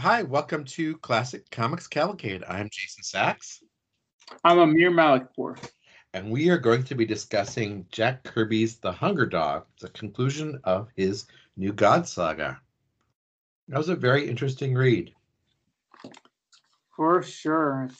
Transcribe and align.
Hi, 0.00 0.22
welcome 0.22 0.64
to 0.64 0.96
Classic 0.96 1.50
Comics 1.50 1.86
Cavalcade. 1.86 2.42
I'm 2.48 2.70
Jason 2.72 3.02
Sachs. 3.02 3.62
I'm 4.42 4.58
Amir 4.58 4.90
Malikpour. 4.90 5.62
And 6.14 6.30
we 6.30 6.48
are 6.48 6.56
going 6.56 6.84
to 6.84 6.94
be 6.94 7.04
discussing 7.04 7.84
Jack 7.92 8.24
Kirby's 8.24 8.78
The 8.78 8.90
Hunger 8.90 9.26
Dog, 9.26 9.66
the 9.78 9.90
conclusion 9.90 10.58
of 10.64 10.88
his 10.96 11.26
New 11.58 11.74
God 11.74 12.08
saga. 12.08 12.58
That 13.68 13.76
was 13.76 13.90
a 13.90 13.94
very 13.94 14.26
interesting 14.26 14.72
read. 14.72 15.12
For 16.96 17.22
sure. 17.22 17.90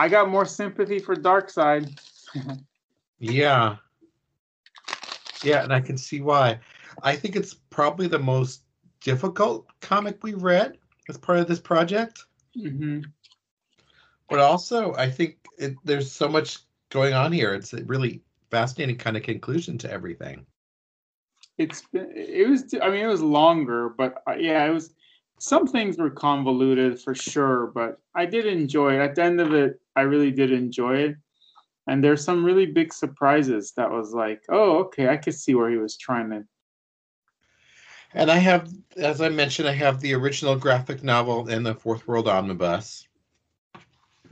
I 0.00 0.08
got 0.08 0.28
more 0.28 0.46
sympathy 0.46 0.98
for 0.98 1.14
Darkseid. 1.14 1.96
yeah. 3.20 3.76
Yeah, 5.44 5.62
and 5.62 5.72
I 5.72 5.80
can 5.80 5.96
see 5.96 6.20
why. 6.20 6.58
I 7.04 7.14
think 7.14 7.36
it's 7.36 7.54
probably 7.54 8.08
the 8.08 8.18
most 8.18 8.62
difficult 9.04 9.66
comic 9.80 10.22
we 10.22 10.34
read 10.34 10.78
as 11.08 11.18
part 11.18 11.38
of 11.38 11.48
this 11.48 11.60
project. 11.60 12.24
Mm-hmm. 12.56 13.02
But 14.28 14.38
also, 14.38 14.94
I 14.94 15.10
think 15.10 15.38
it, 15.58 15.74
there's 15.84 16.10
so 16.10 16.28
much 16.28 16.58
going 16.90 17.14
on 17.14 17.32
here. 17.32 17.54
It's 17.54 17.72
a 17.72 17.84
really 17.84 18.22
fascinating 18.50 18.96
kind 18.96 19.16
of 19.16 19.22
conclusion 19.22 19.78
to 19.78 19.90
everything. 19.90 20.46
It's 21.58 21.82
been, 21.92 22.12
it 22.14 22.48
was, 22.48 22.74
I 22.82 22.88
mean, 22.88 23.04
it 23.04 23.08
was 23.08 23.22
longer, 23.22 23.90
but 23.90 24.22
uh, 24.28 24.34
yeah, 24.38 24.64
it 24.64 24.70
was, 24.70 24.94
some 25.38 25.66
things 25.66 25.98
were 25.98 26.10
convoluted 26.10 27.00
for 27.00 27.14
sure, 27.14 27.66
but 27.74 27.98
I 28.14 28.26
did 28.26 28.46
enjoy 28.46 28.94
it. 28.94 29.00
At 29.00 29.16
the 29.16 29.24
end 29.24 29.40
of 29.40 29.52
it, 29.52 29.80
I 29.96 30.02
really 30.02 30.30
did 30.30 30.52
enjoy 30.52 30.96
it. 30.98 31.16
And 31.88 32.02
there's 32.02 32.24
some 32.24 32.44
really 32.44 32.66
big 32.66 32.92
surprises 32.92 33.72
that 33.76 33.90
was 33.90 34.12
like, 34.12 34.40
oh, 34.50 34.78
okay, 34.84 35.08
I 35.08 35.16
could 35.16 35.34
see 35.34 35.54
where 35.54 35.68
he 35.68 35.78
was 35.78 35.96
trying 35.96 36.30
to 36.30 36.44
and 38.14 38.30
I 38.30 38.36
have, 38.36 38.72
as 38.96 39.20
I 39.20 39.28
mentioned, 39.28 39.68
I 39.68 39.72
have 39.72 40.00
the 40.00 40.14
original 40.14 40.56
graphic 40.56 41.02
novel 41.02 41.48
and 41.48 41.64
the 41.64 41.74
Fourth 41.74 42.06
World 42.06 42.28
Omnibus. 42.28 43.06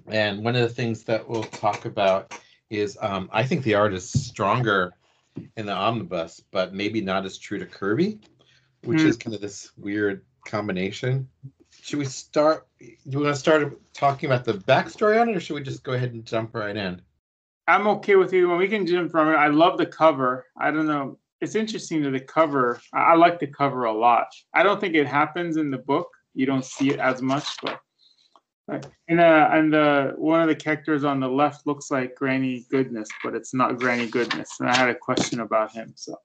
And 0.06 0.44
one 0.44 0.56
of 0.56 0.62
the 0.62 0.74
things 0.74 1.04
that 1.04 1.28
we'll 1.28 1.44
talk 1.44 1.84
about 1.84 2.38
is 2.68 2.98
um, 3.00 3.28
I 3.32 3.44
think 3.44 3.62
the 3.62 3.74
art 3.74 3.94
is 3.94 4.10
stronger 4.10 4.92
in 5.56 5.66
the 5.66 5.72
omnibus, 5.72 6.42
but 6.50 6.74
maybe 6.74 7.00
not 7.00 7.24
as 7.24 7.38
true 7.38 7.58
to 7.58 7.66
Kirby, 7.66 8.20
which 8.84 9.00
mm. 9.00 9.06
is 9.06 9.16
kind 9.16 9.34
of 9.34 9.40
this 9.40 9.70
weird 9.76 10.24
combination. 10.46 11.28
Should 11.82 11.98
we 11.98 12.04
start? 12.04 12.66
Do 12.78 12.86
you 13.04 13.20
want 13.20 13.34
to 13.34 13.40
start 13.40 13.80
talking 13.92 14.30
about 14.30 14.44
the 14.44 14.54
backstory 14.54 15.20
on 15.20 15.28
it, 15.28 15.36
or 15.36 15.40
should 15.40 15.54
we 15.54 15.62
just 15.62 15.82
go 15.82 15.92
ahead 15.92 16.12
and 16.12 16.24
jump 16.24 16.54
right 16.54 16.76
in? 16.76 17.00
I'm 17.66 17.86
okay 17.86 18.16
with 18.16 18.32
you. 18.32 18.48
When 18.48 18.58
we 18.58 18.68
can 18.68 18.86
jump 18.86 19.10
from 19.10 19.28
it, 19.28 19.36
I 19.36 19.48
love 19.48 19.78
the 19.78 19.86
cover. 19.86 20.46
I 20.56 20.70
don't 20.70 20.86
know 20.86 21.18
it's 21.40 21.54
interesting 21.54 22.02
that 22.02 22.10
the 22.10 22.20
cover. 22.20 22.80
I, 22.92 23.14
like 23.14 23.40
the 23.40 23.46
cover 23.46 23.84
a 23.84 23.92
lot. 23.92 24.28
I 24.54 24.62
don't 24.62 24.80
think 24.80 24.94
it 24.94 25.06
happens 25.06 25.56
in 25.56 25.70
the 25.70 25.78
book. 25.78 26.08
You 26.34 26.46
don't 26.46 26.64
see 26.64 26.90
it 26.90 27.00
as 27.00 27.22
much, 27.22 27.56
but 27.62 27.80
and 29.08 29.20
uh, 29.20 29.48
and 29.52 29.72
the 29.72 30.14
one 30.16 30.40
of 30.40 30.48
the 30.48 30.54
characters 30.54 31.02
on 31.02 31.18
the 31.18 31.28
left 31.28 31.66
looks 31.66 31.90
like 31.90 32.14
Granny 32.14 32.66
Goodness, 32.70 33.08
but 33.24 33.34
it's 33.34 33.52
not 33.52 33.78
Granny 33.78 34.06
Goodness. 34.06 34.50
And 34.60 34.68
I 34.68 34.76
had 34.76 34.88
a 34.88 34.94
question 34.94 35.40
about 35.40 35.72
him. 35.72 35.92
So 35.96 36.16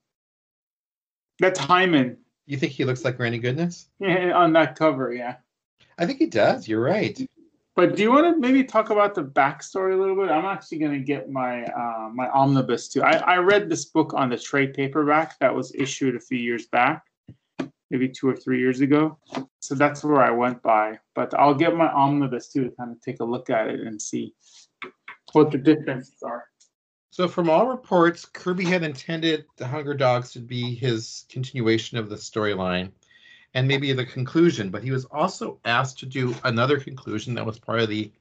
that's 1.38 1.58
Himon. 1.58 2.16
You 2.46 2.56
think 2.56 2.72
he 2.72 2.84
looks 2.84 3.04
like 3.04 3.16
Granny 3.16 3.38
Goodness? 3.38 3.88
Yeah, 3.98 4.32
on 4.34 4.52
that 4.52 4.78
cover, 4.78 5.12
yeah. 5.12 5.36
I 5.98 6.06
think 6.06 6.18
he 6.18 6.26
does. 6.26 6.68
You're 6.68 6.82
right. 6.82 7.18
But 7.76 7.94
do 7.94 8.02
you 8.02 8.10
want 8.10 8.34
to 8.34 8.40
maybe 8.40 8.64
talk 8.64 8.88
about 8.88 9.14
the 9.14 9.22
backstory 9.22 9.92
a 9.92 9.96
little 9.96 10.16
bit? 10.16 10.30
I'm 10.30 10.46
actually 10.46 10.78
going 10.78 10.92
to 10.92 10.98
get 10.98 11.30
my 11.30 11.62
uh, 11.62 12.08
my 12.12 12.26
omnibus 12.30 12.88
too. 12.88 13.02
I, 13.02 13.18
I 13.18 13.36
read 13.36 13.68
this 13.68 13.84
book 13.84 14.14
on 14.14 14.30
the 14.30 14.38
trade 14.38 14.72
paperback 14.72 15.38
that 15.40 15.54
was 15.54 15.74
issued 15.74 16.16
a 16.16 16.20
few 16.20 16.38
years 16.38 16.66
back, 16.68 17.04
maybe 17.90 18.08
two 18.08 18.30
or 18.30 18.34
three 18.34 18.60
years 18.60 18.80
ago. 18.80 19.18
So 19.60 19.74
that's 19.74 20.02
where 20.02 20.22
I 20.22 20.30
went 20.30 20.62
by. 20.62 20.98
But 21.14 21.34
I'll 21.34 21.54
get 21.54 21.76
my 21.76 21.88
omnibus 21.88 22.48
too 22.48 22.64
to 22.64 22.70
kind 22.70 22.92
of 22.92 23.00
take 23.02 23.20
a 23.20 23.24
look 23.24 23.50
at 23.50 23.68
it 23.68 23.80
and 23.80 24.00
see 24.00 24.34
what 25.34 25.50
the 25.50 25.58
differences 25.58 26.22
are. 26.22 26.46
So, 27.10 27.28
from 27.28 27.50
all 27.50 27.66
reports, 27.66 28.24
Kirby 28.24 28.64
had 28.64 28.84
intended 28.84 29.44
the 29.58 29.66
Hunger 29.66 29.94
Dogs 29.94 30.32
to 30.32 30.40
be 30.40 30.74
his 30.74 31.26
continuation 31.28 31.98
of 31.98 32.08
the 32.08 32.16
storyline 32.16 32.92
and 33.56 33.66
maybe 33.66 33.90
the 33.94 34.04
conclusion, 34.04 34.68
but 34.68 34.84
he 34.84 34.90
was 34.90 35.06
also 35.06 35.58
asked 35.64 35.98
to 35.98 36.06
do 36.06 36.34
another 36.44 36.78
conclusion 36.78 37.32
that 37.34 37.46
was 37.46 37.58
part 37.58 37.80
of 37.80 37.88
the 37.88 38.12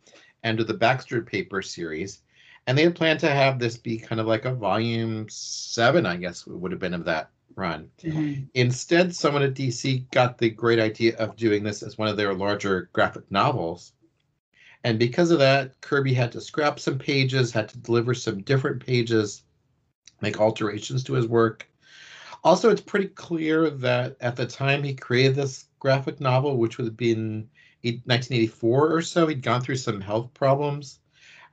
end 0.46 0.62
of 0.62 0.68
the 0.68 0.74
Baxter 0.74 1.22
paper 1.22 1.62
series. 1.62 2.22
And 2.66 2.78
they 2.78 2.84
had 2.84 2.96
planned 2.96 3.20
to 3.20 3.30
have 3.30 3.60
this 3.60 3.76
be 3.76 3.98
kind 3.98 4.22
of 4.22 4.28
like 4.28 4.46
a 4.46 4.56
volume 4.56 5.28
seven, 5.28 6.06
I 6.06 6.16
guess 6.16 6.48
it 6.48 6.54
would 6.54 6.72
have 6.72 6.80
been 6.80 6.94
of 6.94 7.04
that 7.04 7.32
run. 7.58 7.90
Mm-hmm. 8.02 8.44
Instead, 8.54 9.14
someone 9.14 9.44
at 9.44 9.56
DC 9.56 10.10
got 10.12 10.38
the 10.38 10.50
great 10.50 10.80
idea 10.80 11.18
of 11.18 11.36
doing 11.36 11.64
this 11.64 11.84
as 11.84 11.98
one 11.98 12.08
of 12.08 12.16
their 12.16 12.34
larger 12.34 12.90
graphic 12.94 13.30
novels. 13.30 13.92
And 14.86 14.98
because 14.98 15.32
of 15.32 15.40
that, 15.40 15.82
Kirby 15.82 16.14
had 16.14 16.32
to 16.32 16.40
scrap 16.40 16.80
some 16.80 16.98
pages, 16.98 17.52
had 17.52 17.68
to 17.70 17.78
deliver 17.80 18.14
some 18.14 18.42
different 18.44 18.86
pages, 18.86 19.44
make 20.22 20.40
alterations 20.40 21.04
to 21.04 21.14
his 21.14 21.28
work. 21.28 21.68
Also, 22.46 22.70
it's 22.70 22.80
pretty 22.80 23.08
clear 23.08 23.72
that 23.72 24.16
at 24.22 24.36
the 24.36 24.46
time 24.46 24.84
he 24.84 24.94
created 24.94 25.36
this 25.36 25.66
graphic 25.80 26.22
novel, 26.22 26.58
which 26.58 26.78
would 26.78 26.86
have 26.86 26.96
been 26.96 27.50
1984 27.82 28.94
or 28.94 29.02
so, 29.02 29.26
he'd 29.26 29.42
gone 29.42 29.62
through 29.62 29.76
some 29.76 30.00
health 30.00 30.32
problems. 30.36 31.00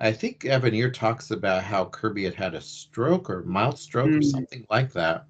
I 0.01 0.13
think 0.13 0.41
Evanier 0.41 0.93
talks 0.93 1.31
about 1.31 1.65
how 1.65 1.87
Kirby 1.87 2.25
had 2.25 2.35
had 2.35 2.55
a 2.55 2.61
stroke 2.61 3.31
or 3.31 3.43
mild 3.45 3.79
stroke 3.79 4.11
mm. 4.11 4.19
or 4.19 4.23
something 4.23 4.67
like 4.69 4.93
that, 4.93 5.25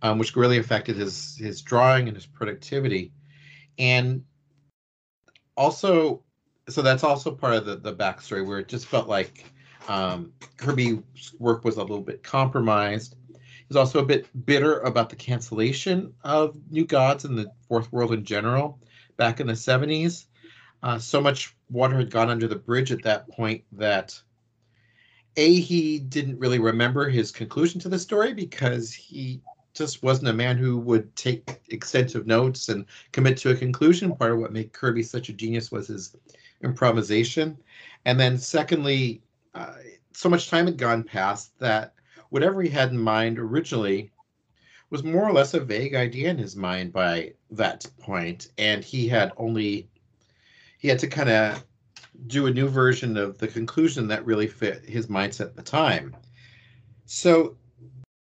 um, 0.00 0.18
which 0.18 0.36
really 0.36 0.56
affected 0.56 0.96
his 0.96 1.36
his 1.36 1.60
drawing 1.60 2.08
and 2.08 2.16
his 2.16 2.24
productivity. 2.24 3.12
And 3.78 4.24
also, 5.54 6.22
so 6.70 6.80
that's 6.80 7.04
also 7.04 7.30
part 7.30 7.54
of 7.54 7.66
the, 7.66 7.76
the 7.76 7.94
backstory 7.94 8.46
where 8.46 8.60
it 8.60 8.68
just 8.68 8.86
felt 8.86 9.06
like 9.06 9.52
um, 9.86 10.32
Kirby's 10.56 11.02
work 11.38 11.62
was 11.62 11.76
a 11.76 11.82
little 11.82 12.00
bit 12.00 12.22
compromised 12.22 13.16
He's 13.74 13.80
also 13.80 13.98
a 13.98 14.06
bit 14.06 14.28
bitter 14.46 14.78
about 14.82 15.10
the 15.10 15.16
cancellation 15.16 16.14
of 16.22 16.54
New 16.70 16.86
Gods 16.86 17.24
and 17.24 17.36
the 17.36 17.50
Fourth 17.66 17.92
World 17.92 18.12
in 18.12 18.24
general 18.24 18.78
back 19.16 19.40
in 19.40 19.48
the 19.48 19.54
70s. 19.54 20.26
Uh, 20.84 20.96
so 20.96 21.20
much 21.20 21.56
water 21.70 21.96
had 21.96 22.08
gone 22.08 22.30
under 22.30 22.46
the 22.46 22.54
bridge 22.54 22.92
at 22.92 23.02
that 23.02 23.28
point 23.28 23.64
that 23.72 24.16
a 25.36 25.56
he 25.56 25.98
didn't 25.98 26.38
really 26.38 26.60
remember 26.60 27.08
his 27.08 27.32
conclusion 27.32 27.80
to 27.80 27.88
the 27.88 27.98
story 27.98 28.32
because 28.32 28.92
he 28.92 29.40
just 29.72 30.04
wasn't 30.04 30.28
a 30.28 30.32
man 30.32 30.56
who 30.56 30.78
would 30.78 31.16
take 31.16 31.60
extensive 31.70 32.28
notes 32.28 32.68
and 32.68 32.86
commit 33.10 33.36
to 33.38 33.50
a 33.50 33.56
conclusion. 33.56 34.14
Part 34.14 34.30
of 34.30 34.38
what 34.38 34.52
made 34.52 34.72
Kirby 34.72 35.02
such 35.02 35.30
a 35.30 35.32
genius 35.32 35.72
was 35.72 35.88
his 35.88 36.14
improvisation. 36.62 37.58
And 38.04 38.20
then, 38.20 38.38
secondly, 38.38 39.24
uh, 39.52 39.74
so 40.12 40.28
much 40.28 40.48
time 40.48 40.66
had 40.66 40.78
gone 40.78 41.02
past 41.02 41.58
that 41.58 41.93
whatever 42.34 42.62
he 42.62 42.68
had 42.68 42.90
in 42.90 42.98
mind 42.98 43.38
originally 43.38 44.10
was 44.90 45.04
more 45.04 45.22
or 45.22 45.32
less 45.32 45.54
a 45.54 45.60
vague 45.60 45.94
idea 45.94 46.28
in 46.28 46.36
his 46.36 46.56
mind 46.56 46.92
by 46.92 47.32
that 47.48 47.86
point, 48.00 48.48
and 48.58 48.82
he 48.82 49.06
had 49.06 49.30
only 49.36 49.88
he 50.78 50.88
had 50.88 50.98
to 50.98 51.06
kind 51.06 51.28
of 51.28 51.64
do 52.26 52.46
a 52.46 52.50
new 52.50 52.66
version 52.66 53.16
of 53.16 53.38
the 53.38 53.46
conclusion 53.46 54.08
that 54.08 54.26
really 54.26 54.48
fit 54.48 54.84
his 54.84 55.06
mindset 55.06 55.42
at 55.42 55.54
the 55.54 55.62
time. 55.62 56.16
So 57.04 57.56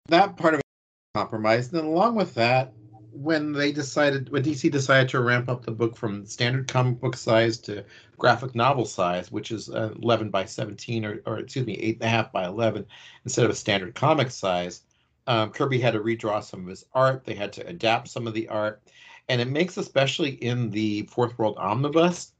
that 0.08 0.34
part 0.34 0.54
of 0.54 0.60
it 0.60 0.66
compromised, 1.14 1.74
and 1.74 1.86
along 1.86 2.14
with 2.14 2.32
that, 2.36 2.72
when 3.20 3.52
they 3.52 3.70
decided 3.70 4.30
when 4.30 4.42
DC 4.42 4.70
decided 4.70 5.06
to 5.06 5.20
ramp 5.20 5.50
up 5.50 5.62
the 5.62 5.70
book 5.70 5.94
from 5.94 6.24
standard 6.24 6.66
comic 6.66 6.98
book 7.00 7.14
size 7.14 7.58
to 7.58 7.84
graphic 8.16 8.54
novel 8.54 8.86
size, 8.86 9.30
which 9.30 9.50
is 9.50 9.68
uh, 9.68 9.92
11 10.00 10.30
by 10.30 10.46
17 10.46 11.04
or, 11.04 11.20
or 11.26 11.38
excuse 11.38 11.66
me, 11.66 11.74
eight 11.74 11.96
and 11.96 12.04
a 12.04 12.08
half 12.08 12.32
by 12.32 12.46
11 12.46 12.86
instead 13.24 13.44
of 13.44 13.50
a 13.50 13.54
standard 13.54 13.94
comic 13.94 14.30
size. 14.30 14.84
Um, 15.26 15.50
Kirby 15.50 15.78
had 15.78 15.92
to 15.92 16.00
redraw 16.00 16.42
some 16.42 16.62
of 16.62 16.68
his 16.68 16.86
art. 16.94 17.26
They 17.26 17.34
had 17.34 17.52
to 17.54 17.66
adapt 17.66 18.08
some 18.08 18.26
of 18.26 18.32
the 18.32 18.48
art, 18.48 18.80
and 19.28 19.38
it 19.38 19.48
makes, 19.48 19.76
especially 19.76 20.30
in 20.42 20.70
the 20.70 21.02
Fourth 21.02 21.38
World 21.38 21.56
Omnibus, 21.58 22.32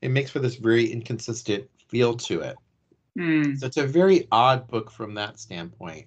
it 0.00 0.10
makes 0.10 0.32
for 0.32 0.40
this 0.40 0.56
very 0.56 0.90
inconsistent 0.90 1.70
feel 1.86 2.16
to 2.16 2.40
it. 2.40 2.56
Mm. 3.16 3.56
So 3.56 3.66
it's 3.66 3.76
a 3.76 3.86
very 3.86 4.26
odd 4.32 4.66
book 4.66 4.90
from 4.90 5.14
that 5.14 5.38
standpoint. 5.38 6.06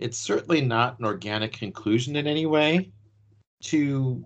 It's 0.00 0.18
certainly 0.18 0.62
not 0.62 0.98
an 0.98 1.04
organic 1.04 1.52
conclusion 1.52 2.16
in 2.16 2.26
any 2.26 2.46
way 2.46 2.90
to 3.62 4.24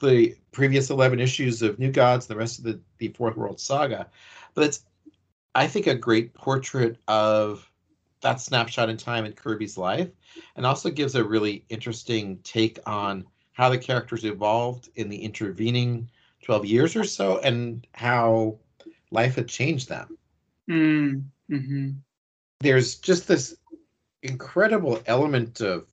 the 0.00 0.36
previous 0.50 0.90
11 0.90 1.20
issues 1.20 1.62
of 1.62 1.78
New 1.78 1.90
Gods 1.90 2.26
and 2.26 2.34
the 2.34 2.38
rest 2.38 2.58
of 2.58 2.64
the, 2.64 2.80
the 2.98 3.08
Fourth 3.08 3.36
World 3.36 3.60
Saga. 3.60 4.08
But 4.54 4.64
it's, 4.64 4.84
I 5.54 5.66
think, 5.66 5.86
a 5.86 5.94
great 5.94 6.34
portrait 6.34 6.98
of 7.08 7.70
that 8.20 8.40
snapshot 8.40 8.88
in 8.88 8.96
time 8.96 9.24
in 9.24 9.32
Kirby's 9.32 9.76
life 9.76 10.08
and 10.56 10.64
also 10.64 10.90
gives 10.90 11.14
a 11.14 11.24
really 11.24 11.64
interesting 11.68 12.38
take 12.44 12.78
on 12.86 13.26
how 13.52 13.68
the 13.68 13.78
characters 13.78 14.24
evolved 14.24 14.88
in 14.94 15.08
the 15.08 15.16
intervening 15.16 16.08
12 16.42 16.64
years 16.66 16.96
or 16.96 17.04
so 17.04 17.38
and 17.40 17.86
how 17.94 18.58
life 19.10 19.36
had 19.36 19.48
changed 19.48 19.88
them. 19.88 20.16
Mm, 20.68 21.24
mm-hmm. 21.50 21.90
There's 22.60 22.96
just 22.96 23.28
this 23.28 23.56
incredible 24.22 25.02
element 25.06 25.60
of 25.60 25.86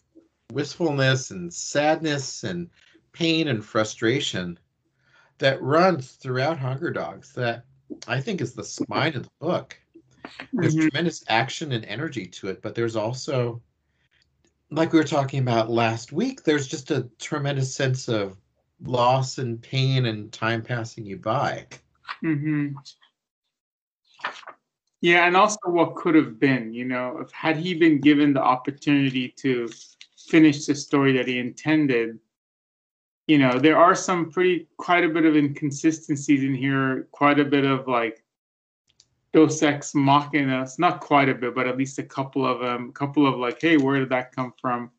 wistfulness 0.52 1.32
and 1.32 1.54
sadness 1.54 2.44
and 2.44 2.70
pain 3.12 3.48
and 3.48 3.64
frustration 3.64 4.58
that 5.38 5.62
runs 5.62 6.12
throughout 6.12 6.60
Hunger 6.60 6.92
Dogs 6.92 7.34
that 7.34 7.66
I 8.08 8.20
think 8.20 8.42
is 8.42 8.54
the 8.54 8.64
spine 8.64 9.16
of 9.16 9.24
the 9.24 9.30
book. 9.40 9.80
There's 10.54 10.76
Mhm. 10.76 10.90
tremendous 10.90 11.24
action 11.28 11.72
and 11.72 11.86
energy 11.86 12.26
to 12.28 12.50
it, 12.50 12.62
but 12.62 12.76
there's 12.76 12.96
also, 12.96 13.62
like 14.72 14.92
we 14.92 15.00
were 15.00 15.06
talking 15.06 15.40
about 15.40 15.70
last 15.70 16.12
week, 16.12 16.44
there's 16.44 16.68
just 16.68 16.92
a 16.92 17.10
tremendous 17.20 17.74
sense 17.74 18.08
of 18.08 18.38
loss 18.84 19.38
and 19.38 19.62
pain 19.62 20.06
and 20.06 20.32
time 20.32 20.62
passing 20.62 21.06
you 21.06 21.18
by. 21.18 21.68
hmm 22.22 22.70
Yeah, 25.02 25.28
and 25.28 25.38
also 25.38 25.60
what 25.68 25.96
could 25.96 26.16
have 26.16 26.40
been, 26.40 26.74
you 26.74 26.86
know, 26.86 27.20
if 27.20 27.32
had 27.32 27.56
he 27.58 27.74
been 27.74 28.02
given 28.02 28.34
the 28.34 28.42
opportunity 28.42 29.30
to 29.38 29.70
finish 30.30 30.66
the 30.66 30.76
story 30.76 31.12
that 31.18 31.28
he 31.28 31.40
intended, 31.40 32.20
you 33.28 33.38
know, 33.38 33.60
there 33.60 33.78
are 33.78 33.96
some 33.96 34.32
pretty 34.32 34.68
quite 34.78 35.04
a 35.04 35.10
bit 35.10 35.26
of 35.26 35.36
inconsistencies 35.36 36.44
in 36.44 36.56
here, 36.56 37.08
quite 37.12 37.40
a 37.40 37.46
bit 37.46 37.66
of 37.66 37.88
like 37.88 38.24
deus 39.34 39.62
ex 39.62 39.94
machinas, 39.94 40.80
not 40.80 41.00
quite 41.00 41.30
a 41.30 41.36
bit, 41.36 41.54
but 41.54 41.68
at 41.68 41.78
least 41.78 42.00
a 42.00 42.04
couple 42.04 42.46
of 42.46 42.60
them, 42.60 42.90
a 42.90 42.92
couple 42.92 43.28
of 43.28 43.38
like, 43.38 43.62
hey, 43.62 43.78
where 43.78 44.00
did 44.00 44.10
that 44.10 44.36
come 44.36 44.54
from? 44.60 44.90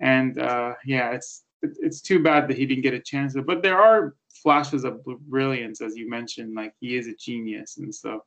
And 0.00 0.38
uh, 0.38 0.74
yeah, 0.84 1.12
it's 1.12 1.44
it's 1.62 2.00
too 2.00 2.22
bad 2.22 2.48
that 2.48 2.56
he 2.56 2.66
didn't 2.66 2.82
get 2.82 2.94
a 2.94 3.00
chance. 3.00 3.34
To, 3.34 3.42
but 3.42 3.62
there 3.62 3.80
are 3.80 4.14
flashes 4.42 4.84
of 4.84 5.02
brilliance, 5.04 5.80
as 5.80 5.96
you 5.96 6.08
mentioned, 6.08 6.54
like 6.54 6.74
he 6.80 6.96
is 6.96 7.06
a 7.06 7.14
genius, 7.14 7.78
and 7.78 7.94
so. 7.94 8.24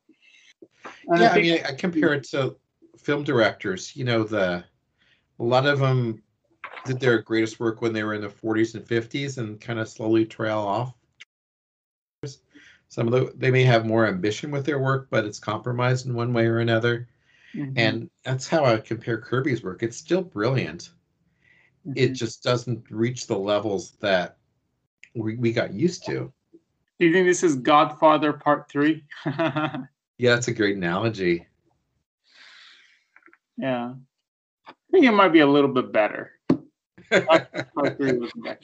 and 1.10 1.22
yeah, 1.22 1.30
I, 1.30 1.34
think- 1.34 1.46
mean, 1.46 1.66
I 1.66 1.74
compare 1.74 2.14
it 2.14 2.24
to 2.30 2.56
film 2.98 3.24
directors. 3.24 3.96
You 3.96 4.06
know, 4.06 4.24
the 4.24 4.64
a 5.40 5.44
lot 5.44 5.68
of 5.68 5.78
them 5.78 6.23
did 6.86 7.00
their 7.00 7.22
greatest 7.22 7.60
work 7.60 7.82
when 7.82 7.94
they 7.94 8.04
were 8.04 8.14
in 8.14 8.22
the 8.22 8.30
40s 8.30 8.76
and 8.76 8.86
50s 8.86 9.38
and 9.38 9.60
kind 9.60 9.80
of 9.80 9.88
slowly 9.88 10.26
trail 10.26 10.60
off. 10.60 10.94
Some 12.90 13.08
of 13.08 13.14
the 13.14 13.34
they 13.36 13.52
may 13.52 13.64
have 13.64 13.86
more 13.86 14.06
ambition 14.06 14.52
with 14.52 14.66
their 14.66 14.80
work, 14.80 15.08
but 15.10 15.26
it's 15.26 15.40
compromised 15.40 16.06
in 16.06 16.14
one 16.14 16.34
way 16.34 16.46
or 16.46 16.60
another. 16.60 17.08
Mhm, 17.56 17.74
And 17.78 18.10
that's 18.24 18.48
how 18.48 18.66
I 18.66 18.78
compare 18.78 19.20
Kirby's 19.20 19.64
work. 19.64 19.84
It's 19.84 19.98
still 19.98 20.22
brilliant. 20.22 20.92
It 21.96 22.12
mhm. 22.12 22.16
just 22.16 22.44
doesn't 22.44 22.90
reach 22.92 23.28
the 23.28 23.38
levels 23.38 23.92
that 24.00 24.38
we, 25.16 25.36
we 25.38 25.52
got 25.52 25.74
used 25.74 26.06
to. 26.06 26.32
Do 27.00 27.06
you 27.08 27.14
think 27.14 27.28
this 27.28 27.44
is 27.44 27.56
Godfather 27.56 28.34
Part 28.34 28.70
Three? 28.70 29.06
Yeah, 30.18 30.36
that's 30.36 30.48
a 30.48 30.54
great 30.54 30.78
analogy. 30.78 31.48
yeah, 33.58 33.94
I 34.68 34.74
think 34.92 35.06
it 35.06 35.12
might 35.12 35.30
be 35.34 35.40
a 35.40 35.48
little 35.48 35.72
bit 35.74 35.92
better. 35.92 36.32
Part 37.22 37.98
Three 37.98 38.18
was 38.18 38.32
better. 38.44 38.60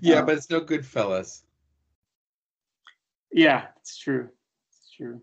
yeah, 0.00 0.22
but 0.22 0.36
it's 0.36 0.50
no 0.50 0.60
good, 0.60 0.84
fellas. 0.84 1.44
Yeah, 3.32 3.66
it's 3.80 3.96
true. 3.98 4.28
It's 4.70 4.90
true. 4.96 5.20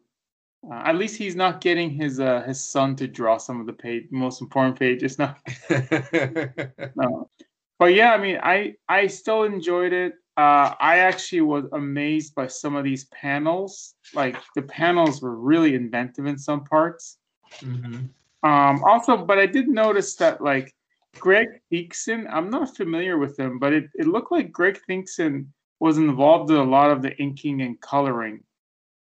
Uh, 0.69 0.81
at 0.85 0.95
least 0.95 1.15
he's 1.17 1.35
not 1.35 1.61
getting 1.61 1.89
his 1.89 2.19
uh, 2.19 2.41
his 2.44 2.61
son 2.63 2.95
to 2.97 3.07
draw 3.07 3.38
some 3.38 3.61
of 3.61 3.65
the 3.65 3.73
page, 3.73 4.07
most 4.11 4.41
important 4.41 4.77
pages 4.77 5.17
now. 5.17 5.35
No. 6.95 7.29
But 7.77 7.94
yeah, 7.94 8.11
I 8.11 8.17
mean, 8.17 8.39
I 8.44 8.75
I 8.89 9.07
still 9.07 9.44
enjoyed 9.44 9.94
it. 9.94 10.15
Uh, 10.35 10.73
I 10.79 11.00
actually 11.00 11.41
was 11.41 11.65
amazed 11.71 12.35
by 12.35 12.47
some 12.47 12.75
of 12.75 12.83
these 12.83 13.06
panels. 13.06 13.95
Like 14.13 14.35
the 14.56 14.63
panels 14.63 15.21
were 15.21 15.35
really 15.38 15.75
inventive 15.75 16.25
in 16.25 16.38
some 16.38 16.63
parts. 16.65 17.19
Mhm. 17.61 18.09
Um, 18.44 18.83
also, 18.83 19.17
but 19.17 19.38
I 19.38 19.45
did 19.45 19.67
notice 19.69 20.15
that 20.15 20.41
like 20.41 20.73
Greg 21.17 21.61
Theakston, 21.71 22.27
I'm 22.31 22.50
not 22.50 22.75
familiar 22.75 23.17
with 23.17 23.38
him, 23.39 23.59
but 23.59 23.73
it, 23.73 23.89
it 23.95 24.07
looked 24.07 24.31
like 24.31 24.51
Greg 24.51 24.79
Theakston 24.88 25.47
was 25.79 25.97
involved 25.97 26.51
in 26.51 26.57
a 26.57 26.63
lot 26.63 26.91
of 26.91 27.01
the 27.01 27.15
inking 27.17 27.61
and 27.61 27.79
coloring. 27.81 28.44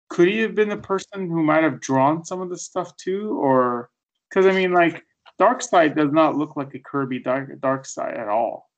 Could 0.08 0.28
he 0.28 0.38
have 0.40 0.54
been 0.54 0.68
the 0.68 0.76
person 0.76 1.28
who 1.28 1.42
might 1.42 1.64
have 1.64 1.80
drawn 1.80 2.24
some 2.24 2.40
of 2.40 2.48
the 2.50 2.58
stuff 2.58 2.96
too, 2.96 3.38
or 3.38 3.90
because 4.28 4.46
I 4.46 4.52
mean, 4.52 4.72
like 4.72 5.04
Darkseid 5.38 5.96
does 5.96 6.12
not 6.12 6.36
look 6.36 6.56
like 6.56 6.74
a 6.74 6.78
Kirby 6.78 7.20
Dark 7.20 7.50
Darkseid 7.60 8.18
at 8.18 8.28
all. 8.28 8.70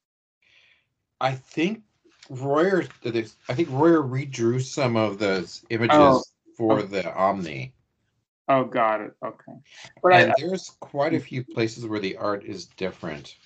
I 1.20 1.32
think 1.32 1.82
Royer 2.28 2.84
I 3.04 3.54
think 3.54 3.68
Royer 3.70 4.02
redrew 4.02 4.60
some 4.60 4.96
of 4.96 5.18
those 5.18 5.64
images 5.70 5.96
Oh. 5.96 6.22
for 6.56 6.82
the 6.82 7.12
Omni. 7.14 7.72
Oh, 8.48 8.64
got 8.64 9.00
it. 9.00 9.12
Okay, 9.24 9.52
but 10.02 10.12
I 10.12 10.20
and 10.22 10.34
there's 10.38 10.70
quite 10.80 11.14
a 11.14 11.20
few 11.20 11.44
places 11.44 11.86
where 11.86 12.00
the 12.00 12.16
art 12.16 12.44
is 12.44 12.66
different. 12.66 13.36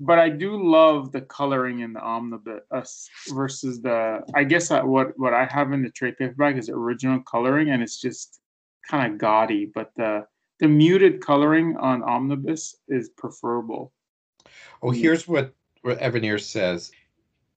but 0.00 0.18
I 0.18 0.28
do 0.30 0.60
love 0.62 1.12
the 1.12 1.20
coloring 1.20 1.80
in 1.80 1.92
the 1.92 2.00
omnibus 2.00 3.08
versus 3.32 3.80
the. 3.80 4.20
I 4.34 4.44
guess 4.44 4.70
I, 4.70 4.82
what 4.82 5.16
what 5.18 5.32
I 5.34 5.44
have 5.44 5.72
in 5.72 5.82
the 5.82 5.90
trade 5.90 6.18
paperback 6.18 6.56
is 6.56 6.68
original 6.68 7.20
coloring, 7.20 7.70
and 7.70 7.82
it's 7.82 8.00
just 8.00 8.40
kind 8.88 9.12
of 9.12 9.18
gaudy. 9.18 9.66
But 9.66 9.92
the 9.96 10.26
the 10.58 10.68
muted 10.68 11.20
coloring 11.20 11.76
on 11.76 12.02
omnibus 12.02 12.76
is 12.88 13.10
preferable. 13.10 13.92
Oh, 14.82 14.88
Mm. 14.90 14.96
here's 14.96 15.26
what, 15.28 15.54
what 15.82 15.98
Evanier 16.00 16.40
says. 16.40 16.92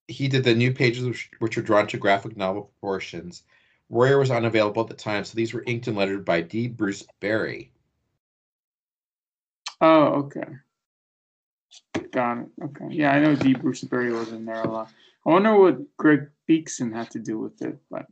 He 0.08 0.28
did 0.28 0.44
the 0.44 0.54
new 0.56 0.72
pages 0.72 1.04
which, 1.06 1.30
which 1.40 1.58
are 1.58 1.62
drawn 1.64 1.88
to 1.88 1.98
graphic 1.98 2.38
novel 2.38 2.64
proportions. 2.64 3.44
Royer 3.90 4.18
was 4.20 4.32
unavailable 4.32 4.82
at 4.82 4.88
the 4.88 4.96
time, 4.96 5.24
so 5.26 5.36
these 5.36 5.54
were 5.54 5.64
inked 5.68 5.88
and 5.88 5.96
lettered 5.96 6.26
by 6.26 6.42
D. 6.42 6.68
Bruce 6.68 7.04
Berry. 7.20 7.72
Oh, 9.82 10.06
okay. 10.26 10.48
Got 12.12 12.40
it. 12.40 12.48
Okay. 12.64 12.86
Yeah, 12.90 13.12
I 13.12 13.20
know 13.20 13.36
D. 13.36 13.54
Bruce 13.54 13.84
Berry 13.84 14.12
was 14.12 14.32
in 14.32 14.46
there 14.46 14.62
a 14.64 14.72
lot. 14.72 14.92
I 15.26 15.30
wonder 15.30 15.58
what 15.58 15.98
Greg 15.98 16.30
Beekson 16.50 16.94
had 16.94 17.10
to 17.12 17.20
do 17.20 17.38
with 17.40 17.62
it, 17.62 17.78
but 17.90 18.06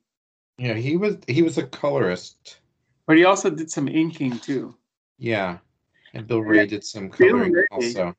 Yeah, 0.58 0.74
he 0.74 0.98
was 0.98 1.18
he 1.28 1.42
was 1.42 1.58
a 1.58 1.66
colorist. 1.68 2.60
but 3.08 3.18
he 3.18 3.26
also 3.26 3.50
did 3.50 3.72
some 3.72 3.88
inking 3.88 4.40
too. 4.40 4.76
Yeah, 5.18 5.60
and 6.14 6.28
Bill 6.28 6.42
Wray 6.44 6.66
did 6.66 6.84
some 6.84 7.10
Bill 7.10 7.30
coloring 7.30 7.54
Ray. 7.54 7.66
also. 7.72 8.16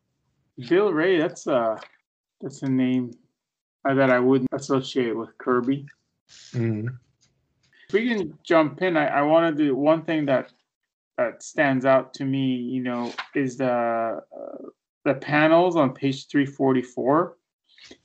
Bill 0.68 0.92
Wray, 0.92 1.18
that's 1.18 1.46
a 1.46 1.78
that's 2.40 2.62
a 2.62 2.68
name 2.68 3.12
uh, 3.88 3.94
that 3.94 4.10
I 4.10 4.20
wouldn't 4.20 4.48
associate 4.52 5.16
with 5.16 5.36
Kirby. 5.38 5.86
Mhm. 6.52 6.96
We 7.94 8.08
can 8.08 8.36
jump 8.42 8.82
in, 8.82 8.96
I, 8.96 9.06
I 9.06 9.22
want 9.22 9.56
to 9.56 9.64
do 9.64 9.76
one 9.76 10.02
thing 10.02 10.26
that 10.26 10.52
that 11.16 11.44
stands 11.44 11.84
out 11.84 12.12
to 12.14 12.24
me. 12.24 12.56
You 12.56 12.82
know, 12.82 13.12
is 13.36 13.56
the 13.56 13.70
uh, 13.70 14.20
the 15.04 15.14
panels 15.14 15.76
on 15.76 15.94
page 15.94 16.26
three 16.26 16.44
forty 16.44 16.82
four. 16.82 17.36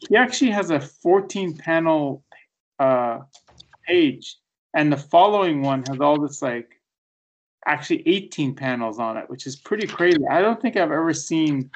He 0.08 0.16
actually 0.16 0.52
has 0.52 0.70
a 0.70 0.80
fourteen 0.80 1.58
panel 1.58 2.24
uh, 2.78 3.22
page, 3.88 4.38
and 4.76 4.94
the 4.94 4.98
following 4.98 5.64
one 5.64 5.84
has 5.90 6.00
all 6.00 6.22
this 6.22 6.44
like 6.44 6.80
actually 7.66 8.08
18 8.08 8.56
panels 8.56 9.00
on 9.00 9.18
it, 9.18 9.30
which 9.30 9.46
is 9.46 9.56
pretty 9.56 9.86
crazy. 9.86 10.26
I 10.30 10.42
don't 10.42 10.62
think 10.62 10.76
I've 10.76 10.92
ever 10.92 11.14
seen 11.14 11.70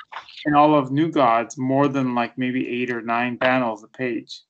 in 0.46 0.56
all 0.56 0.76
of 0.76 0.92
New 0.92 1.12
Gods 1.12 1.58
more 1.58 1.88
than 1.88 2.16
like 2.16 2.38
maybe 2.38 2.68
eight 2.68 2.90
or 2.90 3.02
nine 3.02 3.38
panels 3.38 3.84
a 3.84 3.88
page. 3.88 4.42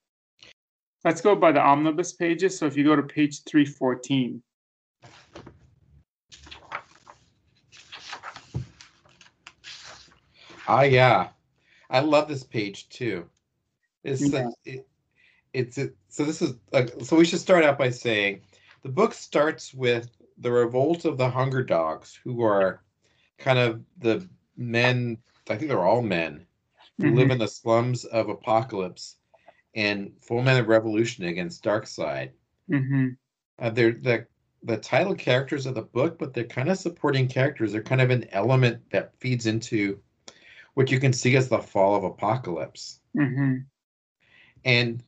Let's 1.03 1.19
go 1.19 1.35
by 1.35 1.51
the 1.51 1.59
omnibus 1.61 2.13
pages. 2.13 2.57
So 2.57 2.65
if 2.65 2.77
you 2.77 2.83
go 2.83 2.95
to 2.95 3.03
page 3.03 3.43
314, 3.43 4.41
Ah, 10.65 10.83
yeah, 10.83 11.29
I 11.89 11.99
love 11.99 12.29
this 12.29 12.43
page 12.43 12.87
too. 12.87 13.29
It's 14.03 14.21
Yeah. 14.21 14.29
such- 14.29 14.53
it, 14.65 14.87
it's 15.51 15.77
it, 15.77 15.95
so 16.07 16.23
this 16.23 16.41
is 16.41 16.55
uh, 16.71 16.87
so 17.03 17.17
we 17.17 17.25
should 17.25 17.39
start 17.39 17.63
out 17.65 17.77
by 17.77 17.89
saying 17.89 18.41
the 18.81 18.89
book 18.89 19.13
starts 19.13 19.73
with 19.73 20.09
the 20.37 20.51
revolt 20.51 21.03
of 21.05 21.17
the 21.17 21.29
Hunger 21.29 21.63
Dogs, 21.63 22.17
who 22.23 22.41
are 22.43 22.81
kind 23.37 23.59
of 23.59 23.83
the 23.97 24.27
men. 24.55 25.17
I 25.49 25.57
think 25.57 25.69
they're 25.69 25.83
all 25.85 26.01
men 26.01 26.47
who 26.97 27.11
live 27.13 27.29
in 27.31 27.39
the 27.39 27.47
slums 27.47 28.05
of 28.05 28.27
Apokolips 28.27 29.15
and 29.75 30.13
a 30.29 30.63
revolution 30.63 31.25
against 31.25 31.63
Darkseid. 31.63 32.31
hmm 32.69 33.09
Uh, 33.59 33.69
they're 33.69 33.93
the 33.93 34.27
the 34.65 34.77
title 34.77 35.15
characters 35.15 35.65
of 35.65 35.75
the 35.75 35.81
book, 35.81 36.17
but 36.17 36.33
they're 36.33 36.45
kind 36.45 36.69
of 36.69 36.77
supporting 36.77 37.27
characters. 37.27 37.73
They're 37.73 37.83
kind 37.83 38.01
of 38.01 38.11
an 38.11 38.25
element 38.31 38.89
that 38.91 39.13
feeds 39.19 39.45
into 39.45 39.99
what 40.73 40.89
you 40.89 40.99
can 40.99 41.11
see 41.13 41.35
as 41.35 41.49
the 41.49 41.59
fall 41.59 41.95
of 41.95 42.03
Apokolips. 42.03 42.99
hmm 43.15 43.57
And 44.63 45.03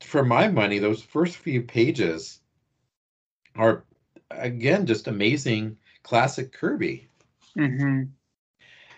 for 0.00 0.24
my 0.24 0.48
money, 0.48 0.78
those 0.78 1.02
first 1.02 1.36
few 1.36 1.62
pages 1.62 2.40
are 3.56 3.84
again 4.30 4.86
just 4.86 5.08
amazing 5.08 5.76
classic 6.02 6.52
Kirby. 6.52 7.08
hmm 7.56 8.02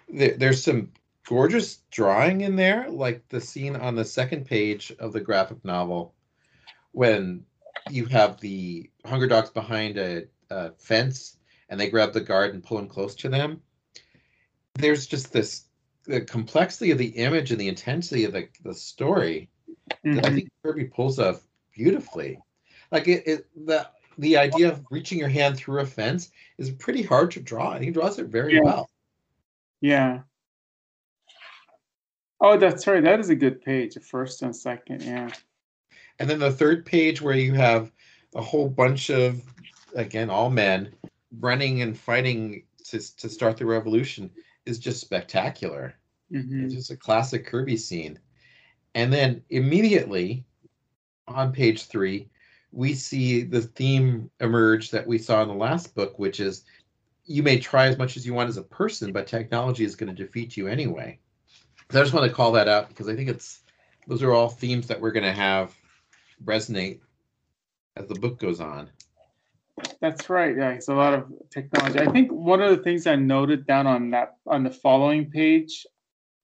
There, 0.08 0.36
there's 0.36 0.62
some 0.62 0.92
gorgeous 1.26 1.78
drawing 1.90 2.40
in 2.42 2.56
there, 2.56 2.88
like 2.88 3.28
the 3.28 3.40
scene 3.40 3.76
on 3.76 3.95
the 3.95 4.04
second 4.04 4.47
page 4.47 4.92
of 4.99 5.12
the 5.12 5.21
graphic 5.21 5.64
novel 5.64 6.14
when 6.92 7.45
you 7.90 8.06
have 8.06 8.40
the 8.40 8.90
Hunger 9.04 9.26
Dogs 9.26 9.50
behind 9.50 9.99
a, 9.99 10.25
a 10.50 10.73
fence 10.73 11.37
and 11.68 11.78
they 11.78 11.90
grab 11.90 12.12
the 12.12 12.21
guard 12.21 12.54
and 12.54 12.62
pull 12.62 12.78
him 12.78 12.88
close 12.88 13.14
to 13.16 13.28
them. 13.28 13.61
There's 14.75 15.06
just 15.06 15.33
this 15.33 15.64
the 16.04 16.21
complexity 16.21 16.92
of 16.92 16.99
the 16.99 17.09
image 17.09 17.50
and 17.50 17.61
the 17.61 17.66
intensity 17.68 18.25
of 18.25 18.33
the, 18.33 18.49
the 18.62 18.75
story 18.75 19.50
that 20.04 20.25
I 20.25 20.28
Mhm. 20.30 20.35
think 20.35 20.49
Kirby 20.62 20.85
pulls 20.85 21.18
off 21.18 21.42
beautifully. 21.75 22.38
Like 22.92 23.09
it, 23.09 23.26
it 23.26 23.47
the 23.66 23.88
the 24.18 24.37
idea 24.37 24.71
of 24.71 24.85
reaching 24.90 25.18
your 25.18 25.28
hand 25.28 25.56
through 25.56 25.80
a 25.80 25.87
fence 25.87 26.30
is 26.59 26.71
pretty 26.71 27.02
hard 27.02 27.33
to 27.33 27.40
draw, 27.40 27.73
and 27.73 27.85
he 27.85 27.90
draws 27.90 28.18
it 28.21 28.26
very 28.26 28.54
Yeah. 28.54 28.62
well. 28.62 28.90
Yeah. 29.80 30.23
Oh, 32.40 32.58
that's 32.58 32.86
right. 32.86 33.02
That 33.02 33.20
is 33.20 33.30
a 33.30 33.34
good 33.34 33.62
page. 33.62 33.94
The 33.94 34.00
first 34.00 34.42
and 34.42 34.54
second. 34.54 35.02
Yeah. 35.02 35.30
And 36.18 36.28
then 36.28 36.38
the 36.38 36.50
third 36.50 36.84
page 36.84 37.20
where 37.20 37.34
you 37.34 37.54
have 37.54 37.90
a 38.34 38.42
whole 38.42 38.68
bunch 38.68 39.10
of 39.10 39.42
again 39.94 40.28
all 40.28 40.50
men 40.50 40.94
running 41.40 41.82
and 41.82 41.98
fighting 41.98 42.64
to 42.84 42.98
to 43.16 43.28
start 43.28 43.56
the 43.56 43.66
revolution 43.66 44.30
is 44.66 44.78
just 44.78 45.00
spectacular. 45.00 45.94
hmm 46.30 46.64
It's 46.64 46.74
just 46.74 46.90
a 46.90 46.96
classic 46.96 47.46
Kirby 47.46 47.76
scene. 47.76 48.18
And 48.94 49.12
then 49.12 49.42
immediately 49.50 50.44
on 51.28 51.52
page 51.52 51.86
three, 51.86 52.28
we 52.72 52.94
see 52.94 53.42
the 53.42 53.62
theme 53.62 54.30
emerge 54.40 54.90
that 54.90 55.06
we 55.06 55.18
saw 55.18 55.42
in 55.42 55.48
the 55.48 55.54
last 55.54 55.94
book, 55.94 56.18
which 56.18 56.40
is 56.40 56.64
you 57.24 57.42
may 57.42 57.58
try 57.58 57.86
as 57.86 57.98
much 57.98 58.16
as 58.16 58.26
you 58.26 58.32
want 58.34 58.48
as 58.48 58.56
a 58.56 58.62
person, 58.62 59.12
but 59.12 59.26
technology 59.26 59.84
is 59.84 59.96
going 59.96 60.14
to 60.14 60.24
defeat 60.24 60.56
you 60.56 60.66
anyway. 60.68 61.18
So 61.90 62.00
I 62.00 62.02
just 62.02 62.14
want 62.14 62.28
to 62.28 62.34
call 62.34 62.52
that 62.52 62.68
out 62.68 62.88
because 62.88 63.08
I 63.08 63.14
think 63.14 63.28
it's 63.28 63.60
those 64.06 64.22
are 64.22 64.32
all 64.32 64.48
themes 64.48 64.86
that 64.88 65.00
we're 65.00 65.12
going 65.12 65.24
to 65.24 65.32
have 65.32 65.74
resonate 66.44 67.00
as 67.96 68.06
the 68.08 68.14
book 68.14 68.38
goes 68.38 68.60
on. 68.60 68.90
That's 70.00 70.30
right. 70.30 70.56
Yeah, 70.56 70.70
it's 70.70 70.88
a 70.88 70.94
lot 70.94 71.14
of 71.14 71.32
technology. 71.50 72.00
I 72.00 72.10
think 72.10 72.30
one 72.30 72.62
of 72.62 72.70
the 72.70 72.82
things 72.82 73.06
I 73.06 73.16
noted 73.16 73.66
down 73.66 73.86
on 73.86 74.10
that 74.10 74.36
on 74.46 74.62
the 74.64 74.70
following 74.70 75.30
page, 75.30 75.86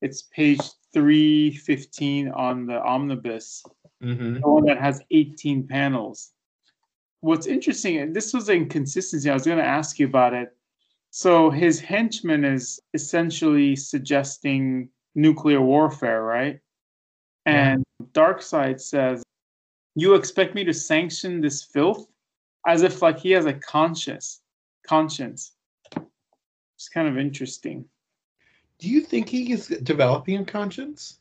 it's 0.01 0.23
page 0.23 0.61
three 0.93 1.57
fifteen 1.57 2.29
on 2.31 2.67
the 2.67 2.81
omnibus, 2.83 3.63
Mm-hmm. 4.03 4.41
the 4.41 4.49
one 4.49 4.65
that 4.65 4.79
has 4.81 5.01
eighteen 5.11 5.67
panels. 5.67 6.33
What's 7.21 7.47
interesting, 7.47 7.99
and 7.99 8.15
this 8.15 8.35
was 8.35 8.49
an 8.49 8.57
inconsistency. 8.57 9.31
I 9.31 9.35
was 9.35 9.45
going 9.45 9.59
to 9.59 9.65
ask 9.65 9.99
you 9.99 10.07
about 10.07 10.35
it. 10.35 10.57
So 11.11 11.51
his 11.51 11.79
henchman 11.79 12.45
is 12.45 12.81
essentially 12.95 13.77
suggesting 13.77 14.89
nuclear 15.15 15.61
warfare, 15.61 16.23
right? 16.23 16.61
Yeah. 17.47 17.73
And 17.73 17.85
Darkseid 18.13 18.81
says, 18.81 19.23
"You 19.95 20.15
expect 20.15 20.55
me 20.55 20.65
to 20.65 20.75
sanction 20.75 21.41
this 21.41 21.63
filth?" 21.63 22.07
As 22.67 22.83
if 22.83 23.03
like 23.03 23.19
he 23.19 23.33
has 23.33 23.47
a 23.47 23.55
conscience, 23.55 24.41
conscience. 24.87 25.53
It's 26.77 26.89
kind 26.89 27.09
of 27.09 27.19
interesting. 27.19 27.85
Do 28.79 28.89
you 28.89 29.01
think 29.01 29.29
he 29.29 29.53
is 29.53 29.69
developing 29.69 30.39
a 30.39 30.45
conscience? 30.45 31.21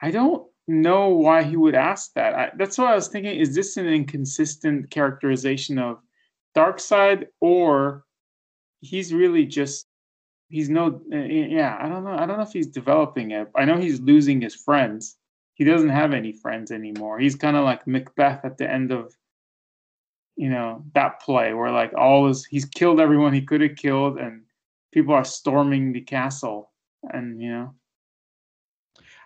I 0.00 0.10
don't 0.10 0.46
know 0.66 1.08
why 1.08 1.42
he 1.42 1.56
would 1.56 1.74
ask 1.74 2.14
that. 2.14 2.34
I, 2.34 2.50
that's 2.56 2.78
what 2.78 2.88
I 2.88 2.94
was 2.94 3.08
thinking. 3.08 3.38
Is 3.38 3.54
this 3.54 3.76
an 3.76 3.86
inconsistent 3.86 4.90
characterization 4.90 5.78
of 5.78 6.00
Darkseid, 6.56 7.26
or 7.40 8.04
he's 8.80 9.12
really 9.12 9.44
just 9.44 9.86
he's 10.50 10.68
no 10.68 11.00
uh, 11.12 11.16
yeah 11.16 11.78
I 11.80 11.88
don't 11.88 12.04
know 12.04 12.12
I 12.12 12.26
don't 12.26 12.36
know 12.36 12.42
if 12.42 12.52
he's 12.52 12.66
developing 12.66 13.30
it. 13.30 13.48
I 13.56 13.64
know 13.64 13.78
he's 13.78 14.00
losing 14.00 14.40
his 14.40 14.54
friends. 14.54 15.16
He 15.54 15.64
doesn't 15.64 15.90
have 15.90 16.12
any 16.12 16.32
friends 16.32 16.70
anymore. 16.70 17.18
He's 17.18 17.34
kind 17.34 17.56
of 17.56 17.64
like 17.64 17.86
Macbeth 17.86 18.44
at 18.44 18.58
the 18.58 18.70
end 18.70 18.90
of 18.92 19.14
you 20.36 20.50
know 20.50 20.84
that 20.94 21.20
play 21.20 21.54
where 21.54 21.70
like 21.70 21.92
all 21.94 22.26
his 22.26 22.44
he's 22.44 22.64
killed 22.64 23.00
everyone 23.00 23.32
he 23.32 23.42
could 23.42 23.60
have 23.60 23.76
killed 23.76 24.18
and 24.18 24.42
people 24.92 25.14
are 25.14 25.24
storming 25.24 25.92
the 25.92 26.00
castle 26.00 26.70
and 27.12 27.40
you 27.40 27.50
know 27.50 27.74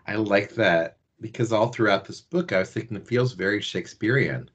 I 0.06 0.16
like 0.16 0.54
that 0.54 0.98
because 1.20 1.52
all 1.52 1.68
throughout 1.68 2.04
this 2.04 2.20
book, 2.20 2.52
I 2.52 2.58
was 2.58 2.70
thinking 2.70 2.96
it 2.96 3.06
feels 3.06 3.32
very 3.32 3.60
Shakespearean. 3.60 4.50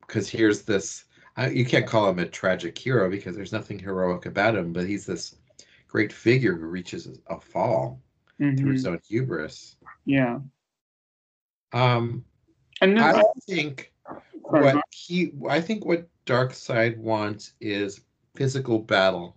Because 0.00 0.28
here's 0.28 0.62
this, 0.62 1.05
I, 1.36 1.48
you 1.50 1.64
can't 1.64 1.86
call 1.86 2.08
him 2.08 2.18
a 2.18 2.26
tragic 2.26 2.76
hero 2.78 3.10
because 3.10 3.36
there's 3.36 3.52
nothing 3.52 3.78
heroic 3.78 4.26
about 4.26 4.56
him, 4.56 4.72
but 4.72 4.86
he's 4.86 5.06
this 5.06 5.36
great 5.88 6.12
figure 6.12 6.54
who 6.56 6.66
reaches 6.66 7.08
a 7.28 7.40
fall 7.40 8.00
through 8.38 8.54
hmm 8.54 8.72
his 8.72 8.86
own 8.86 9.00
hubris. 9.08 9.76
yeah. 10.04 10.38
Um, 11.72 12.24
and 12.80 12.96
then 12.96 13.04
I 13.04 13.22
think 13.46 13.92
Sorry, 14.50 14.64
what 14.64 14.84
he, 14.90 15.32
I 15.48 15.60
think 15.60 15.84
what 15.84 16.08
Darkseid 16.24 16.96
wants 16.96 17.52
is 17.60 18.00
physical 18.34 18.78
battle 18.78 19.36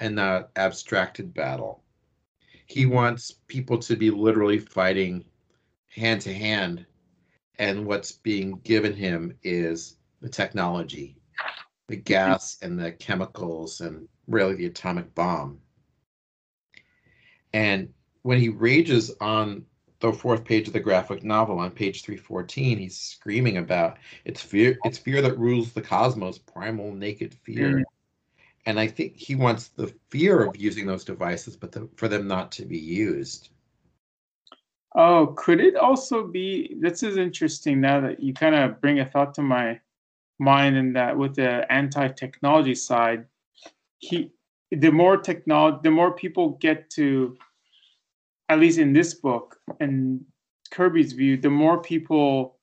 and 0.00 0.14
not 0.14 0.50
abstracted 0.56 1.34
battle. 1.34 1.82
He 2.66 2.86
wants 2.86 3.32
people 3.48 3.78
to 3.78 3.96
be 3.96 4.10
literally 4.10 4.58
fighting 4.58 5.24
hand 5.88 6.22
to 6.22 6.32
hand, 6.32 6.86
and 7.58 7.86
what's 7.86 8.12
being 8.12 8.60
given 8.64 8.94
him 8.94 9.36
is 9.42 9.96
the 10.20 10.28
technology, 10.28 11.16
the 11.88 11.96
gas 11.96 12.58
and 12.62 12.78
the 12.78 12.92
chemicals, 12.92 13.80
and 13.80 14.08
really 14.26 14.54
the 14.54 14.66
atomic 14.66 15.14
bomb. 15.14 15.60
And 17.52 17.92
when 18.22 18.38
he 18.38 18.48
rages 18.48 19.14
on 19.20 19.66
the 20.00 20.12
fourth 20.12 20.44
page 20.44 20.66
of 20.66 20.72
the 20.72 20.80
graphic 20.80 21.22
novel, 21.22 21.58
on 21.58 21.70
page 21.70 22.02
314, 22.02 22.78
he's 22.78 22.98
screaming 22.98 23.58
about 23.58 23.98
it's 24.24 24.42
fear, 24.42 24.78
it's 24.84 24.98
fear 24.98 25.22
that 25.22 25.38
rules 25.38 25.72
the 25.72 25.82
cosmos, 25.82 26.38
primal 26.38 26.92
naked 26.92 27.34
fear. 27.34 27.78
Mhm. 27.78 27.84
And 28.66 28.80
I 28.80 28.86
think 28.86 29.16
he 29.16 29.34
wants 29.34 29.68
the 29.68 29.94
fear 30.08 30.42
of 30.44 30.56
using 30.56 30.86
those 30.86 31.04
devices, 31.04 31.56
but 31.56 31.70
the, 31.70 31.88
for 31.96 32.08
them 32.08 32.26
not 32.26 32.50
to 32.52 32.64
be 32.64 32.78
used. 32.78 33.50
Oh, 34.96 35.34
could 35.36 35.60
it 35.60 35.76
also 35.76 36.26
be? 36.26 36.76
This 36.80 37.02
is 37.02 37.16
interesting 37.16 37.80
now 37.80 38.00
that 38.00 38.20
you 38.20 38.32
kind 38.32 38.54
of 38.54 38.80
bring 38.80 39.00
a 39.00 39.06
thought 39.06 39.34
to 39.34 39.42
my 39.42 39.80
mind, 40.38 40.76
in 40.76 40.92
that 40.94 41.16
with 41.16 41.36
the 41.36 41.70
anti-technology 41.72 42.74
side, 42.74 43.26
he 43.98 44.30
the 44.70 44.90
more 44.90 45.16
technology, 45.16 45.78
the 45.82 45.90
more 45.90 46.12
people 46.12 46.50
get 46.60 46.90
to, 46.90 47.36
at 48.48 48.58
least 48.58 48.78
in 48.78 48.92
this 48.92 49.14
book 49.14 49.56
and 49.80 50.24
Kirby's 50.70 51.12
view, 51.12 51.36
the 51.36 51.50
more 51.50 51.80
people 51.80 52.58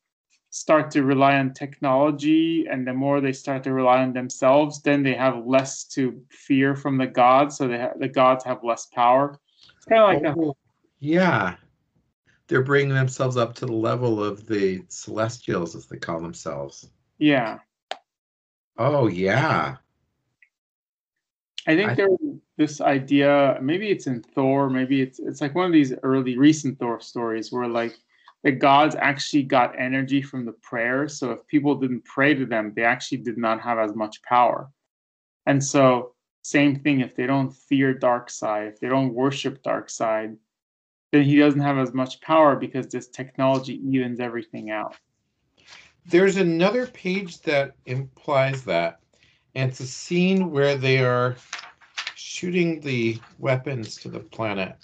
start 0.50 0.92
to 0.92 1.04
rely 1.04 1.38
on 1.38 1.54
technology, 1.54 2.68
and 2.70 2.86
the 2.86 2.94
more 2.94 3.22
they 3.22 3.32
start 3.32 3.64
to 3.64 3.74
rely 3.74 4.02
on 4.02 4.12
themselves, 4.12 4.82
then 4.82 5.02
they 5.02 5.14
have 5.14 5.46
less 5.46 5.86
to 5.86 6.22
fear 6.30 6.76
from 6.76 6.98
the 6.98 7.08
gods, 7.08 7.58
so 7.58 7.70
ha- 7.70 7.94
the 7.98 8.10
gods 8.10 8.44
have 8.44 8.62
less 8.64 8.88
power. 8.88 9.40
It's 9.78 9.86
kind 9.86 10.18
of 10.18 10.24
like 10.24 10.36
a 10.36 10.40
Oh, 10.40 10.58
yeah. 11.00 11.56
They're 12.48 12.64
bringing 12.64 12.94
themselves 12.94 13.38
up 13.38 13.56
to 13.56 13.66
the 13.66 13.72
level 13.72 14.22
of 14.22 14.46
the 14.46 14.84
celestials, 14.90 15.74
as 15.74 15.86
they 15.88 15.98
call 15.98 16.20
themselves. 16.20 16.90
Yeah. 17.22 17.60
Oh, 18.78 19.06
yeah. 19.08 19.78
I 21.68 21.76
think 21.76 21.92
I- 21.92 21.94
there 21.96 22.10
was 22.10 22.40
this 22.58 22.82
idea, 22.82 23.60
maybe 23.62 23.92
it's 23.92 24.08
in 24.08 24.24
Thor, 24.24 24.70
maybe 24.72 25.02
it's 25.02 25.20
it's 25.20 25.40
like 25.40 25.54
one 25.54 25.68
of 25.68 25.72
these 25.72 25.94
early 26.02 26.36
recent 26.38 26.80
Thor 26.80 27.00
stories 27.00 27.52
where 27.52 27.68
like 27.68 27.96
the 28.44 28.52
gods 28.52 28.96
actually 28.96 29.44
got 29.44 29.80
energy 29.80 30.24
from 30.24 30.46
the 30.46 30.52
prayers. 30.52 31.20
So 31.20 31.30
if 31.32 31.46
people 31.46 31.76
didn't 31.76 32.06
pray 32.06 32.34
to 32.34 32.48
them, 32.48 32.74
they 32.76 32.84
actually 32.84 33.20
did 33.20 33.38
not 33.38 33.62
have 33.62 33.78
as 33.78 33.94
much 33.96 34.24
power. 34.24 34.72
And 35.46 35.64
so 35.64 36.16
same 36.42 36.80
thing 36.80 37.02
if 37.02 37.16
they 37.16 37.28
don't 37.28 37.52
fear 37.52 37.94
Darkseid, 37.94 38.68
if 38.70 38.80
they 38.80 38.90
don't 38.90 39.14
worship 39.14 39.62
Darkseid, 39.62 40.38
then 41.12 41.22
he 41.22 41.38
doesn't 41.38 41.62
have 41.62 41.78
as 41.78 41.94
much 41.94 42.20
power 42.22 42.56
because 42.56 42.88
this 42.88 43.10
technology 43.10 43.76
evens 43.88 44.20
everything 44.20 44.72
out. 44.72 44.96
There's 46.06 46.38
another 46.38 46.88
page 46.88 47.42
that 47.42 47.76
implies 47.86 48.64
that. 48.64 49.00
And 49.56 49.70
it's 49.70 49.80
a 49.80 49.88
scene 49.88 50.52
where 50.52 50.76
they 50.76 51.00
are 51.00 51.36
shooting 52.16 52.80
the 52.80 53.20
weapons 53.40 53.96
to 53.98 54.08
the 54.08 54.20
planet. 54.20 54.76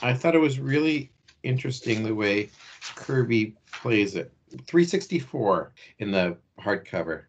I 0.00 0.14
thought 0.14 0.34
it 0.34 0.40
was 0.40 0.58
really 0.58 1.12
interesting 1.42 2.02
the 2.02 2.14
way 2.14 2.50
Kirby 2.94 3.56
plays 3.72 4.14
it. 4.14 4.32
364 4.50 5.72
in 5.98 6.10
the 6.10 6.36
hardcover. 6.60 7.24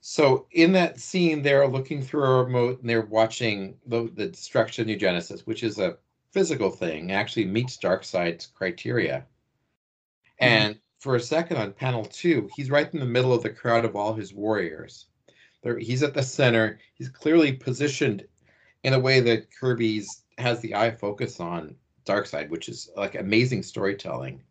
So 0.00 0.46
in 0.52 0.72
that 0.72 1.00
scene, 1.00 1.42
they're 1.42 1.66
looking 1.66 2.02
through 2.02 2.24
a 2.24 2.44
remote 2.44 2.80
and 2.80 2.88
they're 2.88 3.02
watching 3.02 3.76
the, 3.86 4.10
the 4.14 4.26
destruction 4.26 4.82
of 4.82 4.88
New 4.88 4.96
Genesis, 4.96 5.46
which 5.46 5.62
is 5.62 5.78
a 5.78 5.96
physical 6.30 6.70
thing, 6.70 7.12
actually 7.12 7.46
meets 7.46 7.78
Darkseid's 7.78 8.46
criteria. 8.46 9.24
And 10.38 10.78
for 11.04 11.16
a 11.16 11.20
second 11.20 11.58
on 11.58 11.70
panel 11.70 12.06
two, 12.06 12.48
he's 12.56 12.70
right 12.70 12.90
in 12.94 12.98
the 12.98 13.04
middle 13.04 13.34
of 13.34 13.42
the 13.42 13.50
crowd 13.50 13.84
of 13.84 13.94
all 13.94 14.14
his 14.14 14.32
warriors. 14.32 15.04
There, 15.62 15.78
he's 15.78 16.02
at 16.02 16.14
the 16.14 16.22
center. 16.22 16.80
He's 16.94 17.10
clearly 17.10 17.52
positioned 17.52 18.26
in 18.84 18.94
a 18.94 18.98
way 18.98 19.20
that 19.20 19.50
Kirby's 19.54 20.22
has 20.38 20.60
the 20.60 20.74
eye 20.74 20.90
focus 20.90 21.40
on 21.40 21.76
Darkseid, 22.06 22.48
which 22.48 22.70
is 22.70 22.88
like 22.96 23.16
amazing 23.16 23.62
storytelling. 23.62 24.42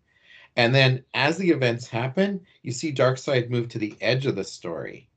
And 0.55 0.75
then 0.75 1.03
as 1.15 1.39
the 1.39 1.50
events 1.50 1.88
happen, 1.88 2.39
you 2.62 2.72
see 2.72 2.93
Darkseid 2.93 3.50
move 3.50 3.67
to 3.69 3.79
the 3.79 3.95
edge 4.00 4.27
of 4.27 4.36
the 4.36 4.43
story, 4.43 5.10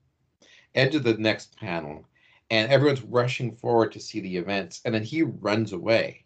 edge 0.75 0.95
of 0.95 1.05
the 1.05 1.19
next 1.19 1.55
panel, 1.59 2.07
and 2.50 2.73
everyone's 2.73 3.02
rushing 3.02 3.55
forward 3.55 3.93
to 3.93 4.00
see 4.00 4.21
the 4.21 4.38
events, 4.38 4.81
and 4.87 4.95
then 4.95 5.02
he 5.02 5.21
runs 5.23 5.75
away. 5.75 6.25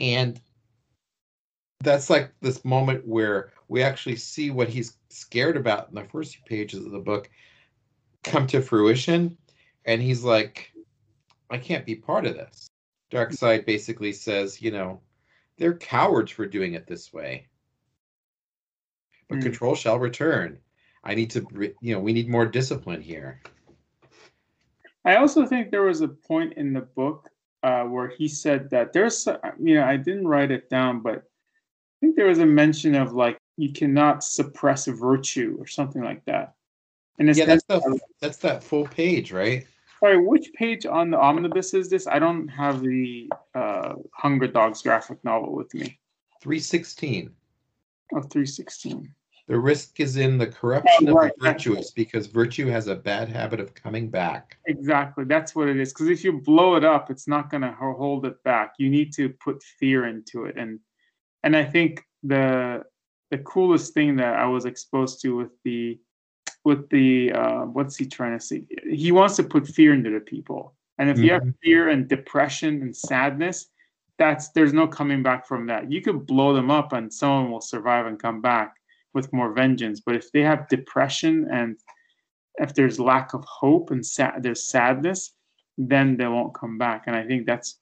And 0.00 0.40
that's 1.82 2.10
like 2.10 2.32
this 2.40 2.64
moment 2.64 3.06
where 3.06 3.52
we 3.68 3.82
actually 3.82 4.16
see 4.16 4.50
what 4.50 4.68
he's 4.68 4.98
scared 5.08 5.56
about 5.56 5.88
in 5.88 5.94
the 5.94 6.04
first 6.04 6.36
few 6.36 6.44
pages 6.44 6.84
of 6.84 6.92
the 6.92 6.98
book 6.98 7.30
come 8.22 8.46
to 8.48 8.60
fruition. 8.60 9.36
And 9.86 10.02
he's 10.02 10.22
like, 10.22 10.72
I 11.50 11.58
can't 11.58 11.86
be 11.86 11.94
part 11.94 12.26
of 12.26 12.34
this. 12.34 12.68
Darkseid 13.10 13.66
basically 13.66 14.12
says, 14.12 14.60
you 14.60 14.70
know, 14.70 15.00
they're 15.56 15.76
cowards 15.76 16.30
for 16.30 16.46
doing 16.46 16.74
it 16.74 16.86
this 16.86 17.12
way. 17.12 17.46
But 19.28 19.38
Mm. 19.38 19.42
control 19.42 19.74
shall 19.74 19.98
return. 19.98 20.58
I 21.02 21.14
need 21.14 21.30
to, 21.30 21.46
you 21.80 21.94
know, 21.94 22.00
we 22.00 22.12
need 22.12 22.28
more 22.28 22.46
discipline 22.46 23.00
here. 23.00 23.40
I 25.04 25.16
also 25.16 25.46
think 25.46 25.70
there 25.70 25.82
was 25.82 26.02
a 26.02 26.08
point 26.08 26.54
in 26.54 26.74
the 26.74 26.82
book 26.82 27.30
uh, 27.62 27.84
where 27.84 28.08
he 28.08 28.28
said 28.28 28.68
that 28.70 28.92
there's, 28.92 29.26
you 29.58 29.76
know, 29.76 29.84
I 29.84 29.96
didn't 29.96 30.28
write 30.28 30.50
it 30.50 30.68
down, 30.68 31.00
but 31.00 31.29
think 32.00 32.16
there 32.16 32.26
was 32.26 32.38
a 32.38 32.46
mention 32.46 32.94
of 32.94 33.12
like 33.12 33.38
you 33.56 33.72
cannot 33.72 34.24
suppress 34.24 34.86
virtue 34.86 35.56
or 35.58 35.66
something 35.66 36.02
like 36.02 36.24
that. 36.24 36.54
And 37.18 37.28
it's 37.28 37.38
Yeah, 37.38 37.44
that's 37.46 37.64
the 37.64 38.00
that's 38.20 38.38
that 38.38 38.64
full 38.64 38.86
page, 38.86 39.32
right? 39.32 39.66
sorry, 40.00 40.18
which 40.18 40.50
page 40.54 40.86
on 40.86 41.10
the 41.10 41.18
omnibus 41.18 41.74
is 41.74 41.90
this? 41.90 42.06
I 42.06 42.18
don't 42.18 42.48
have 42.48 42.80
the 42.80 43.30
uh, 43.54 43.94
Hunger 44.14 44.46
Dogs 44.46 44.80
graphic 44.82 45.22
novel 45.24 45.54
with 45.54 45.72
me. 45.74 45.98
316. 46.40 47.30
Oh, 48.14 48.22
316. 48.22 49.14
The 49.46 49.58
risk 49.58 50.00
is 50.00 50.16
in 50.16 50.38
the 50.38 50.46
corruption 50.46 51.08
Oh, 51.08 51.12
right, 51.12 51.32
of 51.32 51.38
the 51.38 51.44
virtuous 51.52 51.90
because 51.90 52.28
virtue 52.28 52.68
has 52.68 52.86
a 52.86 52.94
bad 52.94 53.28
habit 53.28 53.60
of 53.60 53.74
coming 53.74 54.08
back. 54.08 54.56
Exactly. 54.66 55.24
That's 55.24 55.54
what 55.54 55.68
it 55.68 55.78
is. 55.78 55.92
Because 55.92 56.08
if 56.08 56.24
you 56.24 56.40
blow 56.40 56.76
it 56.76 56.84
up, 56.84 57.10
it's 57.10 57.28
not 57.28 57.50
going 57.50 57.62
to 57.62 57.72
hold 57.72 58.24
it 58.24 58.42
back. 58.42 58.74
You 58.78 58.88
need 58.88 59.12
to 59.14 59.28
put 59.28 59.62
fear 59.62 60.06
into 60.06 60.44
it, 60.46 60.56
and 60.56 60.78
and 61.42 61.56
I 61.56 61.64
think 61.64 62.04
the 62.22 62.82
the 63.30 63.38
coolest 63.38 63.94
thing 63.94 64.16
that 64.16 64.34
I 64.34 64.46
was 64.46 64.64
exposed 64.64 65.20
to 65.22 65.36
with 65.36 65.52
the 65.64 65.98
with 66.64 66.88
the 66.90 67.32
uh, 67.32 67.60
what's 67.66 67.96
he 67.96 68.06
trying 68.06 68.38
to 68.38 68.44
say? 68.44 68.64
He 68.88 69.12
wants 69.12 69.36
to 69.36 69.44
put 69.44 69.66
fear 69.66 69.94
into 69.94 70.10
the 70.10 70.20
people, 70.20 70.74
and 70.98 71.08
if 71.08 71.18
you 71.18 71.32
have 71.32 71.42
Mhm. 71.42 71.54
fear 71.62 71.88
and 71.88 72.08
depression 72.08 72.82
and 72.82 72.94
sadness, 72.94 73.68
that's 74.18 74.50
there's 74.50 74.72
no 74.72 74.86
coming 74.86 75.22
back 75.22 75.46
from 75.46 75.66
that. 75.66 75.90
You 75.90 76.02
could 76.02 76.26
blow 76.26 76.52
them 76.52 76.70
up, 76.70 76.92
and 76.92 77.12
someone 77.12 77.50
will 77.50 77.60
survive 77.60 78.06
and 78.06 78.18
come 78.18 78.40
back 78.40 78.74
with 79.14 79.32
more 79.32 79.52
vengeance. 79.52 80.00
But 80.00 80.16
if 80.16 80.30
they 80.32 80.42
have 80.42 80.68
depression 80.68 81.48
and 81.50 81.76
if 82.58 82.74
there's 82.74 83.00
lack 83.00 83.32
of 83.32 83.44
hope 83.44 83.90
and 83.90 84.04
sad, 84.04 84.42
there's 84.42 84.64
sadness, 84.68 85.34
then 85.78 86.16
they 86.16 86.26
won't 86.26 86.54
come 86.54 86.76
back. 86.78 87.04
And 87.06 87.16
I 87.16 87.24
think 87.26 87.46
that's 87.46 87.78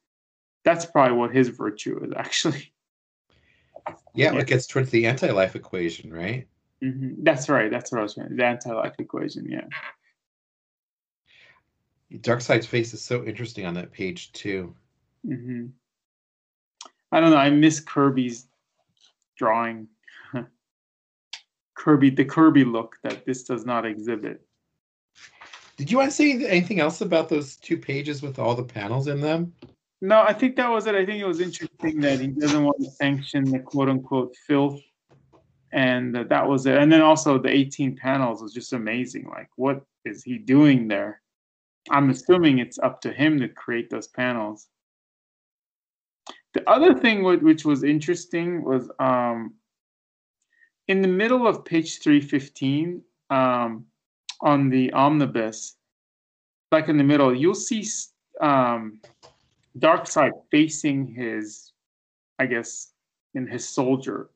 that's 0.64 0.86
probably 0.86 1.16
what 1.16 1.34
his 1.34 1.48
virtue 1.48 1.98
is 2.04 2.12
actually. 2.16 2.72
Yeah, 4.14 4.33
Yeah. 4.33 4.40
it 4.40 4.47
gets 4.47 4.66
towards 4.66 4.90
the 4.90 5.07
anti-life 5.07 5.54
equation, 5.57 6.12
right? 6.12 6.47
hmm 6.83 7.14
That's 7.23 7.49
right. 7.49 7.71
That's 7.71 7.90
what 7.92 7.99
I 8.00 8.02
was 8.02 8.14
saying. 8.14 8.37
The 8.37 8.45
anti-life 8.45 8.95
equation. 8.99 9.47
Yeah. 9.50 9.66
Darkseid's 12.21 12.66
face 12.66 12.95
is 12.95 13.02
so 13.02 13.25
interesting 13.25 13.66
on 13.66 13.75
that 13.75 13.92
page 13.92 14.33
too. 14.33 14.75
hmm 15.26 15.66
I 17.11 17.21
don't 17.21 17.30
know. 17.30 17.37
I 17.38 17.49
miss 17.50 17.80
Kirby's 17.80 18.47
drawing. 19.37 19.88
Kirby, 21.75 22.11
the 22.11 22.25
Kirby 22.25 22.64
look 22.64 22.97
that 23.02 23.25
this 23.25 23.45
does 23.45 23.64
not 23.64 23.87
exhibit. 23.87 24.42
Did 25.78 25.90
you 25.90 25.97
want 25.97 26.11
to 26.11 26.16
say 26.16 26.33
anything 26.47 26.80
else 26.80 27.00
about 27.00 27.28
those 27.28 27.57
two 27.57 27.78
pages 27.78 28.21
with 28.21 28.38
all 28.38 28.54
the 28.54 28.64
panels 28.64 29.07
in 29.07 29.21
them? 29.21 29.54
No, 30.00 30.22
I 30.22 30.32
think 30.32 30.56
that 30.56 30.70
was 30.70 30.86
it. 30.86 30.94
I 30.94 31.04
think 31.04 31.20
it 31.20 31.26
was 31.26 31.40
interesting 31.40 32.00
that 32.00 32.20
he 32.20 32.28
doesn't 32.28 32.64
want 32.64 32.78
to 32.80 32.90
sanction 32.90 33.44
the 33.50 33.58
quote 33.58 33.88
unquote 33.88 34.37
filth. 34.46 34.80
And 35.72 36.14
that 36.14 36.28
that 36.30 36.48
was 36.48 36.66
it. 36.66 36.78
And 36.78 36.90
then 36.90 37.02
also 37.02 37.38
the 37.38 37.50
18 37.50 37.96
panels 37.96 38.40
was 38.40 38.54
just 38.54 38.72
amazing. 38.72 39.28
Like, 39.28 39.50
what 39.56 39.82
is 40.04 40.22
he 40.22 40.38
doing 40.38 40.88
there? 40.88 41.20
I'm 41.90 42.11
assuming 42.11 42.58
it's 42.58 42.78
up 42.78 43.00
to 43.02 43.12
him 43.12 43.38
to 43.40 43.48
create 43.48 43.90
those 43.90 44.08
panels. 44.08 44.68
The 46.54 46.68
other 46.68 46.94
thing 46.94 47.22
which 47.22 47.64
was 47.64 47.84
interesting 47.84 48.64
was 48.64 48.90
um, 48.98 49.54
in 50.87 51.02
the 51.02 51.08
middle 51.08 51.46
of 51.46 51.64
page 51.64 52.00
315 52.00 53.02
um, 53.30 53.84
on 54.40 54.70
the 54.70 54.92
omnibus, 54.92 55.76
like 56.72 56.88
in 56.88 56.96
the 56.96 57.04
middle, 57.04 57.34
you'll 57.34 57.54
see 57.54 57.87
um, 58.40 59.00
Darkseid 59.78 60.32
facing 60.50 61.06
his, 61.06 61.72
I 62.38 62.46
guess, 62.46 62.92
in 63.34 63.46
his 63.46 63.68
soldier. 63.68 64.30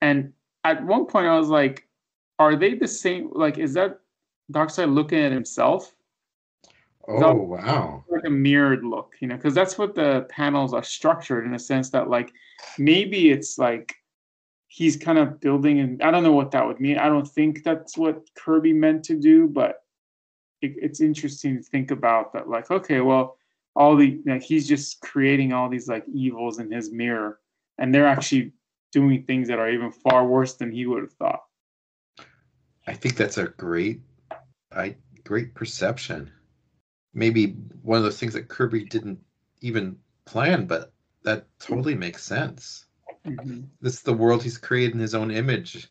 And 0.00 0.32
at 0.64 0.84
one 0.84 1.06
point, 1.06 1.26
I 1.26 1.38
was 1.38 1.48
like, 1.48 1.86
"Are 2.38 2.56
they 2.56 2.74
the 2.74 2.88
same? 2.88 3.30
Like, 3.32 3.58
is 3.58 3.74
that 3.74 4.00
Darkseid 4.52 4.92
looking 4.92 5.20
at 5.20 5.32
himself, 5.32 5.94
Oh 7.08 7.18
No. 7.18 7.32
wow. 7.34 8.04
like 8.08 8.24
a 8.24 8.30
mirrored 8.30 8.84
look? 8.84 9.14
You 9.20 9.28
know, 9.28 9.36
because 9.36 9.54
that's 9.54 9.78
what 9.78 9.94
the 9.94 10.26
panels 10.30 10.74
are 10.74 10.82
structured 10.82 11.44
in 11.46 11.54
a 11.54 11.58
sense 11.58 11.90
that, 11.90 12.08
like, 12.10 12.32
maybe 12.78 13.30
it's 13.30 13.58
like 13.58 13.94
he's 14.68 14.96
kind 14.96 15.18
of 15.18 15.40
building, 15.40 15.80
and 15.80 16.02
I 16.02 16.10
don't 16.10 16.22
know 16.22 16.32
what 16.32 16.50
that 16.52 16.66
would 16.66 16.80
mean. 16.80 16.98
I 16.98 17.08
don't 17.08 17.26
think 17.26 17.62
that's 17.64 17.96
what 17.98 18.22
Kirby 18.34 18.72
meant 18.72 19.04
to 19.04 19.16
do, 19.18 19.48
but 19.48 19.82
it, 20.62 20.74
it's 20.80 21.00
interesting 21.00 21.56
to 21.56 21.62
think 21.62 21.90
about 21.90 22.32
that. 22.34 22.48
Like, 22.48 22.70
okay, 22.70 23.00
well, 23.00 23.36
all 23.76 23.96
the 23.96 24.20
like 24.26 24.42
he's 24.42 24.68
just 24.68 25.00
creating 25.00 25.52
all 25.52 25.68
these 25.68 25.88
like 25.88 26.04
evils 26.12 26.58
in 26.58 26.70
his 26.70 26.90
mirror, 26.90 27.40
and 27.78 27.94
they're 27.94 28.06
actually 28.06 28.52
doing 28.92 29.22
things 29.24 29.48
that 29.48 29.58
are 29.58 29.70
even 29.70 29.90
far 29.90 30.26
worse 30.26 30.54
than 30.54 30.72
he 30.72 30.86
would 30.86 31.02
have 31.02 31.12
thought. 31.12 31.42
I 32.86 32.94
think 32.94 33.16
that's 33.16 33.38
a 33.38 33.48
great 33.48 34.00
I 34.72 34.96
great 35.24 35.54
perception. 35.54 36.30
Maybe 37.14 37.52
one 37.82 37.98
of 37.98 38.04
those 38.04 38.18
things 38.18 38.34
that 38.34 38.48
Kirby 38.48 38.84
didn't 38.84 39.18
even 39.60 39.96
plan, 40.24 40.66
but 40.66 40.92
that 41.22 41.46
totally 41.58 41.94
makes 41.94 42.24
sense. 42.24 42.86
Mhm. 43.24 43.66
This 43.80 43.94
is 43.94 44.02
the 44.02 44.14
world 44.14 44.42
he's 44.42 44.58
created 44.58 44.94
in 44.94 45.00
his 45.00 45.14
own 45.14 45.30
image. 45.30 45.88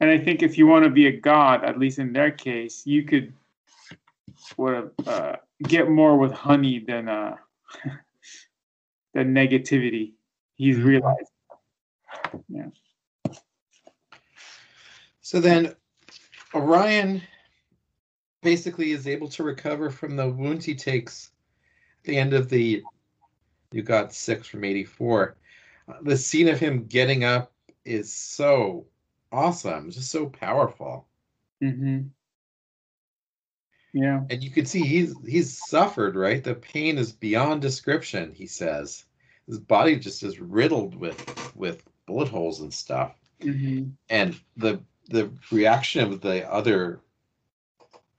And 0.00 0.10
I 0.10 0.18
think 0.18 0.42
if 0.42 0.58
you 0.58 0.66
want 0.66 0.84
to 0.84 0.90
be 0.90 1.06
a 1.06 1.20
god, 1.20 1.64
at 1.64 1.78
least 1.78 1.98
in 1.98 2.12
their 2.12 2.30
case, 2.30 2.86
you 2.86 3.02
could 3.02 3.32
what 4.56 4.92
uh, 5.06 5.36
get 5.62 5.88
more 5.88 6.16
with 6.18 6.32
honey 6.32 6.78
than 6.78 7.08
uh, 7.08 7.36
than 9.14 9.34
negativity. 9.34 10.12
He's 10.56 10.76
Mhm. 10.76 10.84
realized. 10.84 11.30
Yeah. 12.48 12.68
So 15.20 15.40
then 15.40 15.74
Orion 16.54 17.22
basically 18.42 18.92
is 18.92 19.08
able 19.08 19.28
to 19.28 19.42
recover 19.42 19.90
from 19.90 20.14
the 20.16 20.28
wounds 20.28 20.64
he 20.64 20.74
takes 20.74 21.32
at 21.98 22.04
the 22.04 22.16
end 22.16 22.32
of 22.32 22.48
the 22.48 22.84
you 23.72 23.82
got 23.82 24.12
six 24.14 24.46
from 24.46 24.62
84 24.64 25.36
Uh, 25.88 25.94
the 26.02 26.16
scene 26.16 26.48
of 26.48 26.60
him 26.60 26.86
getting 26.86 27.24
up 27.24 27.52
is 27.84 28.12
so 28.12 28.86
awesome 29.32 29.90
just 29.90 30.10
so 30.10 30.26
powerful 30.28 31.08
Mm 31.62 31.76
hmm 31.76 32.02
Yeah. 33.98 34.24
and 34.28 34.44
you 34.44 34.50
can 34.50 34.66
see 34.66 34.82
he's 34.82 35.14
he's 35.26 35.56
suffered 35.56 36.16
right? 36.16 36.44
The 36.44 36.54
pain 36.54 36.98
is 36.98 37.12
beyond 37.12 37.62
description 37.62 38.30
he 38.34 38.46
says. 38.46 39.06
His 39.46 39.58
body 39.58 39.96
just 39.96 40.22
is 40.22 40.38
riddled 40.38 40.94
with 40.94 41.56
with 41.56 41.82
bullet 42.04 42.28
holes 42.28 42.60
and 42.60 42.72
stuff. 42.72 43.14
Hmm 43.42 43.84
and 44.10 44.38
the 44.56 44.80
the 45.08 45.30
reaction 45.50 46.02
of 46.02 46.20
the 46.20 46.50
other 46.52 47.00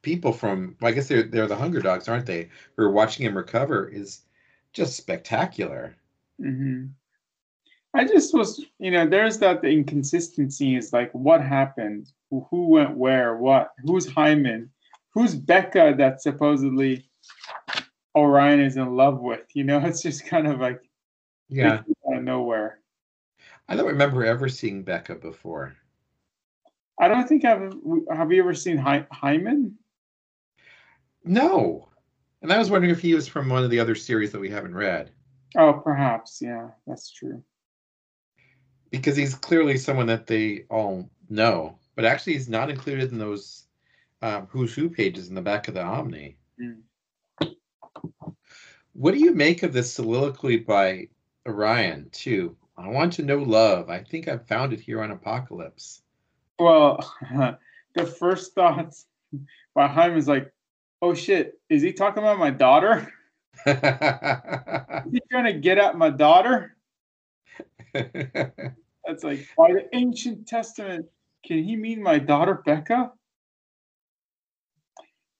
people 0.01 0.33
from 0.33 0.75
well, 0.81 0.89
I 0.89 0.95
guess 0.95 1.07
they're 1.07 1.23
they're 1.23 1.47
the 1.47 1.55
hunger 1.55 1.81
dogs, 1.81 2.07
aren't 2.07 2.25
they? 2.25 2.49
Who 2.75 2.83
are 2.83 2.91
watching 2.91 3.25
him 3.25 3.37
recover 3.37 3.87
is 3.87 4.21
just 4.73 4.97
spectacular. 4.97 5.95
hmm 6.39 6.85
I 7.93 8.05
just 8.05 8.33
was, 8.33 8.63
you 8.79 8.91
know, 8.91 9.07
there's 9.07 9.39
that 9.39 9.61
the 9.61 9.69
inconsistency 9.69 10.75
is 10.75 10.93
like 10.93 11.11
what 11.13 11.41
happened, 11.41 12.11
who, 12.29 12.45
who 12.51 12.67
went 12.67 12.95
where, 12.95 13.37
what, 13.37 13.73
who's 13.83 14.05
Himon, 14.05 14.69
who's 15.17 15.35
Bekka 15.35 15.97
that 15.97 16.21
supposedly 16.21 17.09
Orion 18.15 18.59
is 18.59 18.77
in 18.77 18.95
love 18.95 19.19
with. 19.19 19.45
You 19.55 19.63
know, 19.63 19.79
it's 19.83 20.03
just 20.03 20.27
kind 20.27 20.45
of 20.45 20.59
like 20.59 20.79
Yeah. 21.49 21.79
out 22.11 22.17
of 22.17 22.23
nowhere. 22.23 22.81
I 23.67 23.75
don't 23.75 23.87
remember 23.87 24.23
ever 24.23 24.47
seeing 24.47 24.85
Bekka 24.85 25.19
before. 25.19 25.75
I 26.99 27.07
don't 27.07 27.27
think 27.27 27.45
I've 27.45 27.73
have 28.15 28.31
you 28.31 28.41
ever 28.41 28.53
seen 28.53 28.77
Hy- 28.77 29.07
Himon? 29.11 29.73
No. 31.23 31.89
And 32.43 32.53
I 32.53 32.59
was 32.59 32.69
wondering 32.69 32.91
if 32.91 33.01
he 33.01 33.15
was 33.15 33.27
from 33.27 33.49
one 33.49 33.63
of 33.63 33.71
the 33.71 33.79
other 33.79 33.95
series 33.95 34.31
that 34.31 34.39
we 34.39 34.49
haven't 34.49 34.75
read. 34.75 35.11
Oh, 35.57 35.73
perhaps. 35.73 36.39
Yeah, 36.41 36.69
that's 36.85 37.11
true. 37.11 37.43
Because 38.91 39.15
he's 39.15 39.33
clearly 39.33 39.77
someone 39.77 40.05
that 40.07 40.27
they 40.27 40.65
all 40.69 41.09
know. 41.27 41.77
But 41.95 42.05
actually 42.05 42.33
he's 42.33 42.47
not 42.49 42.69
included 42.69 43.11
in 43.11 43.17
those 43.17 43.66
um, 44.21 44.47
who's 44.49 44.73
who 44.73 44.89
pages 44.89 45.29
in 45.29 45.35
the 45.35 45.41
back 45.41 45.67
of 45.67 45.73
the 45.73 45.83
Omni. 45.83 46.37
Mm. 46.61 46.81
What 48.93 49.13
do 49.13 49.19
you 49.19 49.33
make 49.33 49.63
of 49.63 49.73
this 49.73 49.93
soliloquy 49.93 50.57
by 50.57 51.07
Orion 51.47 52.09
too. 52.11 52.55
I 52.77 52.89
want 52.89 53.13
to 53.13 53.23
know 53.23 53.37
love. 53.37 53.89
I 53.89 54.03
think 54.03 54.27
I've 54.27 54.45
found 54.47 54.73
it 54.73 54.79
here 54.79 55.01
on 55.01 55.17
Apokolips. 55.17 56.01
Well, 56.59 56.99
the 57.95 58.05
first 58.05 58.53
thoughts 58.53 59.05
behind 59.73 60.17
is 60.17 60.27
like, 60.27 60.51
oh 61.01 61.13
shit, 61.13 61.59
is 61.69 61.81
he 61.81 61.93
talking 61.93 62.21
about 62.21 62.37
my 62.37 62.51
daughter? 62.51 63.11
Is 63.65 63.73
he 65.11 65.19
trying 65.31 65.45
to 65.45 65.59
get 65.59 65.79
at 65.79 65.97
my 65.97 66.11
daughter? 66.11 66.77
That's 67.93 69.23
like 69.23 69.47
by 69.57 69.71
the 69.71 69.87
ancient 69.93 70.47
testament. 70.47 71.07
Can 71.43 71.63
he 71.63 71.75
mean 71.75 72.03
my 72.03 72.19
daughter 72.19 72.61
Bekka? 72.65 73.11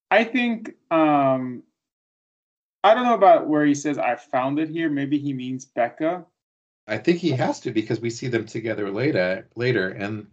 I 0.10 0.24
think 0.24 0.76
um 0.92 1.64
I 2.84 2.94
don't 2.94 3.06
know 3.06 3.16
about 3.16 3.48
where 3.48 3.66
he 3.66 3.76
says 3.76 3.98
I 3.98 4.16
found 4.16 4.60
it 4.60 4.70
here. 4.70 4.90
Maybe 4.90 5.18
he 5.18 5.34
means 5.34 5.66
Bekka. 5.66 6.26
I 6.88 6.98
think 6.98 7.20
he 7.20 7.32
has 7.32 7.60
to 7.62 7.72
because 7.72 8.00
we 8.00 8.10
see 8.10 8.28
them 8.28 8.46
together 8.46 8.90
later 8.90 9.48
later 9.56 9.90
and 9.90 10.28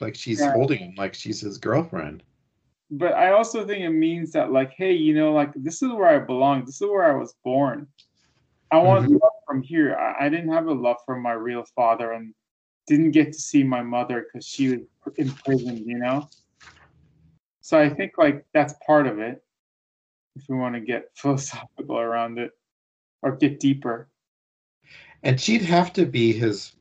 like 0.00 0.14
she's 0.14 0.40
Yeah. 0.40 0.52
holding 0.52 0.78
him 0.78 0.94
like 0.96 1.14
she's 1.14 1.40
his 1.40 1.58
girlfriend. 1.58 2.22
But 2.90 3.12
I 3.12 3.32
also 3.32 3.66
think 3.66 3.84
it 3.84 3.90
means 3.90 4.32
that 4.32 4.50
like, 4.50 4.72
hey, 4.72 4.92
you 4.92 5.14
know, 5.14 5.32
like 5.32 5.52
this 5.54 5.82
is 5.82 5.90
where 5.92 6.08
I 6.08 6.18
belong. 6.18 6.64
This 6.64 6.80
is 6.80 6.88
where 6.88 7.04
I 7.04 7.14
was 7.14 7.34
born. 7.44 7.86
I 8.70 8.78
want 8.78 9.06
Mhm. 9.06 9.20
love 9.20 9.32
from 9.46 9.62
here. 9.62 9.94
I, 9.96 10.26
I 10.26 10.28
didn't 10.30 10.52
have 10.52 10.66
a 10.66 10.72
love 10.72 10.96
from 11.04 11.22
my 11.22 11.32
real 11.32 11.64
father 11.76 12.12
and 12.12 12.34
didn't 12.86 13.10
get 13.10 13.32
to 13.34 13.38
see 13.38 13.62
my 13.62 13.82
mother 13.82 14.22
because 14.22 14.46
she 14.46 14.68
was 14.70 14.80
in 15.16 15.30
prison, 15.32 15.84
you 15.86 15.98
know? 15.98 16.28
So 17.68 17.78
I 17.78 17.90
think 17.90 18.12
like 18.16 18.46
that's 18.54 18.72
part 18.86 19.06
of 19.06 19.18
it. 19.18 19.44
If 20.36 20.44
we 20.48 20.56
want 20.56 20.74
to 20.74 20.80
get 20.80 21.10
philosophical 21.14 21.98
around 21.98 22.38
it 22.38 22.52
or 23.20 23.36
get 23.36 23.60
deeper. 23.60 24.08
And 25.22 25.38
she'd 25.38 25.60
have 25.60 25.92
to 25.92 26.06
be 26.06 26.32
his 26.32 26.72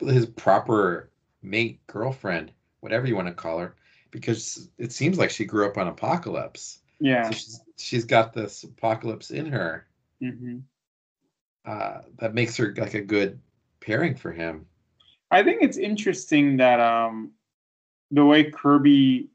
his 0.00 0.26
proper 0.26 1.10
mate, 1.40 1.80
girlfriend, 1.86 2.52
whatever 2.80 3.06
you 3.06 3.16
want 3.16 3.28
to 3.28 3.32
call 3.32 3.60
her, 3.60 3.76
because 4.10 4.68
it 4.76 4.92
seems 4.92 5.16
like 5.16 5.30
she 5.30 5.46
grew 5.46 5.66
up 5.66 5.78
on 5.78 5.90
Apokolips. 5.90 6.80
Yeah. 7.00 7.22
So 7.22 7.32
she's, 7.32 7.60
she's 7.78 8.04
got 8.04 8.34
this 8.34 8.66
Apokolips 8.66 9.30
in 9.30 9.46
her 9.46 9.86
hmm 10.20 10.58
uh, 11.64 12.02
that 12.18 12.34
makes 12.34 12.58
her 12.58 12.74
like 12.76 12.92
a 12.92 13.00
good 13.00 13.40
pairing 13.80 14.16
for 14.16 14.32
him. 14.32 14.66
I 15.30 15.42
think 15.42 15.62
it's 15.62 15.78
interesting 15.78 16.58
that 16.58 16.78
um, 16.78 17.32
the 18.10 18.26
way 18.26 18.50
Kirby 18.50 19.30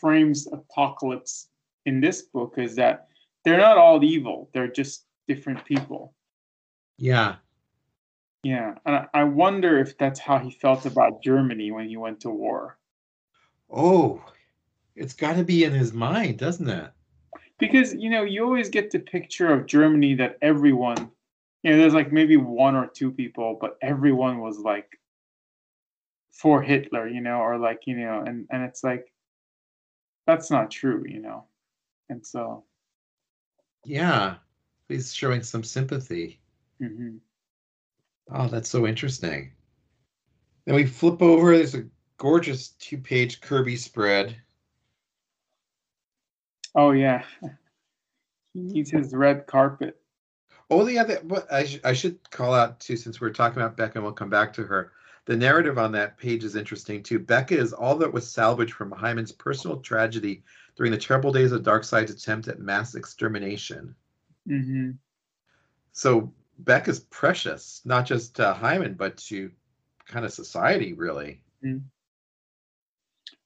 frames 0.00 0.46
Apokolips 0.48 1.46
in 1.84 2.00
this 2.00 2.22
book 2.22 2.54
is 2.56 2.74
that 2.76 3.08
they're 3.44 3.58
not 3.58 3.78
all 3.78 4.02
evil; 4.02 4.50
they're 4.52 4.68
just 4.68 5.06
different 5.28 5.64
people. 5.64 6.14
Yeah. 6.98 7.36
Yeah, 8.42 8.74
and 8.84 9.08
I, 9.12 9.24
wonder 9.24 9.80
if 9.80 9.98
that's 9.98 10.20
how 10.20 10.38
he 10.38 10.52
felt 10.52 10.86
about 10.86 11.20
Germany 11.20 11.72
when 11.72 11.88
he 11.88 11.96
went 11.96 12.20
to 12.20 12.30
war. 12.30 12.78
Oh, 13.68 14.22
it's 14.94 15.14
got 15.14 15.34
to 15.34 15.42
be 15.42 15.64
in 15.64 15.72
his 15.72 15.92
mind, 15.92 16.38
doesn't 16.38 16.68
it? 16.68 16.92
Because 17.58 17.94
you 17.94 18.08
know, 18.08 18.22
you 18.22 18.44
always 18.44 18.68
get 18.68 18.92
the 18.92 19.00
picture 19.00 19.52
of 19.52 19.66
Germany 19.66 20.14
that 20.14 20.38
everyone, 20.42 21.10
you 21.64 21.72
know, 21.72 21.76
there's 21.76 21.94
like 21.94 22.12
maybe 22.12 22.36
one 22.36 22.76
or 22.76 22.86
two 22.86 23.10
people, 23.10 23.58
but 23.60 23.78
everyone 23.82 24.38
was 24.38 24.58
like 24.58 24.96
for 26.30 26.62
Hitler, 26.62 27.08
you 27.08 27.20
know, 27.20 27.38
or 27.38 27.58
like 27.58 27.80
you 27.86 27.96
know, 27.96 28.22
and 28.24 28.46
and 28.50 28.62
it's 28.62 28.84
like 28.84 29.12
that's 30.26 30.50
not 30.50 30.70
true, 30.70 31.04
you 31.06 31.20
know, 31.20 31.44
and 32.08 32.24
so. 32.24 32.64
Yeah. 33.84 34.36
He's 34.88 35.12
showing 35.14 35.42
some 35.42 35.64
sympathy. 35.64 36.40
mhm. 36.80 37.18
Oh, 38.30 38.48
that's 38.48 38.68
so 38.68 38.86
interesting. 38.86 39.52
Then 40.64 40.74
we 40.74 40.86
flip 40.86 41.22
over. 41.22 41.56
There's 41.56 41.74
a 41.74 41.86
gorgeous 42.18 42.68
two 42.78 42.98
page 42.98 43.40
Kirby 43.40 43.76
spread. 43.76 44.36
Oh 46.74 46.90
yeah, 46.90 47.24
he 48.52 48.60
needs 48.60 48.90
his 48.90 49.14
red 49.14 49.46
carpet. 49.46 50.00
Oh, 50.68 50.84
the 50.84 50.98
other, 50.98 51.20
but 51.22 51.50
I, 51.52 51.64
sh- 51.64 51.80
I 51.84 51.92
should 51.92 52.18
call 52.30 52.52
out 52.52 52.80
too, 52.80 52.96
since 52.96 53.20
we're 53.20 53.30
talking 53.30 53.62
about 53.62 53.76
Bekka, 53.76 53.96
and 53.96 54.04
we'll 54.04 54.12
come 54.12 54.30
back 54.30 54.52
to 54.54 54.64
her. 54.64 54.92
The 55.26 55.36
narrative 55.36 55.76
on 55.76 55.92
that 55.92 56.18
page 56.18 56.44
is 56.44 56.56
interesting 56.56 57.02
too. 57.02 57.18
Bekka 57.18 57.52
is 57.52 57.72
all 57.72 57.96
that 57.96 58.12
was 58.12 58.30
salvaged 58.30 58.72
from 58.72 58.92
Himon's 58.92 59.32
personal 59.32 59.80
tragedy 59.80 60.42
during 60.76 60.92
the 60.92 60.98
terrible 60.98 61.32
days 61.32 61.52
of 61.52 61.62
Darkseid's 61.62 62.10
attempt 62.10 62.48
at 62.48 62.60
mass 62.60 62.94
extermination. 62.94 63.94
hmm 64.46 64.92
So 65.92 66.32
Bekka's 66.62 67.00
precious, 67.00 67.82
not 67.84 68.06
just 68.06 68.36
to 68.36 68.56
Himon, 68.60 68.96
but 68.96 69.16
to 69.28 69.50
kind 70.06 70.24
of 70.24 70.32
society, 70.32 70.92
really. 70.92 71.40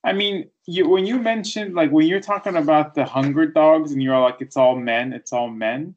I 0.05 0.12
mean, 0.12 0.51
you 0.66 0.88
when 0.88 1.07
you 1.07 1.19
mentioned 1.19 1.75
like 1.75 1.90
when 1.90 2.07
you're 2.07 2.21
talking 2.21 2.57
about 2.57 2.95
the 2.95 3.05
hunger 3.05 3.47
dogs 3.47 3.93
and 3.93 4.03
you're 4.03 4.19
like 4.19 4.40
it's 4.40 4.57
all 4.57 4.77
men, 4.77 5.12
it's 5.12 5.33
all 5.33 5.49
men. 5.49 5.95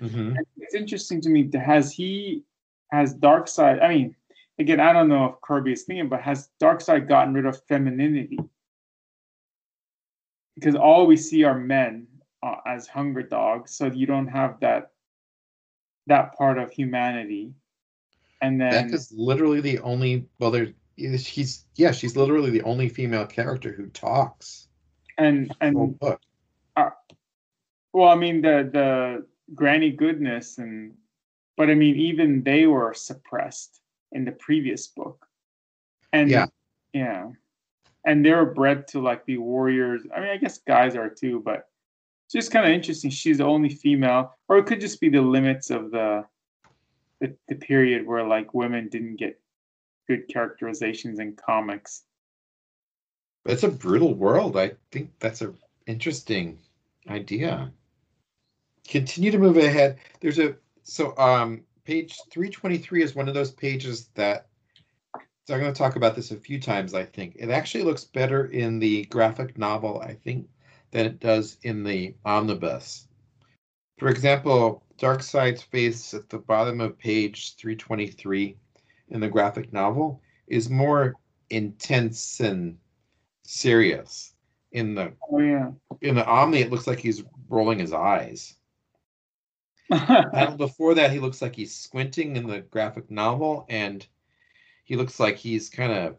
Mm-hmm. 0.00 0.36
It's 0.56 0.74
interesting 0.74 1.20
to 1.22 1.28
me. 1.28 1.50
Has 1.54 1.92
he 1.92 2.44
has 2.92 3.14
Darkseid? 3.14 3.82
I 3.82 3.88
mean, 3.88 4.14
again, 4.60 4.78
I 4.78 4.92
don't 4.92 5.08
know 5.08 5.24
if 5.26 5.40
Kirby 5.40 5.72
is 5.72 5.82
thinking, 5.84 6.08
but 6.08 6.20
has 6.20 6.50
Darkseid 6.62 7.08
gotten 7.08 7.34
rid 7.34 7.46
of 7.46 7.60
femininity? 7.66 8.38
Because 10.54 10.74
all 10.74 11.06
we 11.06 11.16
see 11.16 11.44
are 11.44 11.58
men 11.58 12.06
uh, 12.42 12.56
as 12.66 12.86
hunger 12.86 13.22
dogs, 13.22 13.72
so 13.72 13.86
you 13.86 14.06
don't 14.06 14.28
have 14.28 14.60
that 14.60 14.90
that 16.06 16.36
part 16.36 16.58
of 16.58 16.70
humanity. 16.70 17.54
And 18.42 18.60
then 18.60 18.90
Bekka's 18.90 19.12
literally 19.16 19.60
the 19.60 19.78
only. 19.80 20.26
Well, 20.38 20.50
there. 20.50 20.68
she's 21.18 21.64
yeah. 21.76 21.92
She's 21.92 22.16
literally 22.16 22.50
the 22.50 22.62
only 22.62 22.88
female 22.88 23.26
character 23.26 23.72
who 23.72 23.86
talks. 23.88 24.68
and 25.16 25.54
and 25.60 25.98
book. 25.98 26.20
Well, 27.92 28.08
I 28.08 28.14
mean 28.14 28.42
the 28.42 28.68
the 28.70 29.26
Granny 29.54 29.90
Goodness 29.90 30.58
and 30.58 30.94
but 31.56 31.70
I 31.70 31.74
mean 31.74 31.96
even 31.96 32.42
they 32.42 32.66
were 32.66 32.94
suppressed 32.94 33.79
in 34.12 34.24
the 34.24 34.32
previous 34.32 34.88
book. 34.88 35.26
And 36.12 36.30
Yeah. 36.30 36.46
yeah. 36.92 37.30
And 38.06 38.24
they 38.24 38.32
were 38.32 38.46
bred 38.46 38.88
to 38.88 39.00
like 39.00 39.26
be 39.26 39.36
warriors. 39.36 40.02
I 40.14 40.20
mean, 40.20 40.30
I 40.30 40.36
guess 40.38 40.58
guys 40.58 40.96
are 40.96 41.10
too, 41.10 41.42
but 41.44 41.68
it's 42.26 42.32
just 42.32 42.52
kind 42.52 42.64
of 42.66 42.72
interesting. 42.72 43.10
She's 43.10 43.38
the 43.38 43.44
only 43.44 43.68
female, 43.68 44.34
or 44.48 44.58
it 44.58 44.66
could 44.66 44.80
just 44.80 45.00
be 45.00 45.08
the 45.08 45.20
limits 45.20 45.70
of 45.70 45.90
the 45.90 46.24
the, 47.20 47.36
the 47.48 47.56
period 47.56 48.06
where 48.06 48.24
like 48.24 48.54
women 48.54 48.88
didn't 48.88 49.16
get 49.16 49.38
good 50.08 50.26
characterizations 50.28 51.18
in 51.18 51.36
comics. 51.36 52.04
It's 53.44 53.62
a 53.62 53.68
brutal 53.68 54.14
world. 54.14 54.56
I 54.56 54.72
think 54.90 55.10
that's 55.18 55.42
a 55.42 55.52
interesting 55.86 56.58
idea. 57.08 57.70
Continue 58.88 59.30
to 59.30 59.38
move 59.38 59.56
ahead. 59.56 59.98
There's 60.20 60.38
a 60.38 60.56
so 60.82 61.16
um 61.18 61.62
page 61.90 62.20
323 62.30 63.02
is 63.02 63.16
one 63.16 63.26
of 63.26 63.34
those 63.34 63.50
pages 63.50 64.10
that 64.14 64.46
so 65.44 65.54
I'm 65.54 65.60
going 65.60 65.72
to 65.72 65.76
talk 65.76 65.96
about 65.96 66.14
this 66.14 66.30
a 66.30 66.36
few 66.36 66.60
times, 66.60 66.94
I 66.94 67.04
think. 67.04 67.34
It 67.36 67.50
actually 67.50 67.82
looks 67.82 68.04
better 68.04 68.46
in 68.46 68.78
the 68.78 69.06
graphic 69.06 69.58
novel, 69.58 70.00
I 70.00 70.14
think, 70.14 70.48
than 70.92 71.06
it 71.06 71.18
does 71.18 71.56
in 71.64 71.82
the 71.82 72.14
omnibus. 72.24 73.08
For 73.98 74.08
example, 74.08 74.84
Darkseid's 74.98 75.62
face 75.62 76.14
at 76.14 76.28
the 76.28 76.38
bottom 76.38 76.80
of 76.80 76.96
page 76.96 77.56
323 77.56 78.56
in 79.08 79.20
the 79.20 79.28
graphic 79.28 79.72
novel 79.72 80.22
is 80.46 80.70
more 80.70 81.16
intense 81.48 82.38
and 82.38 82.78
serious. 83.42 84.34
In 84.70 84.94
the 84.94 85.12
Oh 85.28 85.40
yeah. 85.40 85.72
in 86.02 86.14
the 86.14 86.24
Omni, 86.24 86.60
it 86.60 86.70
looks 86.70 86.86
like 86.86 87.00
he's 87.00 87.24
rolling 87.48 87.80
his 87.80 87.92
eyes. 87.92 88.59
Panel 89.90 90.56
before 90.56 90.94
that, 90.94 91.10
he 91.10 91.18
looks 91.18 91.42
like 91.42 91.54
he's 91.54 91.74
squinting 91.74 92.36
in 92.36 92.46
the 92.46 92.60
graphic 92.60 93.10
novel, 93.10 93.66
and 93.68 94.06
he 94.84 94.96
looks 94.96 95.18
like 95.20 95.36
he's 95.36 95.68
kind 95.68 95.92
of, 95.92 96.16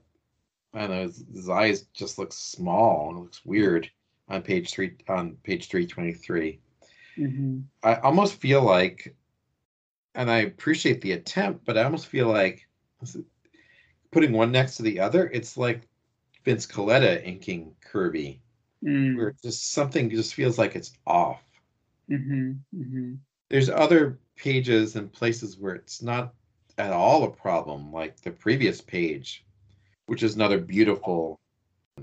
I 0.73 0.81
don't 0.81 0.89
know, 0.91 1.01
his, 1.03 1.25
his 1.33 1.49
eyes 1.49 1.83
just 1.93 2.17
look 2.17 2.33
small. 2.33 3.09
And 3.09 3.17
it 3.17 3.21
looks 3.21 3.45
weird 3.45 3.89
on 4.29 4.41
page 4.41 4.71
three 4.71 4.95
on 5.09 5.37
page 5.43 5.67
three 5.69 5.85
twenty 5.85 6.13
three. 6.13 6.59
Mhm. 7.17 7.63
I 7.83 7.95
almost 7.95 8.35
feel 8.35 8.61
like, 8.63 9.15
and 10.15 10.29
I 10.31 10.39
appreciate 10.39 11.01
the 11.01 11.13
attempt, 11.13 11.65
but 11.65 11.77
I 11.77 11.83
almost 11.83 12.07
feel 12.07 12.27
like 12.27 12.67
putting 14.11 14.31
one 14.31 14.51
next 14.51 14.77
to 14.77 14.83
the 14.83 14.99
other. 14.99 15.29
It's 15.33 15.57
like 15.57 15.87
Vince 16.45 16.65
Colletta 16.65 17.23
inking 17.25 17.75
Kirby, 17.81 18.41
Mm. 18.83 19.15
where 19.15 19.35
just 19.43 19.71
something 19.73 20.09
just 20.09 20.33
feels 20.33 20.57
like 20.57 20.75
it's 20.75 20.93
off. 21.05 21.43
Mhm. 22.09 22.59
Mhm. 22.75 23.17
There's 23.51 23.69
other 23.69 24.17
pages 24.37 24.95
and 24.95 25.11
places 25.11 25.57
where 25.57 25.75
it's 25.75 26.01
not 26.01 26.33
at 26.77 26.93
all 26.93 27.25
a 27.25 27.29
problem, 27.29 27.91
like 27.91 28.19
the 28.21 28.31
previous 28.31 28.79
page, 28.79 29.45
which 30.05 30.23
is 30.23 30.35
another 30.35 30.57
beautiful, 30.57 31.37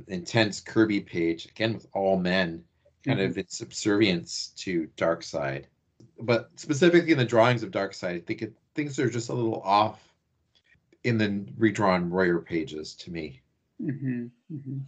intense 0.08 0.60
Kirby 0.60 1.00
page, 1.00 1.46
again 1.46 1.72
with 1.72 1.86
all 1.94 2.18
men, 2.18 2.62
kind 3.04 3.18
of 3.18 3.38
its 3.38 3.56
subservience 3.56 4.48
to 4.58 4.88
Darkseid. 4.98 5.64
But 6.20 6.50
specifically 6.56 7.12
in 7.12 7.18
the 7.18 7.24
drawings 7.24 7.62
of 7.62 7.70
Darkseid, 7.70 8.16
I 8.16 8.20
think 8.20 8.42
it, 8.42 8.52
things 8.74 8.98
are 8.98 9.08
just 9.08 9.30
a 9.30 9.34
little 9.34 9.62
off 9.62 10.06
in 11.04 11.16
the 11.16 11.46
redrawn 11.56 12.10
Royer 12.10 12.40
pages 12.40 12.94
to 12.96 13.10
me. 13.10 13.40
hmm 13.80 14.26
hmm 14.50 14.78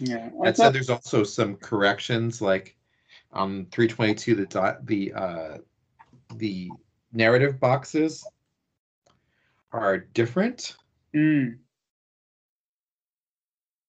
Yeah. 0.00 0.28
I 0.42 0.44
That 0.44 0.56
said, 0.58 0.74
there's 0.74 0.90
also 0.90 1.24
some 1.24 1.56
corrections, 1.56 2.42
like 2.42 2.76
on 3.34 3.66
322, 3.66 4.34
the 4.34 4.46
dot, 4.46 4.86
the 4.86 5.12
uh, 5.12 5.58
the 6.36 6.70
narrative 7.12 7.60
boxes 7.60 8.26
are 9.72 9.98
different. 9.98 10.76
Mm, 11.14 11.58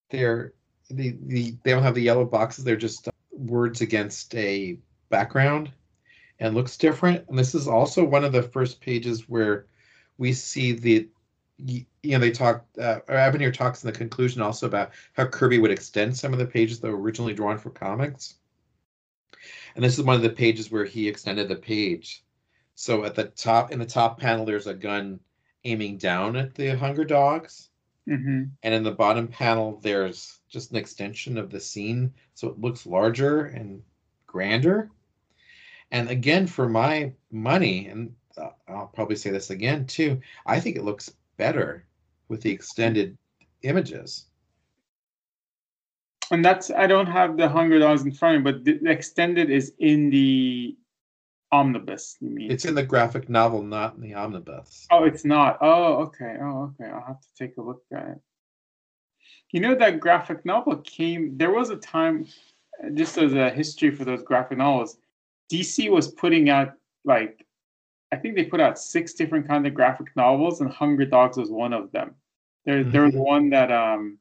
They're 0.09 0.53
the, 0.89 1.17
the 1.25 1.55
they 1.63 1.71
don't 1.71 1.83
have 1.83 1.95
the 1.95 2.01
yellow 2.01 2.25
boxes. 2.25 2.63
They're 2.63 2.75
just 2.75 3.07
words 3.31 3.81
against 3.81 4.33
a 4.35 4.79
background, 5.09 5.71
and 6.39 6.55
looks 6.55 6.77
different. 6.77 7.25
And 7.29 7.37
this 7.37 7.55
is 7.55 7.67
also 7.67 8.03
one 8.03 8.23
of 8.23 8.31
the 8.31 8.43
first 8.43 8.81
pages 8.81 9.29
where 9.29 9.67
we 10.17 10.33
see 10.33 10.73
the 10.73 11.09
you 11.57 11.85
know 12.03 12.19
they 12.19 12.31
talk 12.31 12.65
uh, 12.79 12.99
or 13.07 13.15
Evanier 13.15 13.53
talks 13.53 13.83
in 13.83 13.87
the 13.87 13.97
conclusion 13.97 14.41
also 14.41 14.67
about 14.67 14.91
how 15.13 15.25
Kirby 15.25 15.59
would 15.59 15.71
extend 15.71 16.15
some 16.17 16.33
of 16.33 16.39
the 16.39 16.45
pages 16.45 16.79
that 16.79 16.91
were 16.91 16.99
originally 16.99 17.33
drawn 17.33 17.57
for 17.57 17.69
comics. 17.69 18.35
And 19.75 19.83
this 19.83 19.97
is 19.97 20.03
one 20.03 20.15
of 20.15 20.21
the 20.21 20.29
pages 20.29 20.71
where 20.71 20.85
he 20.85 21.07
extended 21.07 21.47
the 21.47 21.55
page. 21.55 22.23
So 22.75 23.05
at 23.05 23.15
the 23.15 23.25
top 23.25 23.71
in 23.71 23.79
the 23.79 23.85
top 23.85 24.19
panel 24.19 24.45
there's 24.45 24.67
a 24.67 24.73
gun 24.73 25.19
aiming 25.63 25.97
down 25.97 26.35
at 26.35 26.53
the 26.55 26.77
hunger 26.77 27.03
dogs. 27.05 27.69
hmm 28.07 28.43
And 28.63 28.73
in 28.73 28.83
the 28.83 28.91
bottom 28.91 29.27
panel, 29.27 29.79
there's 29.81 30.39
just 30.49 30.71
an 30.71 30.77
extension 30.77 31.37
of 31.37 31.49
the 31.49 31.59
scene, 31.59 32.13
so 32.33 32.49
it 32.49 32.59
looks 32.59 32.85
larger 32.85 33.45
and 33.45 33.81
grander. 34.27 34.91
And 35.91 36.09
again, 36.09 36.47
for 36.47 36.67
my 36.69 37.13
money, 37.31 37.87
and 37.87 38.15
uh, 38.37 38.49
I'll 38.67 38.87
probably 38.87 39.15
say 39.15 39.31
this 39.31 39.49
again 39.49 39.85
too, 39.87 40.21
I 40.45 40.59
think 40.59 40.75
it 40.75 40.83
looks 40.83 41.13
better 41.37 41.85
with 42.27 42.41
the 42.41 42.51
extended 42.51 43.17
images. 43.61 44.27
And 46.31 46.43
that's 46.43 46.71
I 46.71 46.87
don't 46.87 47.07
have 47.07 47.37
the 47.37 47.47
Hunger 47.47 47.79
Dogs 47.79 48.03
in 48.03 48.11
front 48.11 48.37
of 48.37 48.43
me, 48.43 48.51
but 48.51 48.63
the, 48.65 48.89
extended 48.89 49.49
is 49.49 49.73
in 49.79 50.09
the 50.09 50.75
omnibus. 51.51 52.17
You 52.19 52.29
mean? 52.31 52.51
It's 52.51 52.65
in 52.65 52.75
the 52.75 52.83
graphic 52.83 53.29
novel, 53.29 53.61
not 53.61 53.95
in 53.95 54.01
the 54.01 54.13
omnibus. 54.15 54.87
Oh, 54.91 55.03
it's 55.03 55.23
not. 55.25 55.57
Oh, 55.61 55.95
okay. 56.05 56.37
Oh, 56.41 56.73
okay. 56.79 56.89
I'll 56.89 57.05
have 57.05 57.21
to 57.21 57.27
take 57.37 57.57
a 57.57 57.61
look 57.61 57.83
at 57.93 58.07
it. 58.07 58.21
You 59.51 59.59
know 59.61 59.75
that 59.75 59.99
graphic 59.99 60.45
novel 60.45 60.77
came. 60.77 61.37
There 61.37 61.51
was 61.51 61.69
a 61.69 61.77
time, 61.77 62.25
just 62.93 63.17
as 63.17 63.33
a 63.33 63.49
history 63.49 63.91
for 63.91 64.03
those 64.03 64.23
graphic 64.23 64.57
novels, 64.57 64.97
DC 65.51 65.89
was 65.89 66.09
putting 66.09 66.49
out 66.49 66.73
like, 67.05 67.45
I 68.11 68.17
think 68.17 68.35
they 68.35 68.45
put 68.45 68.59
out 68.59 68.79
six 68.79 69.13
different 69.13 69.47
kind 69.47 69.65
of 69.65 69.73
graphic 69.73 70.07
novels, 70.15 70.61
and 70.61 70.69
Hunger 70.71 71.05
Dogs 71.05 71.37
was 71.37 71.49
one 71.51 71.73
of 71.73 71.91
them. 71.91 72.15
There, 72.65 72.83
there 72.83 73.03
was 73.05 73.13
Mhm. 73.13 73.19
one 73.19 73.49
that 73.51 73.71
um, 73.71 74.17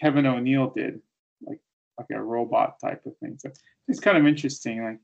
Kevin 0.00 0.26
O'Neill 0.26 0.70
did, 0.70 1.00
like 1.98 2.08
a 2.12 2.22
robot 2.22 2.78
type 2.80 3.02
of 3.06 3.16
thing. 3.18 3.38
So 3.38 3.50
it's 3.88 4.00
kind 4.00 4.18
of 4.18 4.26
interesting. 4.26 4.82
Like, 4.84 4.98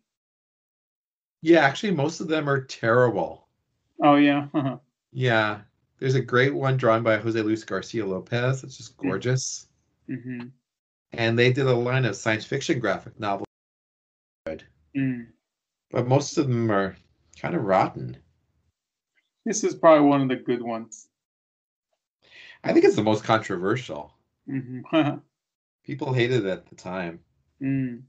Yeah, 1.42 1.60
actually, 1.60 1.92
most 1.92 2.20
of 2.20 2.28
them 2.28 2.48
are 2.48 2.62
terrible. 2.62 3.48
oh 4.02 4.16
yeah, 4.16 4.48
Yeah, 5.12 5.60
there's 5.98 6.14
a 6.14 6.20
great 6.20 6.54
one 6.54 6.76
drawn 6.76 7.02
by 7.02 7.18
Jose 7.18 7.40
Luis 7.40 7.64
Garcia 7.64 8.04
Lopez. 8.06 8.64
It's 8.64 8.76
just 8.76 8.96
gorgeous. 8.96 9.66
hmm 10.08 10.46
And 11.12 11.38
they 11.38 11.52
did 11.52 11.66
a 11.66 11.74
line 11.74 12.04
of 12.04 12.16
science 12.16 12.44
fiction 12.44 12.78
graphic 12.78 13.18
novels. 13.20 13.46
mm. 14.96 15.26
but 15.90 16.08
most 16.08 16.38
of 16.38 16.48
them 16.48 16.70
are 16.70 16.96
kind 17.38 17.54
of 17.54 17.62
rotten. 17.64 18.16
this 19.44 19.64
is 19.64 19.74
probably 19.74 20.06
one 20.08 20.22
of 20.22 20.28
the 20.28 20.36
good 20.36 20.62
ones. 20.62 21.08
I 22.64 22.72
think 22.72 22.84
it's 22.84 22.96
the 22.96 23.02
most 23.02 23.24
controversial. 23.24 24.14
hmm 24.46 24.80
People 25.84 26.12
hated 26.12 26.46
it 26.46 26.50
at 26.50 26.66
the 26.66 26.76
time. 26.76 27.20
mm. 27.60 28.02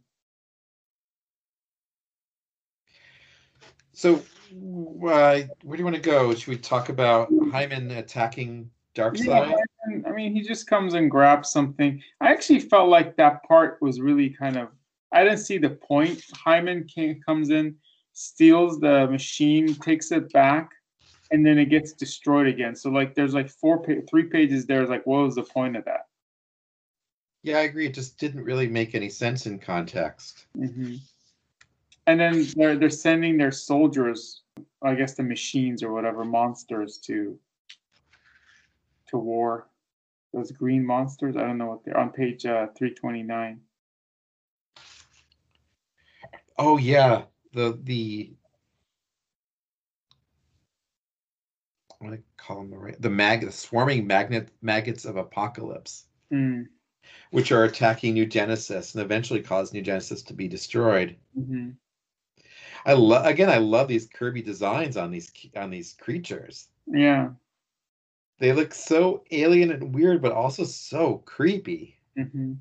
So, 3.93 4.15
uh, 4.15 4.21
where 5.01 5.47
do 5.71 5.77
you 5.77 5.83
want 5.83 5.95
to 5.95 6.01
go? 6.01 6.33
Should 6.33 6.47
we 6.47 6.57
talk 6.57 6.89
about 6.89 7.31
Himon 7.31 7.95
attacking 7.97 8.69
Darkseid? 8.95 9.25
Yeah, 9.25 9.55
I 10.07 10.12
mean, 10.12 10.33
he 10.33 10.41
just 10.41 10.67
comes 10.67 10.93
and 10.93 11.09
grabs 11.09 11.49
something. 11.49 12.01
I 12.19 12.31
actually 12.31 12.59
felt 12.59 12.89
like 12.89 13.15
that 13.17 13.43
part 13.43 13.77
was 13.81 14.01
really 14.01 14.29
kind 14.29 14.57
of. 14.57 14.69
I 15.12 15.23
didn't 15.23 15.39
see 15.39 15.59
the 15.59 15.69
point. 15.69 16.23
Himon 16.45 16.88
came, 16.88 17.21
comes 17.21 17.51
in, 17.51 17.75
steals 18.13 18.79
the 18.79 19.07
machine, 19.07 19.75
takes 19.75 20.12
it 20.12 20.33
back, 20.33 20.71
and 21.31 21.45
then 21.45 21.59
it 21.59 21.65
gets 21.65 21.93
destroyed 21.93 22.47
again. 22.47 22.75
So 22.75 22.89
like, 22.89 23.13
there's 23.13 23.36
like 23.36 23.49
four, 23.49 23.79
pa- 23.79 24.01
three 24.09 24.23
pages 24.23 24.65
there. 24.65 24.81
Is 24.81 24.89
like, 24.89 25.05
what 25.05 25.23
was 25.23 25.36
the 25.36 25.43
point 25.43 25.75
of 25.75 25.86
that? 25.86 26.07
Yeah, 27.43 27.58
I 27.58 27.62
agree. 27.63 27.86
It 27.86 27.93
just 27.93 28.17
didn't 28.17 28.43
really 28.43 28.67
make 28.67 28.95
any 28.95 29.10
sense 29.10 29.45
in 29.45 29.60
context. 29.60 30.45
hmm 30.56 30.95
And 32.08 32.19
then 32.19 32.47
they're 32.56 32.77
they're 32.77 32.89
sending 32.89 33.38
their 33.38 33.51
soldiers, 33.51 34.41
I 34.82 34.95
guess 34.95 35.15
the 35.15 35.23
machines 35.23 35.84
or 35.84 35.91
whatever 35.93 36.23
monsters 36.25 36.97
to 36.99 37.38
to 39.10 39.17
war. 39.17 39.67
Those 40.34 40.51
green 40.51 40.86
monsters. 40.86 41.36
I 41.36 41.41
don't 41.41 41.58
know 41.58 41.67
what 41.67 41.84
they're 41.86 41.97
on 41.97 42.10
page 42.12 42.45
uh, 42.45 42.67
three 42.77 42.93
twenty 42.93 43.23
nine. 43.23 43.62
Oh 46.58 46.77
yeah, 46.77 47.23
the 47.53 47.77
the 47.84 48.34
what 51.99 52.10
do 52.12 52.15
I 52.15 52.19
call 52.38 52.58
them? 52.58 52.71
the 52.71 52.77
right- 52.77 53.01
The 53.01 53.10
mag, 53.10 53.41
the 53.41 53.51
swarming 53.51 54.08
magnet 54.08 54.49
maggots 54.62 55.06
of 55.06 55.15
Apokolips, 55.15 56.03
Mm. 56.32 56.67
Which 57.31 57.51
are 57.51 57.63
attacking 57.63 58.13
New 58.13 58.25
Genesis 58.25 58.93
and 58.93 59.03
eventually 59.03 59.41
cause 59.41 59.73
New 59.73 59.81
Genesis 59.81 60.21
to 60.23 60.33
be 60.33 60.47
destroyed. 60.47 61.17
hmm 61.35 61.71
I 62.85 62.93
love 62.93 63.25
again. 63.25 63.49
I 63.49 63.57
love 63.57 63.87
these 63.87 64.07
Kirby 64.07 64.41
designs 64.41 64.97
on 64.97 65.11
these 65.11 65.31
on 65.55 65.69
these 65.69 65.93
creatures. 65.93 66.69
Yeah. 66.87 67.31
They 68.39 68.51
look 68.53 68.73
so 68.73 69.23
alien 69.31 69.71
and 69.71 69.93
weird, 69.93 70.21
but 70.21 70.31
also 70.31 70.63
so 70.63 71.17
creepy. 71.25 71.97
hmm 72.15 72.53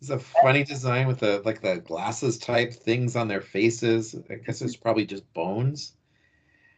It's 0.00 0.10
a 0.10 0.18
funny 0.18 0.64
design 0.64 1.06
with 1.06 1.20
the 1.20 1.40
like 1.44 1.60
the 1.62 1.78
glasses 1.78 2.38
type 2.38 2.72
things 2.72 3.16
on 3.16 3.28
their 3.28 3.40
faces. 3.40 4.14
I 4.28 4.34
guess 4.34 4.62
it's 4.62 4.76
probably 4.76 5.06
just 5.06 5.32
bones. 5.32 5.94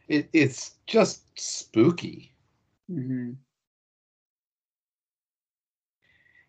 It, 0.07 0.29
it's 0.33 0.75
just 0.87 1.23
spooky. 1.39 2.33
hmm 2.87 3.33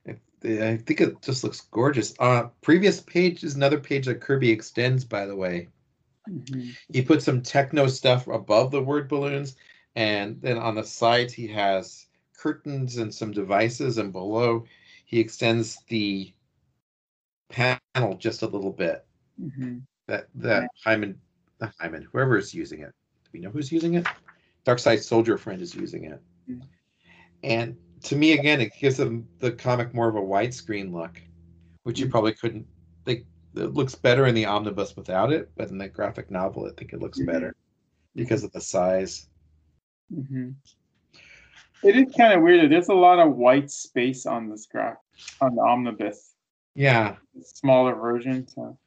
It, 0.04 0.18
I 0.44 0.76
think 0.76 1.00
it 1.00 1.22
just 1.22 1.44
looks 1.44 1.62
gorgeous. 1.62 2.14
Uh, 2.18 2.48
previous 2.62 3.00
page 3.00 3.42
is 3.44 3.54
another 3.56 3.78
page 3.78 4.06
that 4.06 4.20
Kirby 4.20 4.50
extends, 4.50 5.04
by 5.04 5.26
the 5.26 5.36
way. 5.36 5.68
hmm 6.26 6.70
He 6.92 7.02
put 7.02 7.22
some 7.22 7.42
techno 7.42 7.86
stuff 7.86 8.26
above 8.28 8.70
the 8.70 8.82
word 8.82 9.08
balloons, 9.08 9.56
and 9.96 10.40
then 10.40 10.58
on 10.58 10.74
the 10.74 10.84
sides 10.84 11.32
he 11.34 11.48
has 11.48 12.06
curtains 12.36 12.96
and 12.98 13.12
some 13.14 13.32
devices, 13.32 13.98
and 13.98 14.12
below 14.12 14.64
he 15.04 15.20
extends 15.20 15.78
the 15.88 16.32
panel 17.48 18.16
just 18.16 18.42
a 18.42 18.46
little 18.46 18.72
bit. 18.72 19.04
hmm 19.38 19.78
That 20.06 20.28
that 20.36 20.68
Himon, 20.86 21.16
the 21.58 21.72
Himon, 21.80 22.04
whoever 22.12 22.36
is 22.38 22.54
using 22.54 22.80
it. 22.80 22.92
Do 23.24 23.30
we 23.32 23.40
know 23.40 23.50
who's 23.50 23.72
using 23.72 23.94
it? 23.94 24.06
Darkseid 24.66 25.02
Soldier 25.02 25.36
Friend 25.38 25.60
is 25.60 25.74
using 25.74 26.04
it. 26.04 26.20
Mhm. 26.50 26.62
And 27.42 27.76
to 28.04 28.16
me, 28.16 28.32
again, 28.32 28.60
it 28.60 28.72
gives 28.78 28.96
them 28.96 29.26
the 29.38 29.52
comic 29.52 29.94
more 29.94 30.08
of 30.08 30.16
a 30.16 30.20
widescreen 30.20 30.92
look, 30.92 31.20
which 31.84 31.98
you 31.98 32.06
Mhm. 32.06 32.10
probably 32.10 32.34
couldn't. 32.34 32.66
They 33.04 33.24
it 33.56 33.72
looks 33.72 33.94
better 33.94 34.26
in 34.26 34.34
the 34.34 34.46
omnibus 34.46 34.96
without 34.96 35.32
it, 35.32 35.50
but 35.56 35.70
in 35.70 35.78
the 35.78 35.88
graphic 35.88 36.28
novel, 36.30 36.66
I 36.66 36.70
think 36.76 36.92
it 36.92 37.00
looks 37.00 37.20
Mhm. 37.20 37.26
better 37.26 37.56
because 38.14 38.44
of 38.44 38.52
the 38.52 38.60
size. 38.60 39.28
hmm 40.12 40.50
It 41.82 41.96
is 41.96 42.14
kind 42.16 42.32
of 42.32 42.42
weird. 42.42 42.70
There's 42.70 42.88
a 42.88 42.94
lot 42.94 43.18
of 43.18 43.36
white 43.36 43.70
space 43.70 44.26
on 44.26 44.48
this 44.48 44.66
graph 44.66 44.96
on 45.40 45.54
the 45.54 45.62
omnibus. 45.62 46.34
Yeah, 46.74 47.16
smaller 47.42 47.94
version. 47.94 48.46
So, 48.48 48.78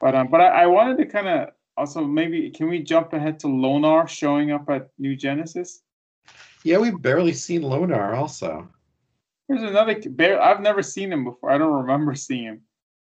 but 0.00 0.14
um, 0.14 0.28
but 0.28 0.40
I, 0.40 0.64
I 0.64 0.66
wanted 0.66 0.98
to 0.98 1.06
kind 1.06 1.28
of 1.28 1.50
also 1.76 2.04
maybe 2.04 2.50
can 2.50 2.68
we 2.68 2.82
jump 2.82 3.12
ahead 3.12 3.38
to 3.40 3.48
Lonar 3.48 4.08
showing 4.08 4.50
up 4.50 4.68
at 4.68 4.88
New 4.98 5.14
Genesis? 5.14 5.82
Yeah, 6.64 6.78
we've 6.78 7.00
barely 7.00 7.32
seen 7.32 7.62
Lonar 7.62 8.14
also. 8.14 8.68
There's 9.48 9.62
another 9.62 10.00
bear. 10.10 10.40
I've 10.40 10.60
never 10.60 10.82
seen 10.82 11.12
him 11.12 11.24
before. 11.24 11.50
I 11.50 11.58
don't 11.58 11.82
remember 11.82 12.14
seeing 12.14 12.44
him. 12.44 12.62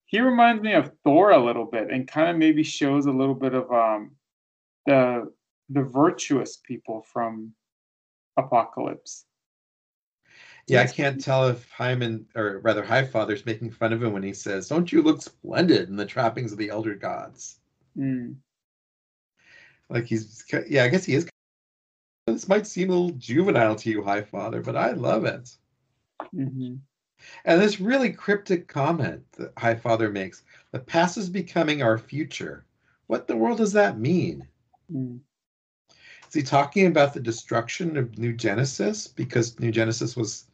He 0.07 0.21
reminds 0.21 0.63
me 0.63 0.75
of 0.75 0.93
Thor 1.03 1.31
a 1.31 1.45
little 1.45 1.65
bit, 1.65 1.91
and 1.91 2.07
kind 2.07 2.31
of 2.31 2.37
maybe 2.37 2.63
shows 2.63 3.07
a 3.07 3.13
little 3.13 3.35
bit 3.35 3.55
of 3.55 3.71
um 3.73 4.13
the 4.87 5.33
the 5.71 5.83
virtuous 5.83 6.59
people 6.59 7.03
from 7.13 7.53
Apokolips. 8.39 9.25
Yeah, 10.67 10.83
I 10.83 10.87
can't 10.87 11.23
tell 11.23 11.49
if 11.49 11.71
Himon, 11.77 12.25
or 12.35 12.61
rather 12.61 12.83
Highfather's 12.83 13.45
making 13.45 13.71
fun 13.71 13.93
of 13.93 14.03
him 14.03 14.13
when 14.13 14.23
he 14.23 14.33
says, 14.33 14.69
"Don't 14.69 14.91
you 14.91 15.03
look 15.03 15.21
splendid 15.21 15.89
in 15.89 15.97
the 15.97 16.07
trappings 16.07 16.53
of 16.53 16.59
the 16.59 16.71
elder 16.71 16.95
gods?" 16.95 17.61
Mm. 17.97 18.37
Like 19.91 20.07
he's 20.07 20.45
yeah, 20.69 20.85
I 20.85 20.89
guess 20.89 21.05
he 21.05 21.15
is. 21.15 21.29
This 22.27 22.49
might 22.49 22.67
seem 22.67 22.89
a 22.89 22.93
little 22.93 23.17
juvenile 23.19 23.77
to 23.77 23.91
you, 23.91 24.03
High 24.03 24.23
Father, 24.23 24.63
but 24.63 24.77
I 24.77 24.93
love 24.93 25.25
it. 25.27 25.55
hmm 26.33 26.77
And 27.45 27.61
this 27.61 27.81
really 27.81 28.13
cryptic 28.13 28.67
comment 28.67 29.31
that 29.33 29.53
High 29.59 29.75
Father 29.75 30.11
makes: 30.11 30.43
"The 30.71 30.79
past 30.79 31.19
is 31.19 31.29
becoming 31.29 31.83
our 31.83 31.99
future." 31.99 32.65
What 33.09 33.27
the 33.27 33.37
world 33.37 33.59
does 33.59 33.73
that 33.75 33.99
mean? 33.99 34.49
mm 34.91 35.21
Is 36.29 36.35
he 36.35 36.43
talking 36.43 36.87
about 36.87 37.13
the 37.13 37.21
destruction 37.21 37.99
of 37.99 38.17
New 38.17 38.33
Genesis 38.33 39.07
because 39.07 39.61
New 39.61 39.71
Genesis 39.71 40.17
was 40.17 40.47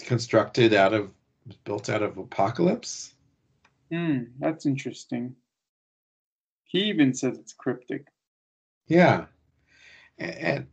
constructed 0.00 0.74
out 0.74 0.92
of 0.92 1.12
built 1.64 1.88
out 1.88 2.02
of 2.02 2.16
Apokolips? 2.16 3.12
Mm, 3.92 4.32
that's 4.40 4.66
interesting. 4.66 5.36
He 6.64 6.84
even 6.84 7.14
says 7.14 7.38
it's 7.38 7.52
cryptic. 7.52 8.08
Yeah, 8.88 9.26
A- 10.18 10.44
and 10.44 10.66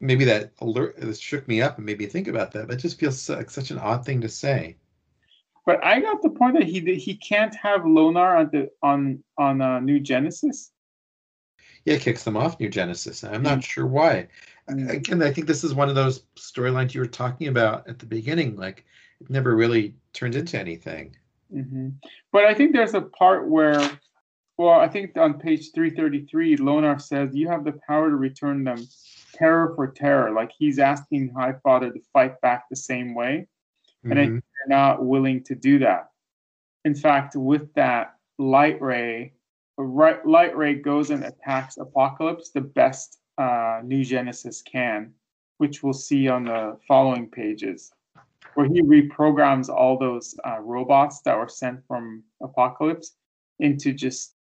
maybe 0.00 0.24
that 0.24 0.52
alert 0.60 0.96
this 0.98 1.18
shook 1.18 1.46
me 1.48 1.62
up 1.62 1.76
and 1.76 1.86
made 1.86 1.98
me 1.98 2.06
think 2.06 2.28
about 2.28 2.52
that. 2.52 2.66
But 2.66 2.76
it 2.76 2.82
just 2.82 2.98
feels 2.98 3.28
like 3.28 3.50
such 3.50 3.70
an 3.70 3.78
odd 3.78 4.04
thing 4.04 4.20
to 4.20 4.28
say. 4.28 4.76
But 5.64 5.84
I 5.84 6.00
got 6.00 6.22
the 6.22 6.30
point 6.30 6.54
that 6.54 6.64
he 6.64 6.80
he 6.94 7.16
can't 7.16 7.54
have 7.56 7.82
Lonar 7.82 8.36
on 8.38 8.50
the 8.52 8.70
on 8.82 9.22
on 9.36 9.60
uh, 9.60 9.80
New 9.80 10.00
Genesis. 10.00 10.70
Yeah, 11.84 11.94
it 11.94 12.02
kicks 12.02 12.24
them 12.24 12.36
off 12.36 12.58
New 12.58 12.68
Genesis. 12.68 13.24
I'm 13.24 13.42
not 13.42 13.62
sure 13.62 13.86
why. 13.86 14.28
Mm. 14.68 14.90
Again, 14.90 15.22
I 15.22 15.32
think 15.32 15.46
this 15.46 15.62
is 15.62 15.74
one 15.74 15.88
of 15.88 15.94
those 15.94 16.22
storylines 16.36 16.94
you 16.94 17.00
were 17.00 17.06
talking 17.06 17.48
about 17.48 17.88
at 17.88 17.98
the 17.98 18.06
beginning. 18.06 18.56
Like 18.56 18.84
it 19.20 19.30
never 19.30 19.54
really 19.56 19.94
turned 20.12 20.34
into 20.34 20.58
anything. 20.58 21.16
hmm 21.50 21.90
But 22.32 22.44
I 22.44 22.54
think 22.54 22.72
there's 22.72 22.94
a 22.94 23.02
part 23.02 23.48
where, 23.48 23.80
well, 24.58 24.80
I 24.80 24.88
think 24.88 25.16
on 25.16 25.38
page 25.38 25.72
333, 25.72 26.56
Lonar 26.56 27.00
says, 27.00 27.34
You 27.34 27.48
have 27.48 27.64
the 27.64 27.78
power 27.86 28.10
to 28.10 28.16
return 28.16 28.64
them 28.64 28.78
terror 29.36 29.74
for 29.74 29.86
terror. 29.88 30.30
Like 30.32 30.50
he's 30.56 30.78
asking 30.78 31.28
High 31.28 31.54
Father 31.62 31.90
to 31.92 32.00
fight 32.12 32.40
back 32.40 32.64
the 32.68 32.76
same 32.76 33.14
way. 33.14 33.46
And 34.04 34.18
I 34.18 34.26
Mhm. 34.26 34.32
think 34.32 34.44
they're 34.44 34.78
not 34.78 35.04
willing 35.04 35.42
to 35.44 35.54
do 35.54 35.78
that. 35.80 36.10
In 36.84 36.94
fact, 36.94 37.34
with 37.36 37.72
that 37.74 38.14
light 38.38 38.80
ray, 38.80 39.34
right, 39.76 40.24
light 40.24 40.56
ray 40.56 40.74
goes 40.74 41.10
and 41.10 41.24
attacks 41.24 41.76
Apokolips 41.76 42.52
the 42.52 42.60
best 42.60 43.20
uh, 43.38 43.82
New 43.84 44.02
Genesis 44.02 44.62
can, 44.62 45.12
which 45.58 45.82
we'll 45.82 45.92
see 45.92 46.28
on 46.28 46.44
the 46.44 46.78
following 46.88 47.28
pages, 47.28 47.92
where 48.54 48.66
he 48.66 48.80
reprograms 48.80 49.68
all 49.68 49.98
those 49.98 50.34
uh, 50.46 50.58
robots 50.60 51.20
that 51.22 51.36
were 51.36 51.48
sent 51.48 51.84
from 51.86 52.24
Apokolips 52.40 53.08
into 53.58 53.92
just, 53.92 54.36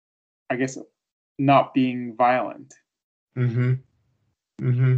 I 0.51 0.57
guess, 0.57 0.77
not 1.39 1.73
being 1.73 2.15
violent. 2.15 2.75
Mm-hmm. 3.35 3.73
Mm-hmm. 4.61 4.97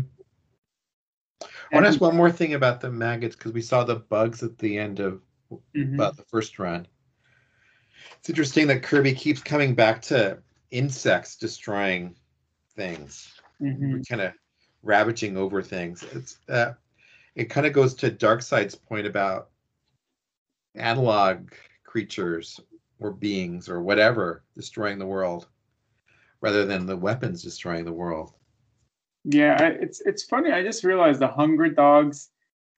I 1.42 1.48
want 1.74 1.86
to 1.86 1.90
ask 1.90 2.02
one 2.02 2.16
more 2.16 2.32
thing 2.32 2.54
about 2.54 2.80
the 2.82 2.92
maggots 2.92 3.36
because 3.36 3.54
we 3.54 3.62
saw 3.62 3.84
the 3.84 3.96
bugs 3.96 4.44
at 4.44 4.58
the 4.58 4.78
end 4.78 5.00
of 5.00 5.22
Mhm. 5.76 5.96
about 5.96 6.18
the 6.18 6.24
first 6.24 6.60
run. 6.60 6.88
It's 8.20 8.30
interesting 8.30 8.68
that 8.68 8.84
Kirby 8.84 9.14
keeps 9.14 9.42
coming 9.42 9.76
back 9.76 10.02
to 10.04 10.42
insects 10.72 11.36
destroying 11.36 12.16
things, 12.76 13.40
Mhm. 13.62 14.08
kind 14.08 14.22
of 14.22 14.34
ravaging 14.84 15.38
over 15.38 15.62
things. 15.62 16.04
It's 16.04 16.40
uh, 16.50 16.74
it 17.36 17.46
kind 17.46 17.66
of 17.68 17.74
goes 17.74 17.94
to 17.96 18.12
Darkseid's 18.12 18.76
point 18.76 19.08
about 19.08 19.50
analog 20.76 21.52
creatures 21.84 22.60
or 23.00 23.12
beings 23.12 23.70
or 23.70 23.82
whatever 23.82 24.44
destroying 24.54 25.00
the 25.00 25.06
world, 25.06 25.48
rather 26.42 26.66
than 26.66 26.86
the 26.86 26.98
weapons 26.98 27.42
destroying 27.42 27.86
the 27.86 27.94
world. 27.94 28.34
Yeah, 29.28 29.58
it's 29.68 30.02
it's 30.02 30.24
funny. 30.24 30.52
I 30.52 30.62
just 30.62 30.84
realized 30.84 31.20
the 31.20 31.28
Hunger 31.28 31.70
Dogs 31.70 32.30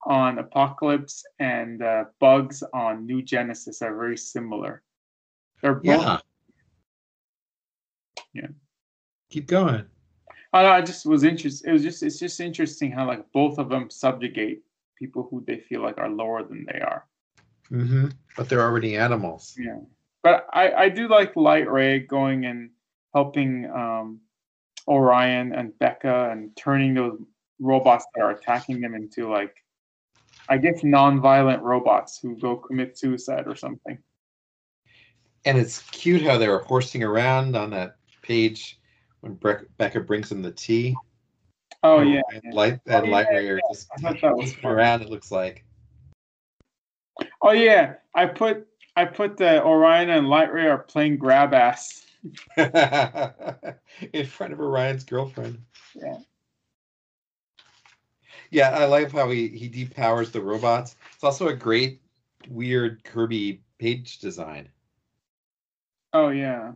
on 0.04 0.38
Apokolips 0.38 1.22
and 1.38 1.82
uh, 1.82 2.04
Bugs 2.20 2.62
on 2.72 3.04
New 3.04 3.22
Genesis 3.22 3.82
are 3.82 3.94
very 3.94 4.16
similar. 4.16 4.82
They're 5.60 5.74
both. 5.74 5.84
Yeah. 5.84 6.18
Yeah. 8.32 8.46
Keep 9.30 9.48
going. 9.48 9.84
I, 10.52 10.66
I 10.66 10.80
just 10.80 11.04
was 11.04 11.24
interested. 11.24 11.68
It 11.68 11.72
was 11.72 11.82
just 11.82 12.02
it's 12.02 12.18
just 12.18 12.40
interesting 12.40 12.90
how 12.90 13.06
like 13.06 13.30
both 13.32 13.58
of 13.58 13.68
them 13.68 13.90
subjugate 13.90 14.62
people 14.98 15.28
who 15.30 15.44
they 15.46 15.58
feel 15.58 15.82
like 15.82 15.98
are 15.98 16.08
lower 16.08 16.42
than 16.42 16.66
they 16.72 16.80
are. 16.80 17.06
hmm 17.68 18.08
But 18.36 18.48
they're 18.48 18.62
already 18.62 18.96
animals. 18.96 19.54
Yeah, 19.58 19.80
but 20.22 20.46
I 20.52 20.72
I 20.72 20.88
do 20.88 21.08
like 21.08 21.36
Light 21.36 21.70
Ray 21.70 22.00
going 22.00 22.46
and 22.46 22.70
helping 23.12 23.66
um, 23.70 24.20
Orion 24.88 25.52
and 25.52 25.72
Bekka 25.80 26.32
and 26.32 26.56
turning 26.56 26.94
those 26.94 27.20
robots 27.60 28.06
that 28.14 28.22
are 28.22 28.30
attacking 28.30 28.80
them 28.80 28.94
into 28.94 29.30
like 29.30 29.54
I 30.48 30.56
guess 30.56 30.82
non-violent 30.82 31.62
robots 31.62 32.18
who 32.20 32.36
go 32.36 32.56
commit 32.56 32.98
suicide 32.98 33.46
or 33.46 33.54
something. 33.54 33.98
And 35.44 35.58
it's 35.58 35.82
cute 35.90 36.22
how 36.22 36.38
they 36.38 36.48
were 36.48 36.60
horsing 36.60 37.02
around 37.02 37.54
on 37.54 37.70
that 37.70 37.96
page 38.22 38.80
when 39.20 39.34
Bre- 39.34 39.66
Bekka 39.78 40.06
brings 40.06 40.28
them 40.30 40.42
the 40.42 40.50
tea. 40.50 40.96
Oh 41.82 42.00
yeah, 42.00 42.22
And. 42.30 42.54
Light 42.54 42.80
and 42.86 43.06
Oh, 43.06 43.10
Light 43.10 43.26
yeah, 43.30 43.36
Ray 43.38 43.48
are 43.50 43.60
just 43.70 43.88
I 43.96 44.00
thought 44.00 44.20
that 44.22 44.36
was 44.36 44.52
horsing 44.52 44.70
around. 44.70 45.02
It 45.02 45.10
looks 45.10 45.30
like. 45.30 45.64
oh 47.42 47.52
yeah. 47.52 47.94
I 48.14 48.26
put 48.26 48.66
I 48.96 49.04
put 49.04 49.36
the 49.36 49.62
Orion 49.62 50.10
and 50.10 50.28
Light 50.28 50.52
Ray 50.52 50.66
are 50.66 50.78
playing 50.78 51.18
grab 51.18 51.54
ass. 51.54 52.04
in 54.12 54.26
front 54.26 54.52
of 54.52 54.60
Orion's 54.60 55.04
girlfriend. 55.04 55.58
Yeah. 55.94 56.18
Yeah, 58.50 58.70
I 58.70 58.86
like 58.86 59.12
how 59.12 59.28
he 59.30 59.48
he 59.48 59.68
depowers 59.68 60.32
the 60.32 60.40
robots. 60.40 60.96
It's 61.14 61.24
also 61.24 61.48
a 61.48 61.54
great 61.54 62.00
weird 62.48 63.04
Kirby 63.04 63.62
page 63.78 64.18
design. 64.18 64.68
Oh 66.12 66.30
yeah. 66.30 66.72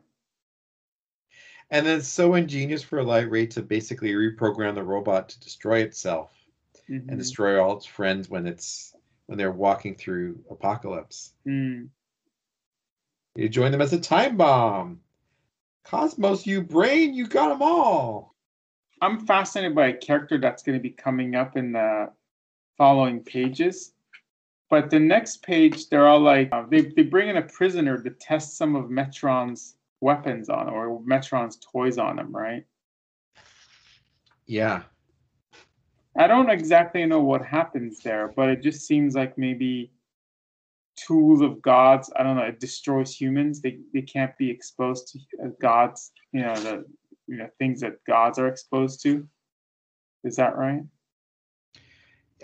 And 1.70 1.86
then 1.86 1.98
it's 2.00 2.08
so 2.08 2.34
ingenious 2.34 2.82
for 2.82 3.02
Light 3.02 3.30
Ray 3.30 3.46
to 3.46 3.62
basically 3.62 4.12
reprogram 4.12 4.74
the 4.74 4.82
robot 4.82 5.30
to 5.30 5.40
destroy 5.40 5.78
itself 5.80 6.30
Mhm. 6.90 7.08
and 7.08 7.18
destroy 7.18 7.62
all 7.62 7.76
its 7.78 7.86
friends 7.86 8.28
when 8.28 8.46
it's 8.46 8.94
when 9.26 9.38
they're 9.38 9.52
walking 9.52 9.94
through 9.94 10.44
Apokolips. 10.50 11.30
Mm. 11.46 11.88
You 13.36 13.48
join 13.48 13.72
them 13.72 13.80
as 13.80 13.94
a 13.94 14.00
time 14.00 14.36
bomb. 14.36 15.00
Cosmos, 15.84 16.46
you 16.46 16.62
brain, 16.62 17.14
you 17.14 17.26
got 17.26 17.48
them 17.48 17.62
all. 17.62 18.34
I'm 19.00 19.26
fascinated 19.26 19.74
by 19.74 19.88
a 19.88 19.96
character 19.96 20.38
that's 20.38 20.62
going 20.62 20.78
to 20.78 20.82
be 20.82 20.90
coming 20.90 21.34
up 21.34 21.56
in 21.56 21.72
the 21.72 22.10
following 22.78 23.20
pages. 23.20 23.92
But 24.70 24.90
the 24.90 25.00
next 25.00 25.42
page, 25.42 25.88
they're 25.88 26.08
all 26.08 26.20
like, 26.20 26.48
uh, 26.52 26.64
they, 26.70 26.82
they 26.82 27.02
bring 27.02 27.28
in 27.28 27.36
a 27.36 27.42
prisoner 27.42 28.00
to 28.00 28.10
test 28.10 28.56
some 28.56 28.74
of 28.74 28.90
Metron's 28.90 29.76
weapons 30.00 30.48
on 30.48 30.68
or 30.68 31.00
Metron's 31.04 31.56
toys 31.56 31.98
on 31.98 32.18
him, 32.18 32.34
right? 32.34 32.64
Yeah. 34.46 34.82
I 36.16 36.26
don't 36.26 36.50
exactly 36.50 37.04
know 37.06 37.20
what 37.20 37.44
happens 37.44 38.00
there, 38.00 38.32
but 38.34 38.48
it 38.48 38.62
just 38.62 38.86
seems 38.86 39.14
like 39.14 39.36
maybe 39.36 39.90
tools 40.96 41.40
of 41.40 41.62
gods. 41.62 42.10
I 42.16 42.22
don't 42.22 42.36
know. 42.36 42.42
It 42.42 42.60
destroys 42.60 43.14
humans. 43.14 43.60
They 43.60 43.78
they 43.92 44.02
can't 44.02 44.36
be 44.38 44.50
exposed 44.50 45.08
to 45.08 45.18
uh, 45.44 45.48
gods. 45.60 46.12
You 46.32 46.42
know 46.42 46.54
the 46.54 46.84
you 47.26 47.36
know 47.36 47.48
things 47.58 47.80
that 47.80 48.04
gods 48.06 48.38
are 48.38 48.48
exposed 48.48 49.02
to. 49.02 49.26
Is 50.24 50.36
that 50.36 50.56
right? 50.56 50.82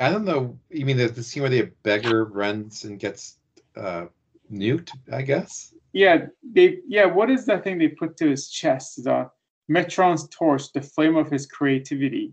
I 0.00 0.11
don't 0.11 0.24
know. 0.24 0.58
You 0.70 0.87
mean 0.87 0.96
the, 0.96 1.08
the 1.08 1.22
scene 1.22 1.42
where 1.42 1.51
the 1.51 1.70
beggar 1.82 2.24
runs 2.24 2.84
and 2.84 2.99
gets 2.99 3.38
uh, 3.76 4.07
nuked? 4.53 4.90
I 5.12 5.22
guess. 5.22 5.74
Yeah, 5.92 6.26
they 6.42 6.78
yeah. 6.86 7.07
What 7.07 7.30
is 7.30 7.46
that 7.46 7.64
thing 7.64 7.78
they 7.78 7.88
put 7.88 8.16
to 8.18 8.28
his 8.28 8.51
chest? 8.51 9.05
The 9.05 9.30
Metron's 9.68 10.28
torch, 10.28 10.72
the 10.72 10.82
flame 10.82 11.16
of 11.16 11.30
his 11.30 11.46
creativity. 11.46 12.32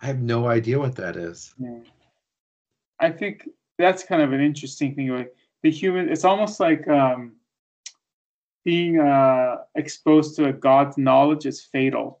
I 0.00 0.06
have 0.06 0.20
no 0.20 0.48
idea 0.48 0.78
what 0.78 0.96
that 0.96 1.16
is. 1.16 1.54
Yeah. 1.58 1.78
I 2.98 3.10
think 3.10 3.48
that's 3.78 4.04
kind 4.04 4.22
of 4.22 4.32
an 4.32 4.40
interesting 4.40 4.94
thing. 4.94 5.08
Like 5.08 5.34
the 5.62 5.70
human, 5.70 6.08
it's 6.08 6.24
almost 6.24 6.60
like 6.60 6.86
um, 6.88 7.36
being 8.64 9.00
uh, 9.00 9.58
exposed 9.74 10.36
to 10.36 10.46
a 10.46 10.52
god's 10.52 10.98
knowledge 10.98 11.46
is 11.46 11.62
fatal. 11.62 12.20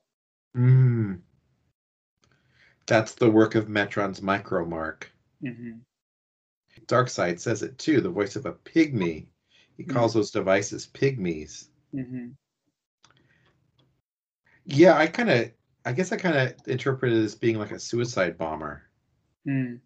Mm. 0.56 1.20
That's 2.86 3.14
the 3.14 3.30
work 3.30 3.54
of 3.54 3.68
Metron's 3.68 4.20
micromark. 4.20 5.04
hmm 5.40 5.72
Darkseid 6.86 7.38
says 7.38 7.62
it 7.62 7.78
too, 7.78 8.00
the 8.00 8.10
voice 8.10 8.34
of 8.34 8.46
a 8.46 8.52
pygmy. 8.52 9.26
He 9.76 9.84
calls 9.84 10.14
those 10.14 10.30
devices 10.30 10.88
pygmies. 10.92 11.68
hmm 11.92 12.28
Yeah, 14.64 14.96
I 14.96 15.06
kind 15.06 15.30
of, 15.30 15.50
I 15.84 15.92
guess 15.92 16.12
I 16.12 16.16
kind 16.16 16.36
of 16.36 16.54
interpret 16.66 17.12
it 17.12 17.22
as 17.22 17.34
being 17.34 17.58
like 17.58 17.72
a 17.72 17.78
suicide 17.78 18.36
bomber. 18.36 18.82
Mm. 19.46 19.80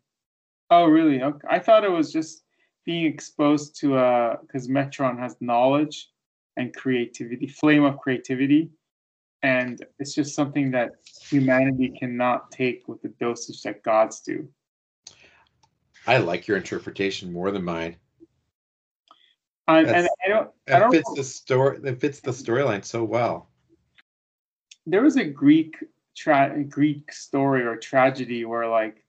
Oh, 0.71 0.87
really? 0.87 1.23
Okay. 1.23 1.47
I 1.49 1.59
thought 1.59 1.85
it 1.85 1.91
was 1.91 2.13
just 2.13 2.45
being 2.85 3.07
exposed 3.07 3.79
to 3.81 3.97
uh, 3.97 4.37
because 4.41 4.69
Metron 4.69 5.19
has 5.19 5.37
knowledge 5.41 6.11
and 6.57 6.75
creativity, 6.75 7.47
flame 7.47 7.85
of 7.85 7.99
creativity, 7.99 8.71
and 9.43 9.85
it's 9.99 10.15
just 10.15 10.35
something 10.35 10.71
that 10.73 10.91
humanity 11.29 11.95
cannot 11.99 12.51
take 12.51 12.89
with 12.89 13.03
the 13.03 13.09
dosage 13.21 13.63
that 13.63 13.83
gods 13.83 14.21
do. 14.21 14.49
I 16.07 16.19
like 16.19 16.47
your 16.47 16.57
interpretation 16.57 17.33
more 17.33 17.51
than 17.51 17.65
mine. 17.65 17.97
And, 19.69 19.89
and 19.89 20.09
I 20.25 20.29
don't. 20.29 20.51
I 20.69 20.77
It 20.77 20.81
don't. 20.81 20.91
fits 20.93 21.15
the 21.15 21.25
story. 21.25 21.81
It 21.85 22.01
fits 22.01 22.21
the 22.21 22.31
storyline 22.31 22.85
so 22.85 23.03
well. 23.03 23.51
There 24.87 25.03
was 25.03 25.17
a 25.17 25.25
Greek 25.25 25.77
tra- 26.17 26.63
Greek 26.69 27.13
story 27.13 27.65
or 27.65 27.77
tragedy 27.77 28.45
where 28.45 28.69
like, 28.69 29.05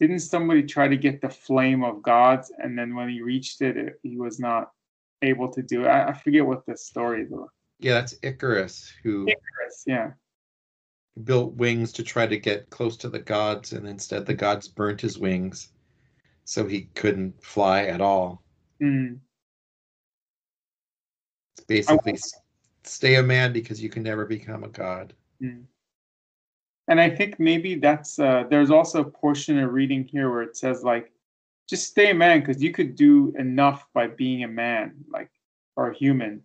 didn't 0.00 0.20
somebody 0.20 0.62
try 0.62 0.88
to 0.88 0.96
get 0.96 1.20
the 1.20 1.28
flame 1.28 1.82
of 1.82 2.02
gods, 2.02 2.52
and 2.58 2.78
then 2.78 2.94
when 2.94 3.08
he 3.08 3.20
reached 3.20 3.60
it, 3.62 3.76
it 3.76 4.00
he 4.02 4.16
was 4.16 4.38
not 4.38 4.70
able 5.22 5.50
to 5.52 5.62
do 5.62 5.84
it. 5.84 5.88
I, 5.88 6.08
I 6.08 6.12
forget 6.12 6.46
what 6.46 6.64
the 6.66 6.76
story 6.76 7.26
was. 7.28 7.48
Yeah, 7.80 7.94
that's 7.94 8.14
Icarus 8.22 8.92
who 9.02 9.26
Icarus, 9.28 9.84
yeah. 9.86 10.10
built 11.24 11.54
wings 11.54 11.92
to 11.94 12.02
try 12.02 12.26
to 12.26 12.38
get 12.38 12.70
close 12.70 12.96
to 12.98 13.08
the 13.08 13.18
gods, 13.18 13.72
and 13.72 13.88
instead 13.88 14.26
the 14.26 14.34
gods 14.34 14.68
burnt 14.68 15.00
his 15.00 15.18
wings, 15.18 15.72
so 16.44 16.66
he 16.66 16.82
couldn't 16.94 17.42
fly 17.42 17.84
at 17.84 18.00
all. 18.00 18.42
Mm. 18.82 19.18
It's 21.56 21.64
basically 21.66 22.12
s- 22.12 22.40
stay 22.84 23.16
a 23.16 23.22
man 23.22 23.52
because 23.52 23.82
you 23.82 23.88
can 23.88 24.02
never 24.04 24.24
become 24.26 24.62
a 24.62 24.68
god. 24.68 25.12
Mm. 25.42 25.64
And 26.88 26.98
I 27.00 27.10
think 27.10 27.38
maybe 27.38 27.74
that's 27.74 28.18
uh, 28.18 28.44
there's 28.48 28.70
also 28.70 29.02
a 29.02 29.10
portion 29.10 29.58
of 29.58 29.72
reading 29.72 30.04
here 30.04 30.30
where 30.30 30.42
it 30.42 30.56
says 30.56 30.82
like, 30.82 31.12
just 31.68 31.86
stay 31.86 32.10
a 32.10 32.14
man 32.14 32.40
because 32.40 32.62
you 32.62 32.72
could 32.72 32.96
do 32.96 33.34
enough 33.38 33.86
by 33.92 34.06
being 34.06 34.42
a 34.42 34.48
man, 34.48 34.94
like 35.12 35.30
or 35.76 35.90
a 35.90 35.94
human, 35.94 36.42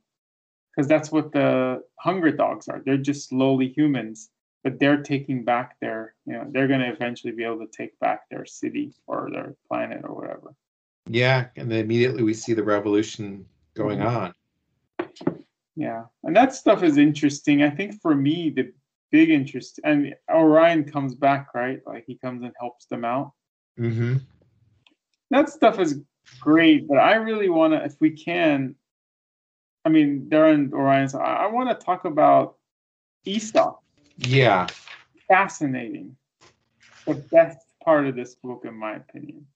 because 0.69 0.87
that's 0.87 1.11
what 1.11 1.31
the 1.31 1.81
hunger 1.97 2.29
dogs 2.29 2.67
are. 2.67 2.81
They're 2.85 2.97
just 2.97 3.29
slowly 3.29 3.69
humans, 3.69 4.29
but 4.65 4.79
they're 4.79 5.01
taking 5.01 5.45
back 5.45 5.79
their, 5.79 6.15
you 6.25 6.33
know, 6.33 6.45
they're 6.51 6.67
going 6.67 6.81
to 6.81 6.91
eventually 6.91 7.31
be 7.31 7.45
able 7.45 7.59
to 7.59 7.71
take 7.71 7.97
back 7.99 8.29
their 8.29 8.45
city 8.45 8.93
or 9.07 9.29
their 9.31 9.55
planet 9.69 10.01
or 10.03 10.13
whatever. 10.13 10.53
Yeah, 11.07 11.47
and 11.55 11.71
then 11.71 11.79
immediately 11.79 12.23
we 12.23 12.33
see 12.33 12.53
the 12.53 12.63
revolution 12.63 13.45
going 13.75 13.99
Mhm. 13.99 14.07
on. 14.17 14.33
Yeah, 15.75 16.05
and 16.23 16.35
that 16.35 16.53
stuff 16.53 16.83
is 16.83 16.97
interesting. 16.97 17.63
I 17.63 17.69
think 17.69 18.01
for 18.01 18.13
me, 18.13 18.49
the 18.49 18.73
big 19.13 19.29
interest, 19.29 19.79
and 19.83 20.15
Orion 20.29 20.83
comes 20.83 21.13
back, 21.13 21.53
right? 21.53 21.79
Like 21.85 22.03
he 22.07 22.17
comes 22.17 22.41
and 22.43 22.51
helps 22.59 22.87
them 22.87 23.05
out. 23.05 23.31
hmm 23.77 24.17
that 25.29 25.49
stuff 25.49 25.79
is 25.79 25.99
great, 26.39 26.87
but 26.87 26.97
I 26.97 27.15
really 27.15 27.49
want 27.49 27.73
to, 27.73 27.83
if 27.83 27.95
we 27.99 28.11
can, 28.11 28.75
I 29.83 29.89
mean, 29.89 30.27
Darren 30.29 30.71
Orion, 30.73 31.09
so 31.09 31.19
I, 31.19 31.45
I 31.45 31.47
want 31.47 31.69
to 31.69 31.85
talk 31.85 32.05
about 32.05 32.57
Esak. 33.25 33.77
Yeah, 34.17 34.67
Fascinating. 35.27 36.15
The 37.07 37.15
best 37.31 37.57
part 37.83 38.05
of 38.05 38.15
this 38.15 38.35
book, 38.35 38.63
in 38.65 38.75
my 38.75 38.95
opinion. 38.95 39.47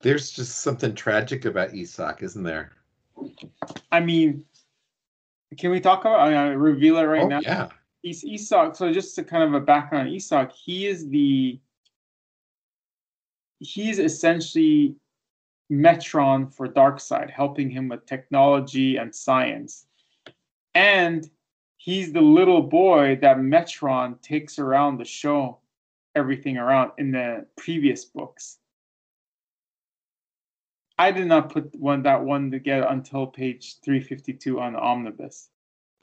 there's 0.00 0.30
just 0.30 0.58
something 0.58 0.94
tragic 0.94 1.44
about 1.44 1.70
Esak, 1.72 2.22
isn't 2.22 2.44
there? 2.44 2.72
I 3.90 4.00
mean, 4.00 4.44
can 5.56 5.70
we 5.70 5.80
talk 5.80 6.00
about, 6.00 6.20
I 6.20 6.28
mean, 6.28 6.36
I 6.36 6.46
reveal 6.48 6.98
it 6.98 7.04
right 7.04 7.22
oh, 7.22 7.28
now? 7.28 7.40
yeah. 7.40 7.68
Es- 8.04 8.24
Esak, 8.24 8.76
so 8.76 8.92
just 8.92 9.14
to 9.16 9.24
kind 9.24 9.42
of 9.42 9.54
a 9.54 9.60
background, 9.60 10.10
Esak, 10.10 10.52
he 10.52 10.86
is 10.86 11.08
the 11.08 11.58
he's 13.60 13.98
essentially 13.98 14.94
Metron 15.70 16.52
for 16.52 16.68
Darkseid, 16.68 17.30
helping 17.30 17.70
him 17.70 17.88
with 17.88 18.06
technology 18.06 18.96
and 18.96 19.14
science. 19.14 19.86
And 20.74 21.28
he's 21.76 22.12
the 22.12 22.20
little 22.20 22.62
boy 22.62 23.18
that 23.20 23.38
Metron 23.38 24.20
takes 24.22 24.58
around 24.58 24.98
the 24.98 25.04
show 25.04 25.58
everything 26.14 26.56
around 26.56 26.92
in 26.98 27.10
the 27.10 27.46
previous 27.56 28.04
books. 28.04 28.58
I 30.98 31.12
did 31.12 31.26
not 31.26 31.50
put 31.50 31.74
one 31.76 32.02
that 32.02 32.24
one 32.24 32.50
together 32.50 32.86
until 32.88 33.26
page 33.26 33.76
352 33.84 34.60
on 34.60 34.72
the 34.72 34.80
omnibus. 34.80 35.48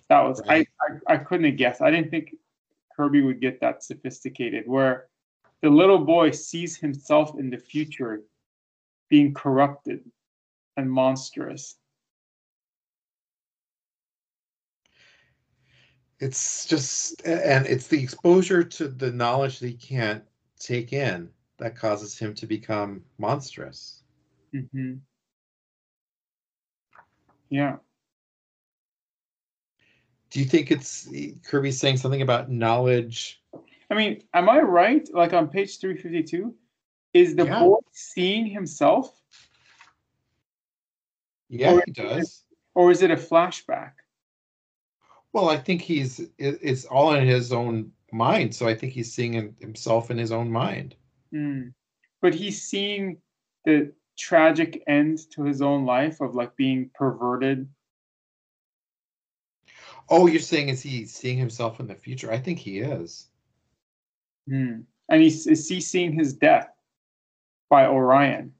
That 0.09 0.21
was 0.21 0.41
Right. 0.47 0.67
I, 0.79 1.13
I 1.13 1.15
I 1.15 1.17
couldn't 1.17 1.45
have 1.45 1.57
guessed. 1.57 1.81
I 1.81 1.91
didn't 1.91 2.11
think 2.11 2.35
Kirby 2.95 3.21
would 3.21 3.41
get 3.41 3.59
that 3.59 3.83
sophisticated 3.83 4.63
where 4.67 5.07
the 5.61 5.69
little 5.69 5.99
boy 5.99 6.31
sees 6.31 6.77
himself 6.77 7.37
in 7.37 7.49
the 7.49 7.57
future 7.57 8.23
being 9.09 9.33
corrupted 9.33 10.09
and 10.77 10.89
monstrous. 10.89 11.75
It's 16.19 16.65
just, 16.65 17.21
and 17.25 17.65
it's 17.65 17.87
the 17.87 18.01
exposure 18.01 18.63
to 18.63 18.87
the 18.87 19.11
knowledge 19.11 19.59
that 19.59 19.67
he 19.67 19.73
can't 19.73 20.23
take 20.57 20.93
in 20.93 21.29
that 21.57 21.75
causes 21.75 22.17
him 22.17 22.33
to 22.35 22.47
become 22.47 23.03
monstrous. 23.17 24.03
Hmm 24.62 24.93
Yeah. 27.49 27.78
Do 30.30 30.39
you 30.39 30.45
think 30.45 30.72
it's 30.72 31.08
Kirby 31.45 31.72
saying 31.72 31.97
something 31.97 32.22
about 32.22 32.49
knowledge? 32.49 33.41
I 33.89 33.93
mean, 33.93 34.24
am 34.34 34.49
I 34.49 34.60
right? 34.60 35.08
Like 35.14 35.34
on 35.34 35.47
page 35.47 35.80
352, 35.80 36.53
is 37.14 37.36
the 37.36 37.45
Yeah. 37.45 37.60
boy 37.60 37.78
seeing 37.91 38.45
himself 38.47 39.22
Yeah, 41.47 41.74
Or- 41.74 41.84
he 41.86 41.91
does. 41.91 42.43
or 42.74 42.91
is 42.91 43.01
it 43.03 43.12
a 43.12 43.16
flashback? 43.16 43.93
Well, 45.32 45.49
I 45.49 45.58
think 45.58 45.82
he's 45.82 46.20
it, 46.20 46.32
it's 46.62 46.86
all 46.86 47.14
in 47.14 47.28
his 47.28 47.51
own 47.53 47.91
mind, 48.12 48.56
so 48.56 48.68
I 48.68 48.74
think 48.74 48.93
he's 48.93 49.14
seeing 49.14 49.56
himself 49.60 50.10
in 50.10 50.18
his 50.18 50.32
own 50.32 50.51
mind. 50.51 50.95
Mm. 51.32 51.74
But 52.22 52.34
he's 52.34 52.64
seeing 52.64 53.22
the 53.64 53.93
tragic 54.18 54.84
end 54.88 55.20
to 55.32 55.43
his 55.43 55.61
own 55.61 55.86
life 55.86 56.22
of 56.22 56.36
like 56.36 56.55
being 56.55 56.89
perverted. 56.93 57.68
Oh, 60.09 60.28
you're 60.28 60.39
saying 60.39 60.70
is 60.70 60.82
he 60.82 61.05
seeing 61.05 61.38
himself 61.38 61.80
in 61.80 61.88
the 61.88 61.95
future? 61.95 62.32
I 62.32 62.38
think 62.38 62.59
he 62.59 62.80
is. 62.80 63.28
Hmm. 64.47 64.82
And 65.09 65.22
he's 65.22 65.47
is 65.47 65.68
he 65.68 65.82
seeing 65.82 66.13
his 66.13 66.34
death 66.34 66.70
by 67.70 67.88
Orion? 67.88 68.53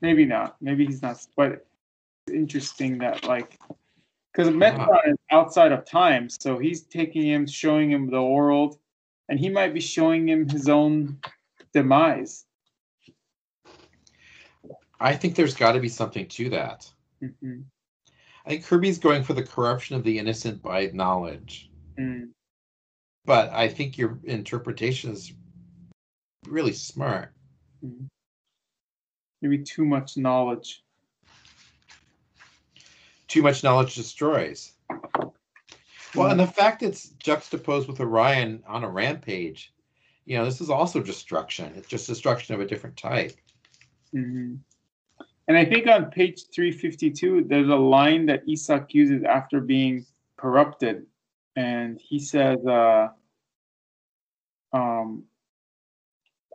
Maybe 0.00 0.24
not. 0.24 0.56
Maybe 0.60 0.86
he's 0.86 1.02
not. 1.02 1.24
But 1.36 1.66
it's 2.26 2.34
interesting 2.34 2.98
that 2.98 3.24
like 3.24 3.58
because 4.32 4.48
Metron 4.48 5.08
is 5.08 5.16
outside 5.30 5.72
of 5.72 5.84
time, 5.84 6.28
so 6.30 6.58
he's 6.58 6.82
taking 6.82 7.22
him, 7.22 7.46
showing 7.46 7.90
him 7.90 8.10
the 8.10 8.22
world, 8.22 8.78
and 9.28 9.38
he 9.38 9.50
might 9.50 9.74
be 9.74 9.80
showing 9.80 10.28
him 10.28 10.48
his 10.48 10.68
own 10.68 11.18
demise. 11.74 12.46
I 15.02 15.16
think 15.16 15.34
there's 15.34 15.54
got 15.54 15.72
to 15.72 15.80
be 15.80 15.88
something 15.88 16.28
to 16.28 16.48
that. 16.50 16.88
Mhm. 17.20 17.64
I 18.46 18.50
think 18.50 18.64
Kirby's 18.64 18.98
going 18.98 19.24
for 19.24 19.34
the 19.34 19.42
corruption 19.42 19.96
of 19.96 20.04
the 20.04 20.16
innocent 20.18 20.62
by 20.62 20.86
knowledge, 20.86 21.70
Mm. 21.98 22.30
but 23.24 23.50
I 23.50 23.68
think 23.68 23.98
your 23.98 24.20
interpretation 24.24 25.10
is 25.10 25.32
really 26.46 26.72
smart. 26.72 27.34
Mm. 27.84 28.06
Maybe 29.40 29.58
too 29.58 29.84
much 29.84 30.16
knowledge. 30.16 30.84
Too 33.26 33.42
much 33.42 33.64
knowledge 33.64 33.96
destroys. 33.96 34.74
Well, 36.14 36.30
and 36.30 36.38
the 36.38 36.46
fact 36.46 36.82
it's 36.82 37.08
juxtaposed 37.08 37.88
with 37.88 38.00
Orion 38.00 38.62
on 38.68 38.84
a 38.84 38.88
rampage, 38.88 39.72
you 40.26 40.36
know, 40.36 40.44
this 40.44 40.60
is 40.60 40.70
also 40.70 41.02
destruction. 41.02 41.74
It's 41.74 41.88
just 41.88 42.06
destruction 42.06 42.54
of 42.54 42.60
a 42.60 42.66
different 42.66 42.96
type. 42.96 43.36
hmm 44.12 44.56
And 45.48 45.56
I 45.56 45.64
think 45.64 45.86
on 45.86 46.10
page 46.10 46.44
352, 46.54 47.44
there's 47.48 47.68
a 47.68 47.76
line 47.76 48.26
that 48.26 48.46
Esak 48.46 48.94
uses 48.94 49.24
after 49.24 49.60
being 49.60 50.06
corrupted. 50.36 51.06
And 51.56 52.00
he 52.00 52.18
says, 52.18 52.58
uh, 52.64 53.08
um, 54.72 55.24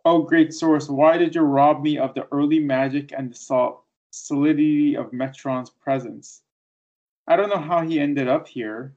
Oh, 0.06 0.22
great 0.22 0.54
source, 0.54 0.88
why 0.88 1.18
did 1.18 1.36
you 1.36 1.42
rob 1.42 1.84
me 1.84 1.98
of 1.98 2.14
the 2.14 2.30
early 2.32 2.60
magic 2.60 3.12
and 3.12 3.30
the 3.30 3.36
sol- 3.36 3.86
solidity 4.12 4.96
of 4.96 5.12
Metron's 5.12 5.70
presence? 5.70 6.44
I 7.28 7.36
don't 7.36 7.50
know 7.50 7.60
how 7.60 7.82
he 7.82 8.00
ended 8.00 8.30
up 8.30 8.48
here. 8.48 8.96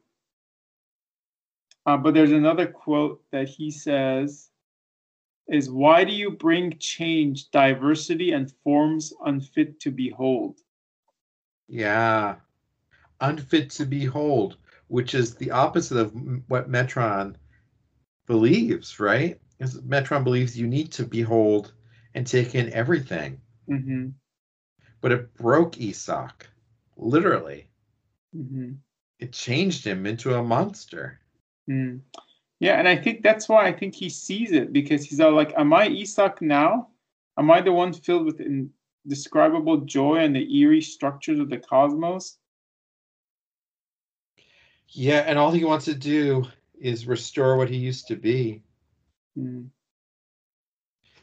Uh, 1.84 1.96
but 1.96 2.14
there's 2.14 2.30
another 2.30 2.68
quote 2.68 3.20
that 3.32 3.48
he 3.48 3.72
says 3.72 4.49
is 5.50 5.70
why 5.70 6.04
do 6.04 6.12
you 6.12 6.30
bring 6.30 6.78
change, 6.78 7.50
diversity, 7.50 8.32
and 8.32 8.50
forms 8.64 9.12
unfit 9.24 9.80
to 9.80 9.90
behold? 9.90 10.60
Yeah. 11.68 12.36
Unfit 13.20 13.70
to 13.70 13.84
behold, 13.86 14.56
which 14.88 15.14
is 15.14 15.34
the 15.34 15.50
opposite 15.50 15.98
of 15.98 16.12
what 16.48 16.70
Metron 16.70 17.36
believes, 18.26 18.98
right? 19.00 19.40
'Cause 19.58 19.80
Metron 19.82 20.24
believes 20.24 20.58
you 20.58 20.66
need 20.66 20.92
to 20.92 21.04
behold 21.04 21.74
and 22.14 22.26
take 22.26 22.54
in 22.54 22.72
everything. 22.72 23.40
hmm 23.66 24.08
But 25.00 25.12
it 25.12 25.34
broke 25.34 25.72
Esak, 25.76 26.46
literally. 26.96 27.68
hmm 28.32 28.74
it 29.18 29.32
changed 29.32 29.84
him 29.84 30.06
into 30.06 30.34
a 30.34 30.42
monster. 30.42 31.20
Mm. 31.68 32.00
Yeah, 32.60 32.74
and 32.74 32.86
I 32.86 32.94
think 32.94 33.22
that's 33.22 33.48
why 33.48 33.66
I 33.66 33.72
think 33.72 33.94
he 33.94 34.10
sees 34.10 34.52
it 34.52 34.72
because 34.72 35.04
he's 35.04 35.18
all 35.18 35.32
like, 35.32 35.54
"Am 35.56 35.72
I 35.72 35.88
Esak 35.88 36.42
now? 36.42 36.88
Am 37.38 37.50
I 37.50 37.62
the 37.62 37.72
one 37.72 37.92
filled 37.92 38.26
with 38.26 38.40
indescribable 38.40 39.78
joy 39.78 40.16
and 40.16 40.36
the 40.36 40.58
eerie 40.58 40.82
structures 40.82 41.38
of 41.38 41.48
the 41.48 41.58
cosmos?" 41.58 42.36
Yeah, 44.88 45.20
and 45.20 45.38
all 45.38 45.52
he 45.52 45.64
wants 45.64 45.86
to 45.86 45.94
do 45.94 46.44
is 46.78 47.06
restore 47.06 47.56
what 47.56 47.70
he 47.70 47.76
used 47.76 48.08
to 48.08 48.16
be. 48.16 48.62
Mm. 49.38 49.70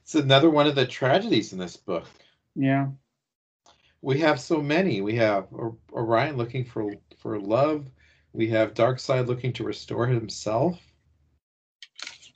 It's 0.01 0.15
another 0.15 0.49
one 0.49 0.67
of 0.67 0.75
the 0.75 0.87
tragedies 0.87 1.53
in 1.53 1.59
this 1.59 1.77
book. 1.77 2.07
Yeah. 2.55 2.87
We 4.01 4.19
have 4.19 4.39
so 4.39 4.61
many. 4.61 5.01
We 5.01 5.15
have 5.15 5.47
Orion 5.91 6.37
looking 6.37 6.65
for 6.65 6.93
for 7.17 7.39
love. 7.39 7.91
We 8.31 8.47
have 8.49 8.73
Darkseid 8.73 9.27
looking 9.27 9.51
to 9.53 9.63
restore 9.63 10.07
himself, 10.07 10.79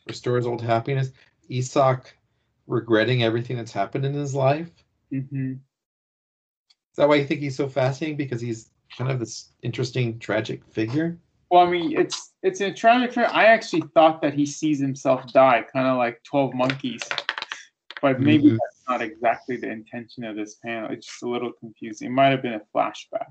restore 0.08 0.38
his 0.38 0.48
old 0.48 0.62
happiness. 0.62 1.12
Esak 1.50 2.06
regretting 2.68 3.24
everything 3.24 3.58
that's 3.58 3.72
happened 3.72 4.06
in 4.06 4.14
his 4.14 4.34
life. 4.34 4.70
Mm-hmm. 5.14 5.54
Is 5.54 6.98
that 6.98 7.08
why 7.08 7.16
you 7.16 7.26
think 7.26 7.42
he's 7.42 7.56
so 7.56 7.68
fascinating? 7.68 8.18
Because 8.18 8.42
he's 8.42 8.70
kind 8.98 9.12
of 9.12 9.20
this 9.20 9.50
interesting, 9.62 10.20
tragic 10.20 10.64
figure. 10.66 11.18
Well, 11.50 11.66
I 11.66 11.70
mean, 11.70 11.98
it's 11.98 12.32
it's 12.44 12.62
a 12.62 12.72
tragic 12.72 13.12
figure. 13.12 13.30
I 13.32 13.46
actually 13.46 13.84
thought 13.94 14.22
that 14.22 14.34
he 14.34 14.46
sees 14.46 14.80
himself 14.80 15.32
die, 15.34 15.66
kind 15.74 15.88
of 15.88 15.98
like 15.98 16.22
Twelve 16.24 16.54
Monkeys 16.54 17.02
but 18.02 18.20
maybe 18.20 18.46
mm-hmm. 18.46 18.58
that's 18.58 18.84
not 18.90 19.02
exactly 19.02 19.58
the 19.58 19.70
intention 19.70 20.24
of 20.24 20.36
this 20.36 20.56
panel. 20.56 20.90
It's 20.92 21.06
just 21.06 21.22
a 21.22 21.30
little 21.30 21.52
confusing. 21.52 22.08
It 22.08 22.12
might 22.12 22.30
have 22.30 22.42
been 22.42 22.54
a 22.54 22.62
flashback. 22.76 23.28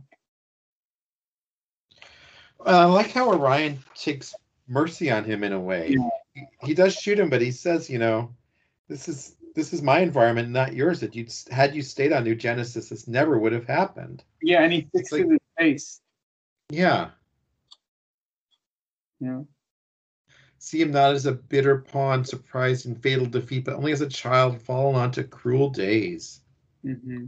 I 2.65 2.85
like 2.85 3.11
how 3.11 3.31
Orion 3.31 3.79
takes 3.95 4.35
mercy 4.69 5.11
on 5.11 5.25
him 5.25 5.43
in 5.43 5.53
a 5.53 5.61
way. 5.61 5.97
Yeah. 5.99 6.09
He, 6.63 6.75
does 6.75 6.95
shoot 6.95 7.19
him, 7.19 7.29
but 7.29 7.43
he 7.43 7.51
says, 7.51 7.91
you 7.91 7.99
know, 7.99 8.35
this 8.89 9.09
is 9.09 9.37
this 9.55 9.73
is 9.73 9.83
my 9.83 9.99
environment, 9.99 10.49
not 10.51 10.75
yours. 10.75 11.01
That 11.01 11.15
you 11.15 11.27
had 11.51 11.75
you 11.75 11.83
stayed 11.83 12.13
on 12.13 12.25
New 12.25 12.37
Genesis, 12.37 12.89
this 12.89 13.09
never 13.09 13.39
would 13.39 13.53
have 13.53 13.67
happened. 13.67 14.23
Yeah, 14.41 14.63
and 14.63 14.73
he 14.73 14.89
fixes 14.95 15.13
like, 15.13 15.29
his 15.29 15.39
face. 15.59 16.01
Yeah. 16.71 17.11
Yeah 19.19 19.43
see 20.61 20.81
him 20.81 20.93
not 20.93 21.15
as 21.15 21.27
a 21.27 21.33
bitter 21.33 21.79
pawn 21.79 22.25
surprised 22.25 22.87
in 22.87 22.95
fatal 22.95 23.27
defeat, 23.27 23.65
but 23.65 23.75
only 23.75 23.93
as 23.93 24.03
a 24.03 24.09
child 24.09 24.61
fallen 24.61 24.95
onto 24.95 25.25
cruel 25.25 25.71
days. 25.71 26.43
Mm-hmm. 26.85 27.27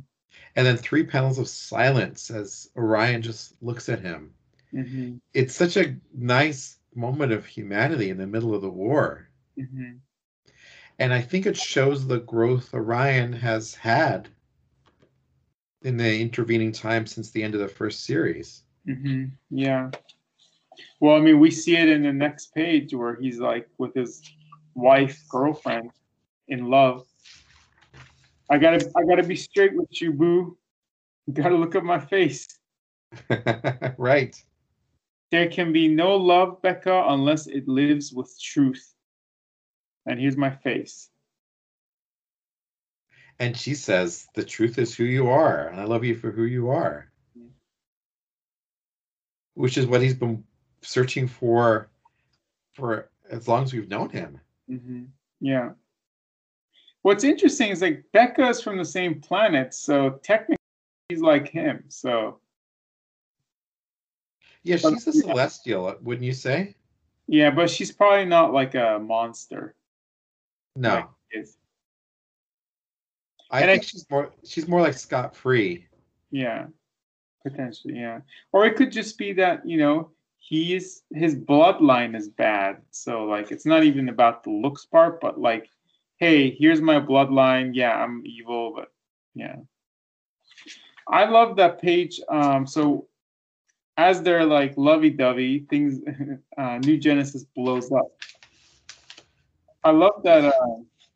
And 0.55 0.67
then 0.67 0.77
three 0.77 1.03
panels 1.03 1.39
of 1.39 1.49
silence 1.49 2.31
as 2.31 2.71
Orion 2.77 3.23
just 3.23 3.55
looks 3.63 3.89
at 3.89 4.01
him. 4.01 4.35
Mm-hmm. 4.73 5.17
It's 5.33 5.55
such 5.55 5.77
a 5.77 5.97
nice 6.15 6.77
moment 6.95 7.33
of 7.33 7.47
humanity 7.47 8.11
in 8.11 8.19
the 8.19 8.27
middle 8.27 8.55
of 8.55 8.63
the 8.63 8.71
war. 8.71 9.29
Mm-hmm. 9.59 9.97
And 10.99 11.13
I 11.13 11.21
think 11.21 11.47
it 11.47 11.57
shows 11.57 12.07
the 12.07 12.21
growth 12.21 12.75
Orion 12.75 13.33
has 13.33 13.75
had 13.75 14.29
in 15.83 15.97
the 15.97 16.21
intervening 16.21 16.73
time 16.73 17.07
since 17.07 17.31
the 17.31 17.43
end 17.43 17.55
of 17.55 17.61
the 17.61 17.69
first 17.69 18.05
series. 18.05 18.63
Mm-hmm. 18.87 19.27
Yeah. 19.51 19.91
Well, 21.01 21.17
I 21.17 21.21
mean, 21.21 21.41
we 21.41 21.51
see 21.51 21.77
it 21.77 21.89
in 21.89 22.03
the 22.03 22.13
next 22.13 22.55
page 22.55 22.95
where 22.95 23.17
he's 23.17 23.39
like 23.39 23.69
with 23.79 23.95
his 23.95 24.23
wife, 24.75 25.21
girlfriend, 25.29 25.91
in 26.49 26.71
love. 26.71 27.07
I 28.51 28.59
gotta, 28.59 28.91
I 28.97 29.05
gotta 29.05 29.23
be 29.23 29.37
straight 29.37 29.75
with 29.75 30.01
you, 30.01 30.13
boo. 30.13 30.57
You 31.27 31.33
gotta 31.33 31.57
look 31.57 31.75
at 31.75 31.85
my 31.85 31.99
face. 31.99 32.47
right. 33.99 34.43
There 35.33 35.49
can 35.49 35.73
be 35.73 35.89
no 35.89 36.15
love, 36.15 36.61
Bekka, 36.61 37.11
unless 37.11 37.47
it 37.47 37.67
lives 37.67 38.13
with 38.13 38.39
truth. 38.39 38.93
And 40.05 40.21
here's 40.21 40.37
my 40.37 40.51
face. 40.51 41.09
And 43.39 43.57
she 43.57 43.75
says, 43.75 44.29
The 44.35 44.45
truth 44.45 44.79
is 44.79 44.95
who 44.95 45.05
you 45.05 45.31
are, 45.31 45.69
and 45.69 45.81
I 45.81 45.85
love 45.85 46.05
you 46.05 46.15
for 46.17 46.31
who 46.31 46.45
you 46.45 46.69
are. 46.69 47.11
Mm-hmm. 47.37 47.49
Which 49.55 49.79
is 49.79 49.87
what 49.87 50.03
he's 50.03 50.15
been 50.15 50.45
searching 50.83 51.27
for 51.27 51.89
for 52.75 53.09
as 53.31 53.49
long 53.49 53.63
as 53.63 53.73
we've 53.73 53.89
known 53.89 54.11
him. 54.11 54.39
Mm-hmm. 54.71 55.05
Yeah. 55.41 55.71
What's 57.01 57.25
interesting 57.25 57.71
is 57.71 57.81
like 57.81 58.05
Bekka 58.15 58.51
is 58.51 58.61
from 58.61 58.77
the 58.77 58.85
same 58.85 59.19
planet, 59.23 59.73
so 59.73 60.21
technically 60.23 60.57
he's 61.09 61.23
like 61.23 61.49
him. 61.49 61.85
So. 61.89 62.42
Yeah, 64.65 64.77
she's 64.77 65.07
a 65.07 65.13
celestial, 65.13 65.97
wouldn't 66.03 66.25
you 66.25 66.33
say? 66.33 66.77
Yeah, 67.27 67.51
but 67.51 67.71
she's 67.71 67.91
probably 67.91 68.27
not 68.27 68.53
like 68.53 68.75
a 68.75 68.99
monster. 69.01 69.75
No. 70.77 70.95
Like 70.95 71.09
I 73.53 73.61
and 73.61 73.71
think 73.71 73.83
I, 73.83 73.87
she's 73.87 74.07
more 74.11 74.33
she's 74.45 74.67
more 74.67 74.81
like 74.81 74.95
Scott 74.95 75.37
Free. 75.37 75.87
Yeah. 76.31 76.67
Potentially, 77.43 77.95
yeah. 77.95 78.21
Or 78.53 78.65
it 78.65 78.77
could 78.77 78.91
just 78.91 79.19
be 79.19 79.33
that, 79.35 79.67
you 79.69 79.77
know, 79.77 80.11
he's 80.39 81.03
his 81.13 81.37
bloodline 81.37 82.17
is 82.17 82.29
bad. 82.29 82.79
So 82.91 83.25
like 83.25 83.51
it's 83.51 83.67
not 83.67 83.85
even 83.85 84.09
about 84.09 84.43
the 84.43 84.51
looks 84.51 84.87
part, 84.87 85.21
but 85.21 85.39
like, 85.39 85.69
hey, 86.17 86.51
here's 86.51 86.81
my 86.81 86.99
bloodline. 86.99 87.73
Yeah, 87.75 87.93
I'm 87.93 88.23
evil, 88.25 88.73
but 88.75 88.91
yeah. 89.35 89.57
I 91.09 91.25
love 91.25 91.57
that 91.57 91.83
page. 91.83 92.21
Um, 92.29 92.67
so 92.67 93.07
as 94.03 94.23
they're 94.23 94.45
like 94.45 94.75
lovey-dovey, 94.77 95.67
things 95.71 96.01
uh, 96.59 96.79
New 96.79 96.99
Genesis 96.99 97.45
blows 97.55 97.91
up. 97.93 98.09
I 99.85 99.91
love 99.91 100.23
that 100.25 100.45
uh, 100.45 100.53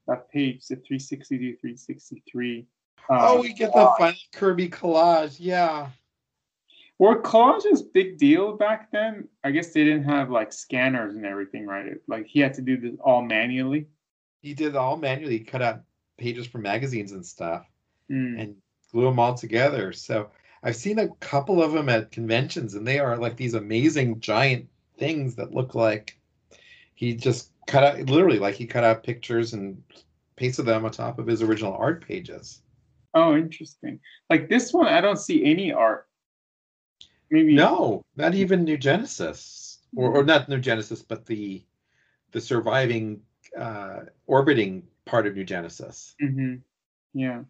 that 0.06 0.30
page, 0.30 0.66
the 0.66 0.76
360 0.76 1.38
to 1.38 1.56
363. 1.56 2.66
Um, 3.08 3.18
oh, 3.20 3.40
we 3.40 3.52
get 3.52 3.72
the 3.72 3.92
final 3.98 4.16
Kirby 4.32 4.68
collage. 4.68 5.36
Yeah. 5.38 5.88
Were 6.98 7.20
collages 7.22 7.82
big 7.92 8.18
deal 8.18 8.56
back 8.56 8.90
then? 8.90 9.28
I 9.44 9.50
guess 9.50 9.72
they 9.72 9.84
didn't 9.84 10.04
have 10.04 10.30
like 10.30 10.52
scanners 10.52 11.14
and 11.14 11.26
everything, 11.26 11.66
right? 11.66 11.94
Like 12.08 12.26
he 12.26 12.40
had 12.40 12.54
to 12.54 12.62
do 12.62 12.76
this 12.76 12.94
all 13.04 13.22
manually. 13.22 13.86
He 14.40 14.54
did 14.54 14.68
it 14.68 14.76
all 14.76 14.96
manually. 14.96 15.38
He 15.38 15.44
cut 15.44 15.62
out 15.62 15.82
pages 16.18 16.46
from 16.46 16.62
magazines 16.62 17.12
and 17.12 17.24
stuff, 17.24 17.66
mm. 18.10 18.40
and 18.40 18.56
glue 18.90 19.04
them 19.04 19.18
all 19.18 19.34
together. 19.34 19.92
So 19.92 20.30
I've 20.66 20.74
seen 20.74 20.98
a 20.98 21.08
couple 21.20 21.62
of 21.62 21.70
them 21.70 21.88
at 21.88 22.10
conventions, 22.10 22.74
and 22.74 22.84
they 22.84 22.98
are 22.98 23.16
like 23.16 23.36
these 23.36 23.54
amazing 23.54 24.18
giant 24.18 24.68
things 24.98 25.36
that 25.36 25.54
look 25.54 25.76
like 25.76 26.18
he 26.94 27.14
just 27.14 27.52
cut 27.68 27.84
out 27.84 28.00
literally 28.10 28.40
like 28.40 28.56
he 28.56 28.66
cut 28.66 28.82
out 28.82 29.04
pictures 29.04 29.52
and 29.52 29.80
pasted 30.34 30.66
them 30.66 30.84
on 30.84 30.90
top 30.90 31.20
of 31.20 31.26
his 31.28 31.40
original 31.40 31.74
art 31.74 32.04
pages. 32.04 32.62
Oh, 33.14 33.36
interesting. 33.36 34.00
Like 34.28 34.48
this 34.48 34.72
one, 34.72 34.88
I 34.88 35.00
don't 35.00 35.20
see 35.20 35.44
any 35.44 35.72
art 35.72 36.08
maybe 37.30 37.54
no, 37.54 38.02
not 38.16 38.34
even 38.34 38.64
New 38.64 38.76
Genesis, 38.76 39.78
or 39.94 40.16
or 40.16 40.24
not 40.24 40.48
New 40.48 40.58
Genesis, 40.58 41.00
but 41.00 41.26
the 41.26 41.62
the 42.32 42.40
surviving 42.40 43.22
uh, 43.56 44.00
orbiting 44.26 44.82
part 45.04 45.28
of 45.28 45.36
New 45.36 45.44
Genesis. 45.44 46.16
Mm-hmm. 46.20 46.56
Yeah, 47.14 47.42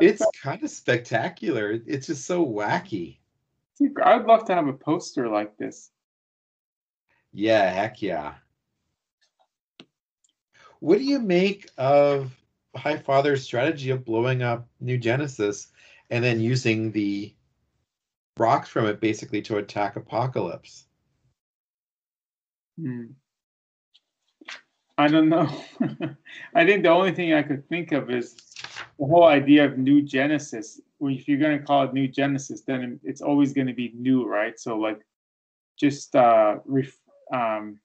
it's 0.00 0.24
kind 0.42 0.62
of 0.62 0.70
spectacular. 0.70 1.78
It's 1.86 2.06
just 2.06 2.26
so 2.26 2.44
wacky. 2.44 3.18
I'd 4.02 4.26
love 4.26 4.44
to 4.46 4.54
have 4.54 4.68
a 4.68 4.72
poster 4.72 5.28
like 5.28 5.56
this. 5.56 5.90
Yeah, 7.32 7.70
heck 7.70 8.02
yeah. 8.02 8.34
What 10.80 10.98
do 10.98 11.04
you 11.04 11.18
make 11.18 11.68
of 11.78 12.34
High 12.76 12.98
Father's 12.98 13.42
strategy 13.42 13.90
of 13.90 14.04
blowing 14.04 14.42
up 14.42 14.68
New 14.80 14.98
Genesis 14.98 15.68
and 16.10 16.24
then 16.24 16.40
using 16.40 16.92
the 16.92 17.34
rocks 18.40 18.68
from 18.68 18.86
it 18.86 19.00
basically 19.00 19.42
to 19.42 19.58
attack 19.58 19.94
Apokolips. 19.94 20.84
Hmm. 22.80 23.04
I 24.96 25.08
don't 25.08 25.28
know. 25.28 25.48
I 26.54 26.66
think 26.66 26.82
the 26.82 26.90
only 26.90 27.12
thing 27.12 27.32
I 27.34 27.42
could 27.42 27.68
think 27.68 27.92
of 27.92 28.10
is 28.10 28.36
the 29.00 29.06
whole 29.06 29.24
idea 29.24 29.64
of 29.64 29.78
new 29.78 30.02
Genesis. 30.02 30.80
If 31.00 31.26
you're 31.26 31.38
going 31.38 31.58
to 31.58 31.64
call 31.64 31.84
it 31.84 31.94
new 31.94 32.06
Genesis, 32.06 32.60
then 32.60 33.00
it's 33.02 33.22
always 33.22 33.54
going 33.54 33.66
to 33.66 33.72
be 33.72 33.92
new, 33.96 34.28
right? 34.28 34.60
So, 34.60 34.76
like, 34.76 35.00
just 35.78 36.14
uh, 36.14 36.58
ref- 36.66 37.00
um, 37.32 37.80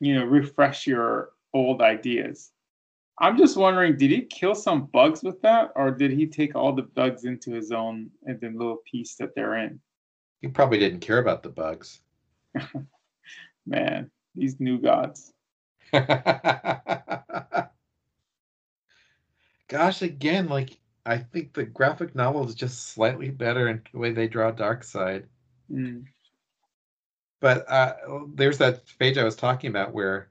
you 0.00 0.16
know, 0.16 0.24
refresh 0.24 0.88
your 0.88 1.30
old 1.54 1.80
ideas. 1.80 2.50
I'm 3.20 3.38
just 3.38 3.56
wondering, 3.56 3.96
did 3.96 4.10
he 4.10 4.22
kill 4.22 4.56
some 4.56 4.86
bugs 4.86 5.22
with 5.22 5.40
that, 5.42 5.70
or 5.76 5.92
did 5.92 6.10
he 6.10 6.26
take 6.26 6.56
all 6.56 6.72
the 6.72 6.82
bugs 6.82 7.24
into 7.24 7.52
his 7.52 7.70
own 7.70 8.10
and 8.26 8.40
the 8.40 8.48
little 8.48 8.78
piece 8.90 9.14
that 9.16 9.36
they're 9.36 9.56
in? 9.56 9.80
He 10.40 10.48
probably 10.48 10.78
didn't 10.78 11.00
care 11.00 11.18
about 11.18 11.44
the 11.44 11.48
bugs. 11.48 12.00
Man, 13.66 14.10
these 14.34 14.58
new 14.58 14.78
gods. 14.78 15.32
Gosh, 19.68 20.02
again, 20.02 20.48
like 20.48 20.78
I 21.04 21.18
think 21.18 21.52
the 21.54 21.64
graphic 21.64 22.14
novel 22.14 22.46
is 22.46 22.54
just 22.54 22.88
slightly 22.88 23.30
better 23.30 23.68
in 23.68 23.82
the 23.92 23.98
way 23.98 24.12
they 24.12 24.28
draw 24.28 24.52
Darkseid. 24.52 25.24
Mm. 25.70 26.04
But 27.40 27.70
uh, 27.70 27.94
there's 28.34 28.58
that 28.58 28.82
page 28.98 29.16
I 29.16 29.24
was 29.24 29.36
talking 29.36 29.70
about 29.70 29.92
where, 29.92 30.28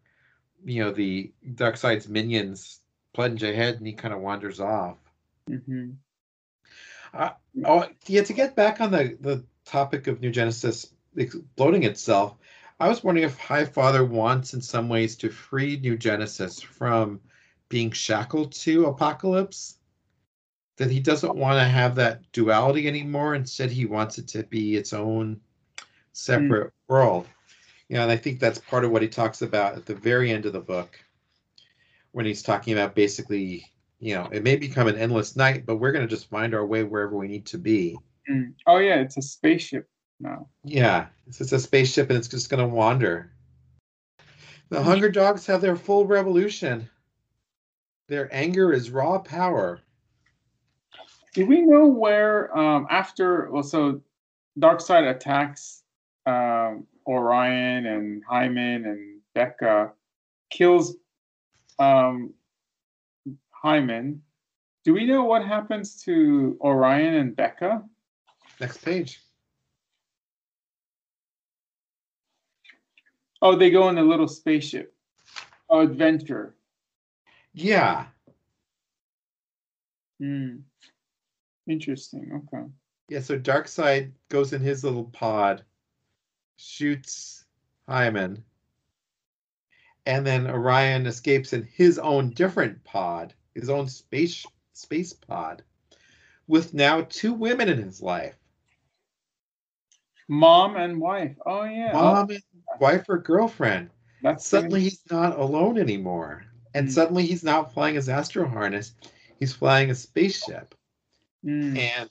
you 0.65 0.83
know, 0.83 0.91
the 0.91 1.31
Darkseid's 1.53 2.09
minions 2.09 2.81
plunge 3.13 3.43
ahead 3.43 3.75
and 3.75 3.87
he 3.87 3.93
kind 3.93 4.13
of 4.13 4.19
wanders 4.21 4.59
off. 4.59 4.97
hmm 5.47 5.91
Oh, 7.65 7.85
yeah. 8.05 8.23
To 8.23 8.33
get 8.33 8.55
back 8.55 8.81
on 8.81 8.91
the 8.91 9.17
the 9.21 9.43
topic 9.65 10.07
of 10.07 10.21
New 10.21 10.29
Genesis 10.29 10.93
exploding 11.15 11.83
itself, 11.83 12.35
I 12.79 12.87
was 12.87 13.03
wondering 13.03 13.25
if 13.25 13.39
High 13.39 13.65
Father 13.65 14.03
wants, 14.05 14.53
in 14.53 14.61
some 14.61 14.87
ways, 14.89 15.15
to 15.17 15.29
free 15.29 15.77
New 15.77 15.97
Genesis 15.97 16.61
from 16.61 17.19
being 17.69 17.91
shackled 17.91 18.51
to 18.53 18.85
Apokolips. 18.85 19.75
That 20.77 20.91
he 20.91 20.99
doesn't 20.99 21.35
want 21.35 21.57
to 21.59 21.63
have 21.63 21.95
that 21.95 22.31
duality 22.31 22.87
anymore. 22.87 23.33
Instead, 23.33 23.71
he 23.71 23.85
wants 23.85 24.19
it 24.19 24.27
to 24.29 24.43
be 24.43 24.75
its 24.75 24.93
own 24.93 25.41
separate 26.13 26.71
world. 26.87 27.27
You 27.89 27.95
know, 27.95 28.03
and 28.03 28.11
I 28.11 28.17
think 28.17 28.39
that's 28.39 28.59
part 28.59 28.85
of 28.85 28.91
what 28.91 29.01
he 29.01 29.07
talks 29.07 29.41
about 29.41 29.75
at 29.75 29.87
the 29.87 29.95
very 29.95 30.31
end 30.31 30.45
of 30.45 30.53
the 30.53 30.59
book, 30.59 30.99
when 32.11 32.27
he's 32.27 32.43
talking 32.43 32.73
about 32.73 32.93
basically 32.93 33.65
you 33.99 34.13
know, 34.13 34.29
it 34.31 34.43
may 34.43 34.55
become 34.55 34.87
an 34.87 34.97
endless 34.97 35.35
night, 35.35 35.65
but 35.65 35.77
we're 35.77 35.91
going 35.91 36.07
to 36.07 36.13
just 36.13 36.29
find 36.29 36.53
our 36.53 36.65
way 36.65 36.83
wherever 36.83 37.17
we 37.17 37.27
need 37.27 37.45
to 37.47 37.57
be. 37.57 37.97
Mm. 38.29 38.53
Oh 38.65 38.77
yeah, 38.77 38.95
it's 38.95 39.17
a 39.17 39.21
spaceship 39.21 39.89
now. 40.19 40.47
Yeah, 40.63 41.07
it's, 41.25 41.41
it's 41.41 41.51
a 41.51 41.59
spaceship 41.59 42.09
and 42.09 42.17
it's 42.17 42.27
just 42.27 42.49
going 42.49 42.59
to 42.59 42.73
wander. 42.73 43.31
The 44.69 44.83
Hunger 44.83 45.09
Dogs 45.09 45.45
have 45.45 45.61
their 45.61 45.77
full 45.77 46.05
revolution. 46.05 46.89
Their 48.07 48.33
anger 48.33 48.71
is 48.71 48.89
raw 48.89 49.19
power. 49.19 49.81
Do 51.33 51.45
we 51.45 51.61
know 51.61 51.87
where 51.87 52.57
um, 52.57 52.87
after 52.89 53.49
well, 53.51 53.63
so 53.63 54.01
Darkseid 54.59 55.09
attacks 55.09 55.83
um, 56.25 56.85
Orion 57.07 57.85
and 57.85 58.23
Himon 58.25 58.85
and 58.85 59.21
Bekka, 59.35 59.91
kills 60.49 60.95
um, 61.79 62.33
Himon. 63.63 64.19
Do 64.83 64.93
we 64.93 65.05
know 65.05 65.23
what 65.23 65.45
happens 65.45 66.01
to 66.03 66.57
Orion 66.61 67.15
and 67.15 67.35
Bekka? 67.35 67.83
Next 68.59 68.83
page. 68.83 69.21
Oh, 73.41 73.55
they 73.55 73.69
go 73.69 73.89
in 73.89 73.97
a 73.97 74.03
little 74.03 74.27
spaceship. 74.27 74.93
Oh, 75.69 75.81
adventure. 75.81 76.55
Yeah. 77.57 78.05
Hmm. 80.19 80.57
Interesting. 81.67 82.43
Okay. 82.53 82.63
Yeah, 83.09 83.21
so 83.21 83.39
Darkseid 83.39 84.11
goes 84.29 84.53
in 84.53 84.61
his 84.61 84.83
little 84.83 85.05
pod, 85.05 85.63
shoots 86.57 87.45
Himon, 87.89 88.43
and 90.05 90.25
then 90.25 90.47
Orion 90.47 91.07
escapes 91.07 91.53
in 91.53 91.67
his 91.73 91.97
own 91.97 92.29
different 92.29 92.83
pod, 92.83 93.33
his 93.55 93.71
own 93.71 93.87
space 93.87 94.45
space 94.73 95.13
pod, 95.13 95.63
with 96.47 96.75
now 96.75 97.07
two 97.09 97.33
women 97.33 97.69
in 97.69 97.81
his 97.81 98.03
life. 98.03 98.35
Mom 100.27 100.75
and 100.75 101.01
wife. 101.01 101.35
Oh 101.43 101.63
yeah. 101.63 101.91
Mom 101.91 102.29
and 102.29 102.43
wife 102.79 103.05
or 103.09 103.17
girlfriend. 103.17 103.89
That's 104.21 104.45
Suddenly 104.45 104.81
he's 104.81 105.01
not 105.09 105.39
alone 105.39 105.79
anymore. 105.79 106.46
And 106.77 106.87
Mm. 106.87 106.91
suddenly 106.91 107.25
he's 107.25 107.43
not 107.43 107.73
flying 107.73 107.95
his 107.95 108.07
astro 108.07 108.47
harness. 108.47 108.93
He's 109.39 109.53
flying 109.53 109.89
a 109.89 109.95
spaceship. 109.95 110.75
Mm. 111.43 111.77
And 111.77 112.09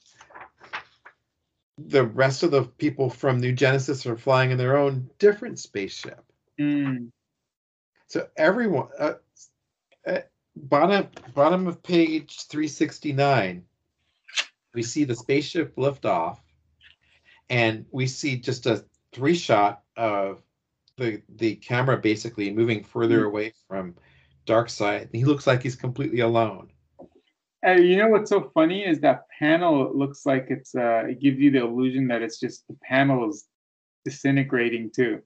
the 1.79 2.05
rest 2.05 2.43
of 2.43 2.51
the 2.51 2.65
people 2.65 3.09
from 3.09 3.39
New 3.39 3.53
Genesis 3.53 4.07
are 4.07 4.17
flying 4.17 4.51
in 4.51 4.59
their 4.59 4.77
own 4.77 5.09
different 5.19 5.61
spaceship. 5.61 6.25
Mm. 6.59 7.13
So 8.09 8.29
everyone, 8.37 8.89
uh, 8.99 9.15
uh, 10.07 10.21
bottom 10.57 11.09
bottom 11.35 11.67
of 11.67 11.83
page 11.83 12.47
three 12.49 12.69
sixty 12.69 13.13
nine, 13.13 13.65
we 14.75 14.83
see 14.83 15.05
the 15.05 15.15
spaceship 15.15 15.75
lift 15.77 16.07
off, 16.07 16.41
and 17.51 17.87
we 17.93 18.07
see 18.07 18.37
just 18.37 18.67
a 18.67 18.85
three 19.13 19.35
shot 19.35 19.83
of 19.97 20.43
the 20.97 21.23
the 21.29 21.57
camera 21.57 21.99
basically 21.99 22.53
moving 22.53 22.83
further 22.83 23.23
Mm. 23.23 23.27
away 23.27 23.53
from 23.69 23.95
Darkseid. 24.47 25.09
He 25.13 25.25
looks 25.25 25.47
like 25.47 25.63
he's 25.63 25.77
completely 25.77 26.21
alone. 26.21 26.71
And 27.63 27.85
you 27.85 27.97
know 27.97 28.09
what's 28.09 28.31
so 28.31 28.51
funny 28.55 28.85
is 28.85 29.01
that 29.01 29.27
panel 29.39 29.93
looks 29.93 30.25
like 30.25 30.47
it's 30.51 30.75
uh 30.75 31.05
it 31.09 31.21
gives 31.21 31.39
you 31.39 31.51
the 31.51 31.65
illusion 31.65 32.09
that 32.09 32.23
it's 32.23 32.39
just 32.39 32.67
the 32.69 32.77
panel 32.83 33.29
is 33.29 33.47
disintegrating 34.05 34.91
too. 34.91 35.23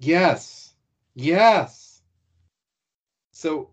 Yes, 0.00 0.74
yes. 1.14 2.02
So 3.32 3.70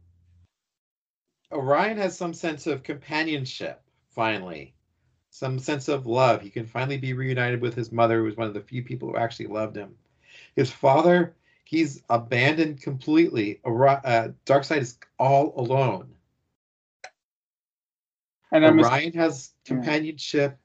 Orion 1.51 1.97
has 1.97 2.17
some 2.17 2.33
sense 2.33 2.67
of 2.67 2.83
companionship 2.83 3.81
finally, 4.09 4.75
some 5.29 5.59
sense 5.59 5.87
of 5.87 6.05
love. 6.05 6.41
He 6.41 6.49
can 6.49 6.65
finally 6.65 6.97
be 6.97 7.13
reunited 7.13 7.61
with 7.61 7.75
his 7.75 7.91
mother, 7.91 8.19
who 8.19 8.25
was 8.25 8.37
one 8.37 8.47
of 8.47 8.53
the 8.53 8.61
few 8.61 8.83
people 8.83 9.09
who 9.09 9.17
actually 9.17 9.47
loved 9.47 9.75
him. 9.75 9.95
His 10.55 10.71
father, 10.71 11.35
he's 11.65 12.01
abandoned 12.09 12.81
completely. 12.81 13.59
Uh, 13.65 14.29
Darkseid 14.45 14.81
is 14.81 14.97
all 15.19 15.53
alone. 15.57 16.15
And 18.51 18.65
I'm 18.65 18.79
Orion 18.79 19.13
has 19.13 19.51
Yeah. 19.65 19.75
companionship. 19.75 20.57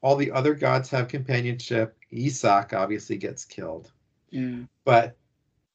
All 0.00 0.16
the 0.16 0.32
other 0.32 0.54
gods 0.54 0.90
have 0.90 1.08
companionship. 1.08 1.96
Esak 2.12 2.72
obviously 2.72 3.16
gets 3.16 3.44
killed. 3.44 3.92
Mm. 4.32 4.66
but 4.84 5.16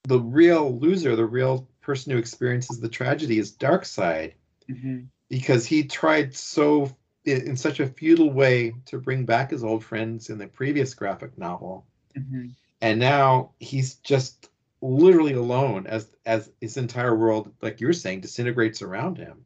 the 0.03 0.19
real 0.19 0.77
loser, 0.77 1.15
the 1.15 1.25
real 1.25 1.67
person 1.79 2.11
who 2.11 2.17
experiences 2.17 2.81
the 2.81 2.89
tragedy 2.89 3.39
is 3.39 3.53
Darkseid 3.53 4.33
Mhm. 4.67 5.07
because 5.29 5.65
he 5.65 5.85
tried 5.85 6.35
so 6.35 6.93
in, 7.23 7.55
such 7.55 7.79
a 7.79 7.87
futile 7.87 8.31
way 8.31 8.73
to 8.87 8.99
bring 8.99 9.25
back 9.25 9.51
his 9.51 9.63
old 9.63 9.85
friends 9.85 10.29
in 10.29 10.37
the 10.37 10.47
previous 10.47 10.93
graphic 10.93 11.37
novel, 11.37 11.85
Mhm. 12.13 12.53
and 12.81 12.99
now 12.99 13.53
he's 13.59 13.95
just 13.95 14.49
literally 14.81 15.33
alone 15.33 15.87
as 15.87 16.15
as 16.25 16.51
his 16.61 16.77
entire 16.77 17.15
world, 17.15 17.53
like 17.61 17.79
you're 17.81 17.93
saying, 17.93 18.21
disintegrates 18.21 18.81
around 18.81 19.17
him, 19.17 19.45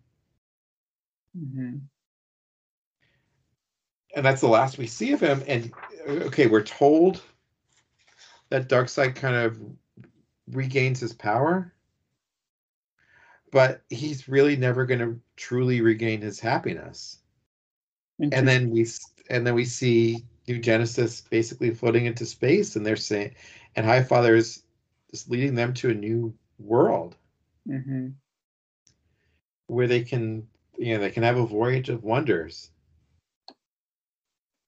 Mhm. 1.37 1.81
and 4.15 4.25
that's 4.25 4.41
the 4.41 4.47
last 4.47 4.77
we 4.77 4.87
see 4.87 5.11
of 5.13 5.21
him. 5.21 5.43
And 5.47 5.73
okay, 6.07 6.47
we're 6.47 6.63
told 6.63 7.21
that 8.49 8.69
Darkseid 8.69 9.15
kind 9.15 9.35
of 9.35 9.59
regains 10.47 10.99
his 10.99 11.13
power, 11.13 11.73
but 13.51 13.83
he's 13.89 14.27
really 14.27 14.55
never 14.55 14.85
going 14.85 14.99
to 14.99 15.19
truly 15.35 15.81
regain 15.81 16.21
his 16.21 16.39
happiness. 16.39 17.19
And 18.19 18.47
then 18.47 18.69
we 18.69 18.87
and 19.29 19.45
then 19.45 19.55
we 19.55 19.65
see 19.65 20.25
New 20.47 20.59
Genesis 20.59 21.21
basically 21.21 21.73
floating 21.73 22.05
into 22.05 22.25
space, 22.25 22.75
and 22.75 22.85
they're 22.85 22.95
saying, 22.95 23.35
and 23.75 23.85
High 23.85 24.03
Father 24.03 24.35
is 25.15 25.29
leading 25.29 25.55
them 25.55 25.73
to 25.73 25.89
a 25.89 25.93
new 25.93 26.33
world 26.59 27.15
Mhm. 27.67 28.13
where 29.67 29.87
they 29.87 30.03
can, 30.03 30.47
you 30.77 30.93
know, 30.93 30.99
they 30.99 31.09
can 31.09 31.23
have 31.23 31.37
a 31.37 31.45
voyage 31.45 31.89
of 31.89 32.03
wonders, 32.03 32.69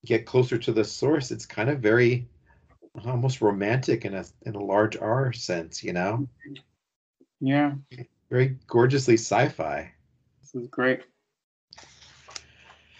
get 0.05 0.25
closer 0.25 0.57
to 0.57 0.71
the 0.71 0.85
source. 0.85 1.31
It's 1.31 1.45
kind 1.45 1.69
of 1.69 1.79
very 1.79 2.27
almost 3.05 3.41
romantic 3.41 4.05
in 4.05 4.15
a 4.15 4.25
in 4.43 4.55
a 4.55 4.63
large 4.63 4.97
R 4.97 5.31
sense, 5.33 5.83
you 5.83 5.93
know, 5.93 6.27
Yeah, 7.39 7.75
very 8.29 8.57
gorgeously 8.67 9.15
sci-fi. 9.15 9.93
this 10.41 10.55
is 10.55 10.67
great. 10.69 11.03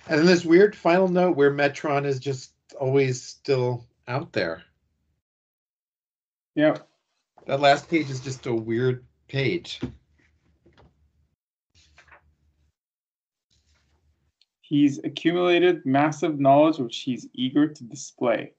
And 0.09 0.19
then 0.19 0.25
this 0.25 0.45
weird 0.45 0.75
final 0.75 1.07
note 1.07 1.35
where 1.35 1.51
Metron 1.51 2.05
is 2.05 2.19
just 2.19 2.53
always 2.79 3.21
still 3.21 3.85
out 4.07 4.31
there. 4.33 4.63
Yeah. 6.55 6.77
That 7.47 7.61
last 7.61 7.89
page 7.89 8.09
is 8.09 8.19
just 8.19 8.45
a 8.45 8.53
weird 8.53 9.05
page. 9.29 9.79
He's 14.59 14.99
accumulated 15.05 15.85
massive 15.85 16.41
knowledge 16.41 16.77
which 16.77 16.97
he's 16.97 17.25
eager 17.33 17.69
to 17.69 17.83
display. 17.85 18.51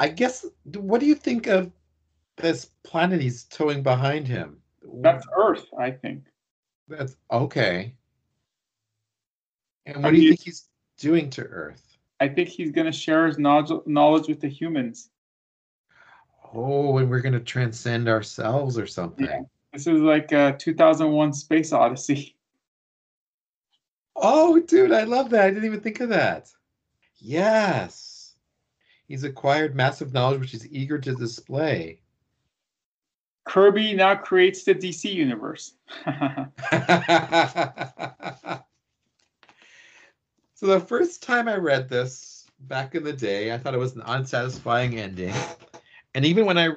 I 0.00 0.08
guess, 0.08 0.44
what 0.74 0.98
do 0.98 1.06
you 1.06 1.14
think 1.14 1.46
of 1.46 1.70
this 2.38 2.70
planet 2.82 3.20
he's 3.20 3.44
towing 3.44 3.84
behind 3.84 4.26
him? 4.26 4.58
That's 4.82 5.24
Earth, 5.36 5.66
I 5.78 5.92
think. 5.92 6.24
That's 6.88 7.14
okay. 7.30 7.94
And 9.86 9.98
I 9.98 10.00
what 10.00 10.10
do 10.10 10.20
you 10.20 10.30
think 10.30 10.42
he's 10.42 10.68
doing 10.98 11.30
to 11.30 11.42
Earth? 11.42 11.98
I 12.18 12.26
think 12.26 12.48
he's 12.48 12.72
going 12.72 12.86
to 12.86 12.92
share 12.92 13.28
his 13.28 13.38
knowledge, 13.38 13.70
knowledge 13.86 14.26
with 14.26 14.40
the 14.40 14.48
humans. 14.48 15.11
Oh, 16.54 16.98
and 16.98 17.08
we're 17.08 17.20
going 17.20 17.32
to 17.32 17.40
transcend 17.40 18.08
ourselves 18.08 18.78
or 18.78 18.86
something. 18.86 19.26
Yeah. 19.26 19.40
This 19.72 19.86
is 19.86 20.00
like 20.00 20.32
uh, 20.32 20.52
a 20.54 20.58
2001 20.58 21.32
Space 21.32 21.72
Odyssey. 21.72 22.36
Oh, 24.14 24.60
dude, 24.60 24.92
I 24.92 25.04
love 25.04 25.30
that. 25.30 25.46
I 25.46 25.48
didn't 25.48 25.64
even 25.64 25.80
think 25.80 26.00
of 26.00 26.10
that. 26.10 26.50
Yes. 27.16 28.34
He's 29.08 29.24
acquired 29.24 29.74
massive 29.74 30.12
knowledge 30.12 30.38
which 30.38 30.50
he's 30.50 30.70
eager 30.70 30.98
to 30.98 31.14
display. 31.14 32.02
Kirby 33.44 33.94
now 33.94 34.14
creates 34.14 34.64
the 34.64 34.74
DC 34.74 35.12
universe. 35.12 35.74
so 40.54 40.66
the 40.66 40.78
first 40.78 41.22
time 41.22 41.48
I 41.48 41.56
read 41.56 41.88
this 41.88 42.46
back 42.60 42.94
in 42.94 43.02
the 43.02 43.14
day, 43.14 43.52
I 43.52 43.58
thought 43.58 43.74
it 43.74 43.78
was 43.78 43.96
an 43.96 44.02
unsatisfying 44.02 44.98
ending. 44.98 45.34
And 46.14 46.24
even 46.24 46.44
when 46.46 46.58
I 46.58 46.70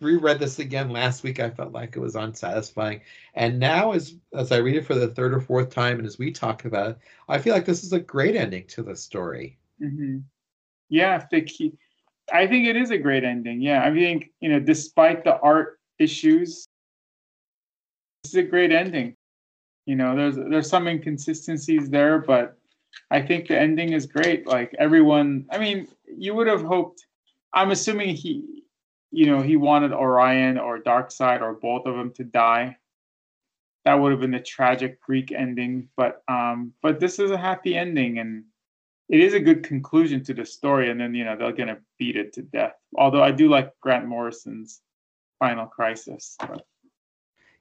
reread 0.00 0.38
this 0.38 0.58
again 0.58 0.90
last 0.90 1.22
week, 1.22 1.40
I 1.40 1.50
felt 1.50 1.72
like 1.72 1.96
it 1.96 2.00
was 2.00 2.16
unsatisfying. 2.16 3.02
And 3.34 3.58
now, 3.58 3.92
as 3.92 4.14
as 4.34 4.52
I 4.52 4.58
read 4.58 4.76
it 4.76 4.86
for 4.86 4.94
the 4.94 5.08
third 5.08 5.34
or 5.34 5.40
fourth 5.40 5.70
time, 5.70 5.98
and 5.98 6.06
as 6.06 6.18
we 6.18 6.32
talk 6.32 6.64
about 6.64 6.90
it, 6.90 6.98
I 7.28 7.38
feel 7.38 7.54
like 7.54 7.64
this 7.64 7.84
is 7.84 7.92
a 7.92 8.00
great 8.00 8.36
ending 8.36 8.66
to 8.68 8.82
the 8.82 8.96
story. 8.96 9.58
Mm-hmm. 9.80 10.18
Yeah, 10.88 11.24
the 11.30 11.42
key. 11.42 11.72
I 12.32 12.46
think 12.46 12.66
it 12.66 12.76
is 12.76 12.90
a 12.90 12.98
great 12.98 13.24
ending. 13.24 13.60
Yeah, 13.60 13.84
I 13.84 13.92
think 13.94 14.30
you 14.40 14.48
know, 14.48 14.60
despite 14.60 15.24
the 15.24 15.38
art 15.40 15.78
issues, 15.98 16.66
this 18.22 18.32
is 18.32 18.38
a 18.38 18.42
great 18.42 18.72
ending. 18.72 19.16
You 19.86 19.96
know, 19.96 20.16
there's 20.16 20.36
there's 20.36 20.68
some 20.68 20.88
inconsistencies 20.88 21.90
there, 21.90 22.18
but 22.18 22.56
I 23.10 23.22
think 23.22 23.48
the 23.48 23.58
ending 23.58 23.92
is 23.92 24.06
great. 24.06 24.46
Like 24.46 24.74
everyone, 24.78 25.46
I 25.50 25.58
mean, 25.58 25.88
you 26.06 26.34
would 26.34 26.46
have 26.46 26.62
hoped. 26.62 27.06
I'm 27.52 27.72
assuming 27.72 28.14
he 28.14 28.59
you 29.10 29.26
know, 29.26 29.40
he 29.40 29.56
wanted 29.56 29.92
Orion 29.92 30.58
or 30.58 30.78
Darkseid 30.78 31.40
or 31.42 31.54
both 31.54 31.86
of 31.86 31.96
them 31.96 32.12
to 32.12 32.24
die. 32.24 32.76
That 33.84 33.94
would 33.94 34.12
have 34.12 34.20
been 34.20 34.30
the 34.30 34.40
tragic 34.40 35.00
Greek 35.00 35.32
ending, 35.32 35.88
but 35.96 36.22
um, 36.28 36.72
but 36.82 37.00
this 37.00 37.18
is 37.18 37.30
a 37.30 37.38
happy 37.38 37.76
ending, 37.76 38.18
and 38.18 38.44
it 39.08 39.20
is 39.20 39.34
a 39.34 39.40
good 39.40 39.64
conclusion 39.64 40.22
to 40.24 40.34
the 40.34 40.44
story. 40.44 40.90
And 40.90 41.00
then 41.00 41.14
you 41.14 41.24
know 41.24 41.36
they're 41.36 41.52
gonna 41.52 41.78
beat 41.98 42.16
it 42.16 42.32
to 42.34 42.42
death. 42.42 42.74
Although 42.96 43.22
I 43.22 43.30
do 43.30 43.48
like 43.48 43.72
Grant 43.80 44.06
Morrison's 44.06 44.80
Final 45.38 45.66
Crisis. 45.66 46.36
But. 46.38 46.66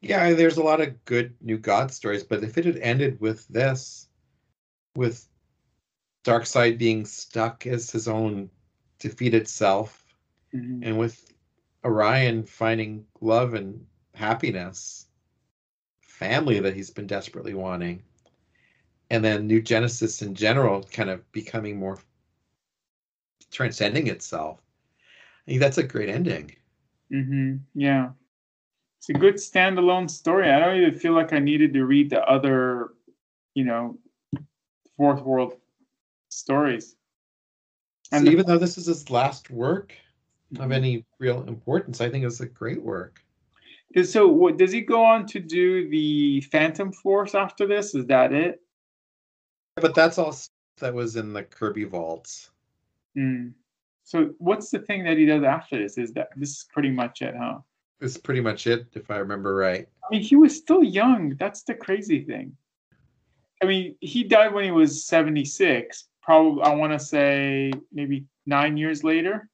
Yeah, 0.01 0.33
there's 0.33 0.57
a 0.57 0.63
lot 0.63 0.79
of 0.79 1.03
good 1.03 1.35
New 1.41 1.57
God 1.57 1.91
stories, 1.91 2.23
but 2.23 2.43
if 2.43 2.57
it 2.57 2.63
had 2.63 2.77
ended 2.77 3.19
with 3.19 3.45
this, 3.49 4.07
with 4.95 5.27
Darkseid 6.23 6.77
being 6.77 7.05
stuck 7.05 7.67
as 7.67 7.91
his 7.91 8.07
own 8.07 8.49
defeated 8.99 9.47
self, 9.47 10.05
mm-hmm. 10.53 10.83
and 10.83 10.97
with 10.97 11.28
Orion 11.85 12.43
finding 12.43 13.05
love 13.21 13.53
and 13.53 13.85
happiness, 14.13 15.07
family 16.01 16.59
that 16.59 16.75
he's 16.75 16.89
been 16.89 17.07
desperately 17.07 17.53
wanting, 17.53 18.03
and 19.09 19.23
then 19.23 19.47
New 19.47 19.61
Genesis 19.61 20.21
in 20.21 20.35
general 20.35 20.83
kind 20.83 21.09
of 21.09 21.29
becoming 21.31 21.79
more 21.79 21.99
transcending 23.51 24.07
itself. 24.07 24.59
I 25.47 25.51
think 25.51 25.61
that's 25.61 25.77
a 25.77 25.83
great 25.83 26.09
ending. 26.09 26.55
Mm-hmm. 27.11 27.55
Yeah. 27.73 28.09
It's 28.99 29.09
a 29.09 29.13
good 29.13 29.35
standalone 29.35 30.09
story. 30.09 30.51
I 30.51 30.59
don't 30.59 30.77
even 30.77 30.99
feel 30.99 31.13
like 31.13 31.33
I 31.33 31.39
needed 31.39 31.73
to 31.73 31.85
read 31.85 32.09
the 32.09 32.21
other, 32.23 32.89
you 33.55 33.63
know, 33.63 33.97
fourth 34.97 35.21
world 35.21 35.53
stories. 36.27 36.95
And 38.11 38.21
so 38.21 38.25
the, 38.25 38.31
even 38.31 38.45
though 38.45 38.57
this 38.57 38.77
is 38.77 38.87
his 38.87 39.09
last 39.09 39.49
work, 39.49 39.93
of 40.57 40.71
any 40.71 41.05
real 41.19 41.43
importance. 41.43 42.01
I 42.01 42.09
think 42.09 42.25
it's 42.25 42.39
a 42.39 42.47
great 42.47 42.81
work. 42.81 43.21
So, 44.03 44.27
what, 44.27 44.57
does 44.57 44.71
he 44.71 44.81
go 44.81 45.03
on 45.03 45.25
to 45.27 45.39
do 45.39 45.89
the 45.89 46.41
Phantom 46.41 46.91
Force 46.91 47.33
after 47.33 47.65
this? 47.65 47.95
Is 47.95 48.05
that 48.05 48.33
it? 48.33 48.61
But 49.75 49.95
that's 49.95 50.17
all 50.17 50.35
that 50.79 50.93
was 50.93 51.15
in 51.15 51.33
the 51.33 51.43
Kirby 51.43 51.85
vaults. 51.85 52.51
Mm. 53.17 53.53
So, 54.03 54.33
what's 54.37 54.69
the 54.69 54.79
thing 54.79 55.03
that 55.05 55.17
he 55.17 55.25
does 55.25 55.43
after 55.43 55.77
this? 55.79 55.97
Is 55.97 56.13
that 56.13 56.29
this 56.35 56.49
is 56.49 56.65
pretty 56.71 56.91
much 56.91 57.21
it, 57.21 57.35
huh? 57.35 57.59
This 57.99 58.11
is 58.11 58.17
pretty 58.17 58.41
much 58.41 58.67
it, 58.67 58.87
if 58.93 59.09
I 59.09 59.17
remember 59.17 59.55
right. 59.55 59.87
I 60.03 60.07
mean, 60.11 60.21
he 60.21 60.35
was 60.35 60.55
still 60.55 60.83
young. 60.83 61.35
That's 61.39 61.63
the 61.63 61.73
crazy 61.73 62.23
thing. 62.23 62.55
I 63.61 63.65
mean, 63.65 63.95
he 63.99 64.23
died 64.23 64.53
when 64.53 64.63
he 64.63 64.71
was 64.71 65.05
76. 65.05 66.05
Probably, 66.21 66.63
I 66.63 66.75
want 66.75 66.93
to 66.93 66.99
say 66.99 67.73
maybe 67.91 68.25
nine 68.45 68.77
years 68.77 69.03
later. 69.03 69.49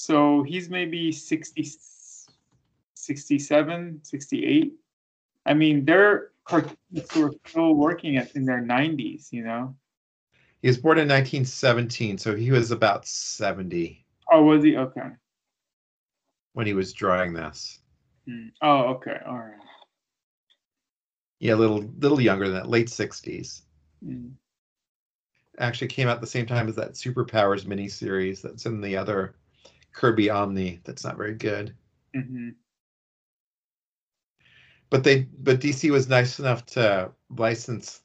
So 0.00 0.44
he's 0.44 0.70
maybe 0.70 1.10
60, 1.10 1.72
67, 2.94 4.00
68. 4.04 4.72
I 5.44 5.54
mean, 5.54 5.84
they're 5.84 6.30
cartoonists 6.44 7.12
who 7.12 7.26
are 7.26 7.32
still 7.44 7.74
working 7.74 8.16
at, 8.16 8.30
in 8.36 8.44
their 8.44 8.62
90s, 8.62 9.32
you 9.32 9.42
know? 9.42 9.74
He 10.62 10.68
was 10.68 10.78
born 10.78 10.98
in 10.98 11.08
1917, 11.08 12.16
so 12.16 12.36
he 12.36 12.52
was 12.52 12.70
about 12.70 13.08
70. 13.08 14.06
Oh, 14.30 14.44
was 14.44 14.62
he? 14.62 14.76
Okay. 14.76 15.08
When 16.52 16.68
he 16.68 16.74
was 16.74 16.92
drawing 16.92 17.32
this. 17.32 17.80
Mm. 18.28 18.52
Oh, 18.62 18.94
okay. 18.94 19.18
All 19.26 19.38
right. 19.38 19.58
Yeah, 21.40 21.54
a 21.54 21.56
little 21.56 21.82
little 21.98 22.20
younger 22.20 22.44
than 22.44 22.54
that, 22.54 22.68
late 22.68 22.86
60s. 22.86 23.62
Mm. 24.06 24.30
Actually 25.58 25.88
came 25.88 26.06
out 26.06 26.20
the 26.20 26.26
same 26.28 26.46
time 26.46 26.68
as 26.68 26.76
that 26.76 26.92
Superpowers 26.92 27.66
miniseries 27.66 28.40
that's 28.40 28.64
in 28.64 28.80
the 28.80 28.96
other 28.96 29.34
Kirby 29.98 30.30
Omni 30.30 30.80
that's 30.84 31.02
not 31.02 31.16
very 31.16 31.34
good. 31.34 31.74
Mm-hmm. 32.14 32.50
But 34.90 35.02
they 35.02 35.26
but 35.40 35.60
DC 35.60 35.90
was 35.90 36.08
nice 36.08 36.38
enough 36.38 36.64
to 36.66 37.10
license 37.36 38.02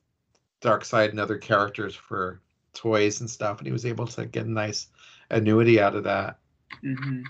Darkseid 0.59 1.11
and 1.11 1.19
other 1.19 1.37
characters 1.37 1.93
for 1.93 2.41
toys 2.73 3.19
and 3.19 3.29
stuff, 3.29 3.59
and 3.59 3.67
he 3.67 3.71
was 3.71 3.85
able 3.85 4.07
to 4.07 4.25
get 4.25 4.47
a 4.47 4.49
nice 4.49 4.87
annuity 5.29 5.79
out 5.79 5.93
of 5.93 6.03
that. 6.05 6.39
Mm-hmm. 6.83 7.21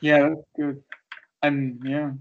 Yeah, 0.00 0.30
that's 0.30 0.40
good. 0.56 0.82
And 1.42 1.82
yeah. 1.84 2.12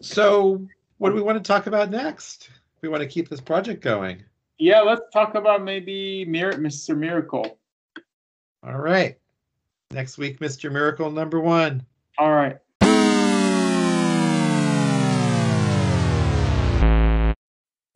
So, 0.00 0.66
what 0.96 1.10
do 1.10 1.14
we 1.14 1.22
want 1.22 1.38
to 1.38 1.46
talk 1.46 1.68
about 1.68 1.90
next? 1.90 2.50
We 2.80 2.88
want 2.88 3.02
to 3.02 3.08
keep 3.08 3.28
this 3.28 3.40
project 3.40 3.80
going. 3.80 4.24
Yeah, 4.58 4.80
let's 4.80 5.02
talk 5.12 5.36
about 5.36 5.62
maybe 5.62 6.24
Mir- 6.24 6.54
Mr. 6.54 6.98
Miracle. 6.98 7.60
All 8.62 8.78
right. 8.78 9.16
Next 9.90 10.18
week, 10.18 10.40
Mr. 10.40 10.70
Miracle 10.70 11.10
number 11.10 11.40
one. 11.40 11.86
All 12.18 12.32
right. 12.32 12.58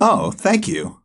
Oh, 0.01 0.33
thank 0.33 0.67
you. 0.67 1.02